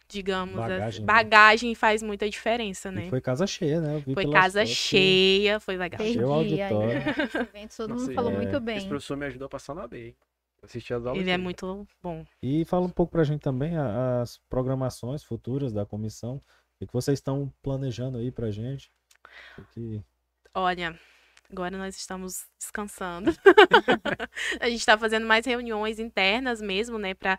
digamos, 0.09 0.59
assim, 0.59 0.69
Bagagem, 0.69 1.05
bagagem, 1.07 1.69
né? 1.71 1.75
faz 1.75 2.03
muita 2.03 2.29
diferença, 2.29 2.91
E 2.91 2.95
né? 2.97 3.03
foi 3.03 3.21
casa 3.21 3.47
cheia, 3.47 3.81
né? 3.81 3.95
Eu 3.97 4.01
vi 4.01 4.15
Foi 4.15 4.25
casa 4.31 4.67
cheia, 4.67 5.59
foi 5.61 5.77
legal. 5.77 5.99
Perdi 5.99 6.19
Achei 6.19 6.25
o 6.25 6.33
aí, 6.33 6.63
auditório. 6.63 6.99
né? 7.01 7.15
Esse 7.25 7.39
evento, 7.39 7.77
todo 7.77 7.91
Nossa, 7.91 8.05
mundo 8.05 8.15
falou 8.15 8.31
é, 8.33 8.37
muito 8.37 8.57
Esse 8.57 8.65
bem. 8.65 8.89
professor 8.89 9.17
me 9.17 9.27
ajudou 9.27 9.47
a 9.47 9.49
passar 9.49 9.75
na 9.75 9.87
B, 9.87 10.07
hein? 10.09 10.17
Assisti 10.63 10.95
as 10.95 11.05
aulas 11.05 11.21
Ele 11.21 11.31
é 11.31 11.35
dele. 11.35 11.43
muito 11.43 11.87
bom. 12.01 12.25
E 12.43 12.65
fala 12.65 12.87
um 12.87 12.91
pouco 12.91 13.11
pra 13.13 13.25
gente 13.25 13.41
também 13.41 13.77
as 13.77 14.39
programações 14.49 15.23
futuras 15.25 15.73
da 15.73 15.85
comissão. 15.85 16.41
O 16.81 16.87
que 16.87 16.93
vocês 16.93 17.19
estão 17.19 17.53
planejando 17.63 18.19
aí 18.19 18.31
pra 18.31 18.51
gente? 18.51 18.91
Que- 19.73 20.03
Olha, 20.55 20.99
agora 21.51 21.77
nós 21.77 21.97
estamos 21.97 22.47
descansando. 22.59 23.31
a 24.61 24.69
gente 24.69 24.81
está 24.81 24.97
fazendo 24.97 25.27
mais 25.27 25.45
reuniões 25.47 25.99
internas 25.99 26.61
mesmo, 26.61 26.99
né? 26.99 27.15
Para 27.15 27.39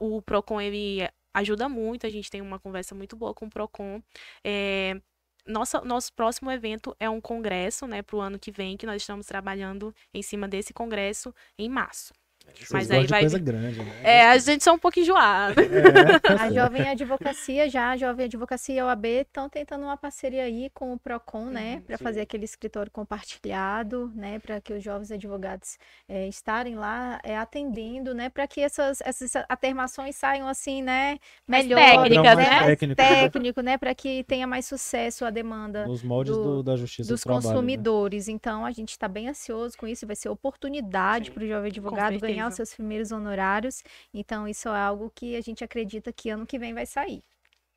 o 0.00 0.20
Procon 0.22 0.60
ele 0.60 1.08
ajuda 1.32 1.68
muito. 1.68 2.06
A 2.06 2.10
gente 2.10 2.30
tem 2.30 2.40
uma 2.40 2.58
conversa 2.58 2.94
muito 2.94 3.16
boa 3.16 3.34
com 3.34 3.46
o 3.46 3.50
Procon. 3.50 4.02
É, 4.44 5.00
nossa, 5.46 5.80
nosso 5.82 6.12
próximo 6.12 6.50
evento 6.50 6.96
é 6.98 7.08
um 7.10 7.20
congresso, 7.20 7.86
né? 7.86 8.02
Para 8.02 8.16
o 8.16 8.20
ano 8.20 8.38
que 8.38 8.50
vem, 8.50 8.76
que 8.76 8.86
nós 8.86 9.02
estamos 9.02 9.26
trabalhando 9.26 9.94
em 10.12 10.22
cima 10.22 10.48
desse 10.48 10.72
congresso 10.72 11.34
em 11.58 11.68
março. 11.68 12.12
Vocês 12.52 12.70
Mas 12.70 12.90
aí 12.90 13.06
vai 13.06 13.20
coisa 13.20 13.38
grande, 13.38 13.78
né? 13.80 13.92
É, 14.02 14.26
a 14.26 14.38
gente 14.38 14.62
só 14.64 14.72
um 14.74 14.78
pouco 14.78 14.98
enjoado. 14.98 15.54
É, 15.60 15.64
A 16.40 16.50
Jovem 16.50 16.88
Advocacia 16.88 17.68
já, 17.68 17.90
a 17.90 17.96
Jovem 17.96 18.26
Advocacia 18.26 18.74
e 18.76 18.78
a 18.78 18.86
OAB 18.86 19.04
estão 19.06 19.48
tentando 19.48 19.82
uma 19.84 19.96
parceria 19.96 20.44
aí 20.44 20.70
com 20.72 20.92
o 20.92 20.98
Procon, 20.98 21.46
né, 21.46 21.82
para 21.86 21.98
fazer 21.98 22.20
aquele 22.22 22.44
escritório 22.44 22.90
compartilhado, 22.92 24.10
né, 24.14 24.38
para 24.38 24.60
que 24.60 24.72
os 24.72 24.82
jovens 24.82 25.10
advogados 25.10 25.78
eh, 26.08 26.28
estarem 26.28 26.76
lá 26.76 27.20
eh, 27.24 27.36
atendendo, 27.36 28.14
né, 28.14 28.28
para 28.28 28.46
que 28.46 28.60
essas, 28.60 29.00
essas 29.02 29.32
atermações 29.48 30.14
saiam 30.16 30.46
assim, 30.46 30.82
né, 30.82 31.18
Mais 31.46 31.66
melhor, 31.66 31.80
técnicas, 31.80 32.36
né, 32.36 32.44
né? 32.44 32.50
mais 32.50 32.66
Técnico. 32.66 32.96
técnico, 32.96 33.60
né, 33.60 33.78
para 33.78 33.94
que 33.94 34.24
tenha 34.24 34.46
mais 34.46 34.66
sucesso 34.66 35.24
a 35.24 35.30
demanda 35.30 35.86
Nos 35.86 36.02
moldes 36.02 36.34
do- 36.36 36.42
do- 36.42 36.62
da 36.62 36.76
justiça 36.76 37.08
dos 37.08 37.20
do 37.20 37.24
trabalho, 37.24 37.42
né? 37.46 37.52
consumidores. 37.52 38.28
Então, 38.28 38.64
a 38.64 38.70
gente 38.70 38.90
está 38.90 39.08
bem 39.08 39.28
ansioso 39.28 39.76
com 39.76 39.86
isso. 39.86 40.06
Vai 40.06 40.16
ser 40.16 40.28
oportunidade 40.28 41.30
para 41.30 41.42
o 41.44 41.46
jovem 41.48 41.70
advogado 41.70 42.18
ganhar 42.18 42.33
os 42.42 42.54
certeza. 42.54 42.56
seus 42.56 42.74
primeiros 42.74 43.12
honorários. 43.12 43.82
Então, 44.12 44.46
isso 44.48 44.68
é 44.68 44.80
algo 44.80 45.10
que 45.14 45.36
a 45.36 45.40
gente 45.40 45.62
acredita 45.64 46.12
que 46.12 46.30
ano 46.30 46.46
que 46.46 46.58
vem 46.58 46.74
vai 46.74 46.86
sair. 46.86 47.22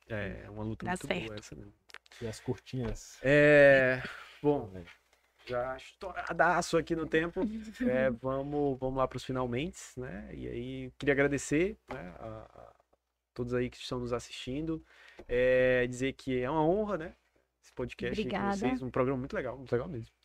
É, 0.08 0.42
é 0.44 0.50
uma 0.50 0.64
luta 0.64 0.84
Dá 0.84 0.92
muito 0.92 1.06
certo. 1.06 1.26
boa 1.26 1.38
essa 1.38 1.54
mesmo. 1.54 1.72
E 2.20 2.26
as 2.26 2.40
curtinhas. 2.40 3.18
É, 3.22 4.02
bom, 4.42 4.70
já 5.46 5.76
estouradaço 5.76 6.76
aqui 6.76 6.96
no 6.96 7.06
tempo. 7.06 7.40
É, 7.88 8.10
vamos, 8.10 8.78
vamos 8.78 8.98
lá 8.98 9.06
para 9.06 9.16
os 9.16 9.24
finalmente, 9.24 9.78
né? 9.96 10.30
E 10.34 10.48
aí, 10.48 10.92
queria 10.98 11.12
agradecer 11.12 11.76
né, 11.88 12.14
a, 12.18 12.46
a 12.52 12.72
todos 13.34 13.54
aí 13.54 13.70
que 13.70 13.76
estão 13.76 13.98
nos 14.00 14.12
assistindo. 14.12 14.84
É, 15.26 15.86
dizer 15.86 16.12
que 16.14 16.40
é 16.40 16.50
uma 16.50 16.64
honra, 16.64 16.98
né? 16.98 17.14
Esse 17.62 17.72
podcast 17.72 18.18
aí 18.18 18.24
com 18.24 18.36
Obrigada. 18.36 18.56
vocês. 18.56 18.82
Um 18.82 18.90
programa 18.90 19.18
muito 19.18 19.34
legal, 19.34 19.56
muito 19.56 19.72
legal 19.72 19.88
mesmo. 19.88 20.17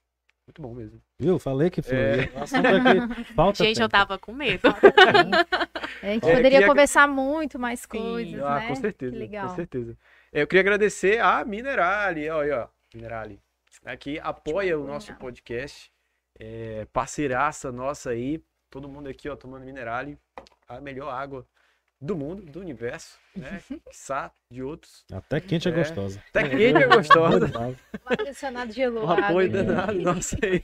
Muito 0.45 0.61
bom 0.61 0.73
mesmo. 0.73 1.01
Viu? 1.19 1.39
Falei 1.39 1.69
que 1.69 1.81
foi. 1.81 1.95
É. 1.95 2.13
Aqui 3.15 3.23
falta 3.33 3.63
Gente, 3.63 3.79
eu 3.81 3.87
tempo. 3.87 3.91
tava 4.07 4.19
com 4.19 4.33
medo. 4.33 4.67
A 4.67 6.05
gente 6.07 6.25
É, 6.25 6.35
poderia 6.35 6.51
queria- 6.51 6.67
conversar 6.67 7.07
muito 7.07 7.57
mais 7.57 7.85
coisas, 7.85 8.41
ah, 8.41 8.59
né? 8.59 8.67
com 8.67 8.75
certeza. 8.75 9.11
Que 9.13 9.17
legal. 9.19 9.47
Com 9.49 9.55
certeza. 9.55 9.97
É, 10.33 10.41
Eu 10.41 10.47
queria 10.47 10.61
agradecer 10.61 11.19
a 11.21 11.45
Minerali, 11.45 12.29
aí, 12.29 12.51
ó, 12.51 12.67
Minerali, 12.93 13.39
né, 13.83 13.95
que 13.95 14.19
apoia 14.19 14.77
o 14.77 14.83
nosso 14.85 15.13
podcast, 15.15 15.91
é, 16.39 16.85
parceiraça 16.91 17.71
nossa 17.71 18.09
aí, 18.09 18.43
todo 18.69 18.89
mundo 18.89 19.07
aqui, 19.07 19.29
ó, 19.29 19.35
tomando 19.35 19.63
Minerali, 19.65 20.17
a 20.67 20.81
melhor 20.81 21.09
água 21.09 21.45
do 22.03 22.17
mundo, 22.17 22.41
do 22.43 22.59
universo, 22.59 23.17
né, 23.33 23.61
quiçá 23.89 24.29
de 24.51 24.61
outros. 24.61 25.05
Até 25.11 25.39
quente 25.39 25.69
é, 25.69 25.71
É. 25.71 25.73
gostosa. 25.75 26.21
Até 26.29 26.49
quente 26.49 26.83
é 26.83 26.87
gostosa. 26.87 27.45
Um 28.03 28.09
ar-condicionado 28.11 28.69
Um 28.71 28.73
gelado. 28.73 29.23
apoio 29.23 29.49
né? 29.51 29.63
danado, 29.63 30.01
nossa 30.01 30.35
aí. 30.43 30.61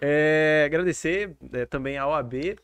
É, 0.00 0.64
agradecer 0.66 1.36
é, 1.52 1.64
também 1.64 1.96
à 1.96 2.08
OAB 2.08 2.58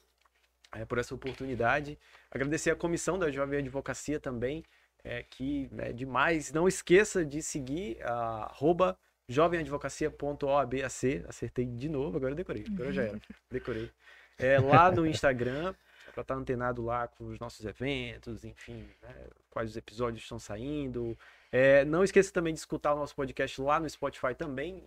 é, 0.74 0.84
por 0.84 0.98
essa 0.98 1.14
oportunidade. 1.14 1.96
Agradecer 2.30 2.70
à 2.70 2.76
comissão 2.76 3.16
da 3.18 3.30
Jovem 3.30 3.60
Advocacia 3.60 4.18
também, 4.18 4.64
é, 5.04 5.22
que 5.22 5.70
é 5.78 5.92
demais. 5.92 6.52
Não 6.52 6.66
esqueça 6.66 7.24
de 7.24 7.40
seguir 7.42 7.98
a 8.02 8.48
arroba 8.50 8.98
jovemadvocacia.oabac. 9.28 11.24
Acertei 11.28 11.64
de 11.64 11.88
novo, 11.88 12.16
agora 12.16 12.32
eu 12.32 12.36
decorei. 12.36 12.64
Agora 12.72 12.92
já 12.92 13.02
era. 13.04 13.20
Decorei. 13.50 13.88
É, 14.36 14.58
lá 14.58 14.90
no 14.90 15.06
Instagram, 15.06 15.74
para 16.18 16.22
estar 16.22 16.34
antenado 16.34 16.84
lá 16.84 17.06
com 17.06 17.26
os 17.26 17.38
nossos 17.38 17.64
eventos, 17.64 18.44
enfim, 18.44 18.88
né, 19.00 19.14
quais 19.50 19.70
os 19.70 19.76
episódios 19.76 20.22
estão 20.22 20.38
saindo. 20.38 21.16
É, 21.52 21.84
não 21.84 22.02
esqueça 22.02 22.32
também 22.32 22.52
de 22.52 22.58
escutar 22.58 22.92
o 22.92 22.98
nosso 22.98 23.14
podcast 23.14 23.60
lá 23.60 23.78
no 23.78 23.88
Spotify 23.88 24.34
também. 24.34 24.82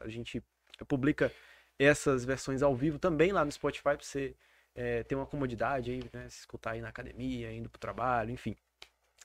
A 0.00 0.08
gente 0.08 0.42
publica 0.88 1.30
essas 1.78 2.24
versões 2.24 2.62
ao 2.62 2.74
vivo 2.74 2.98
também 2.98 3.32
lá 3.32 3.44
no 3.44 3.52
Spotify 3.52 3.82
para 3.82 3.98
você 4.00 4.34
é, 4.74 5.02
ter 5.02 5.14
uma 5.14 5.26
comodidade 5.26 5.90
aí, 5.90 6.02
né? 6.10 6.26
Se 6.30 6.40
escutar 6.40 6.70
aí 6.70 6.80
na 6.80 6.88
academia, 6.88 7.52
indo 7.52 7.68
pro 7.68 7.78
trabalho, 7.78 8.30
enfim. 8.30 8.56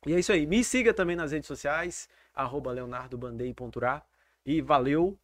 E 0.05 0.13
é 0.13 0.19
isso 0.19 0.33
aí. 0.33 0.45
Me 0.45 0.63
siga 0.63 0.93
também 0.93 1.15
nas 1.15 1.31
redes 1.31 1.47
sociais, 1.47 2.09
arroba 2.33 2.71
leonardobandei.ra. 2.73 4.03
E 4.45 4.61
valeu. 4.61 5.17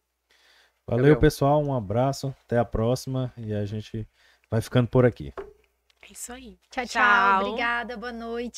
Valeu, 0.86 1.02
Gabriel. 1.02 1.20
pessoal. 1.20 1.62
Um 1.62 1.74
abraço. 1.74 2.34
Até 2.44 2.58
a 2.58 2.64
próxima. 2.64 3.32
E 3.36 3.52
a 3.52 3.64
gente 3.66 4.08
vai 4.50 4.62
ficando 4.62 4.88
por 4.88 5.04
aqui. 5.04 5.32
É 6.06 6.12
isso 6.12 6.32
aí. 6.34 6.58
Tchau, 6.70 6.86
tchau. 6.86 7.02
Tchau. 7.02 7.46
Obrigada. 7.46 7.96
Boa 7.96 8.12
noite. 8.12 8.52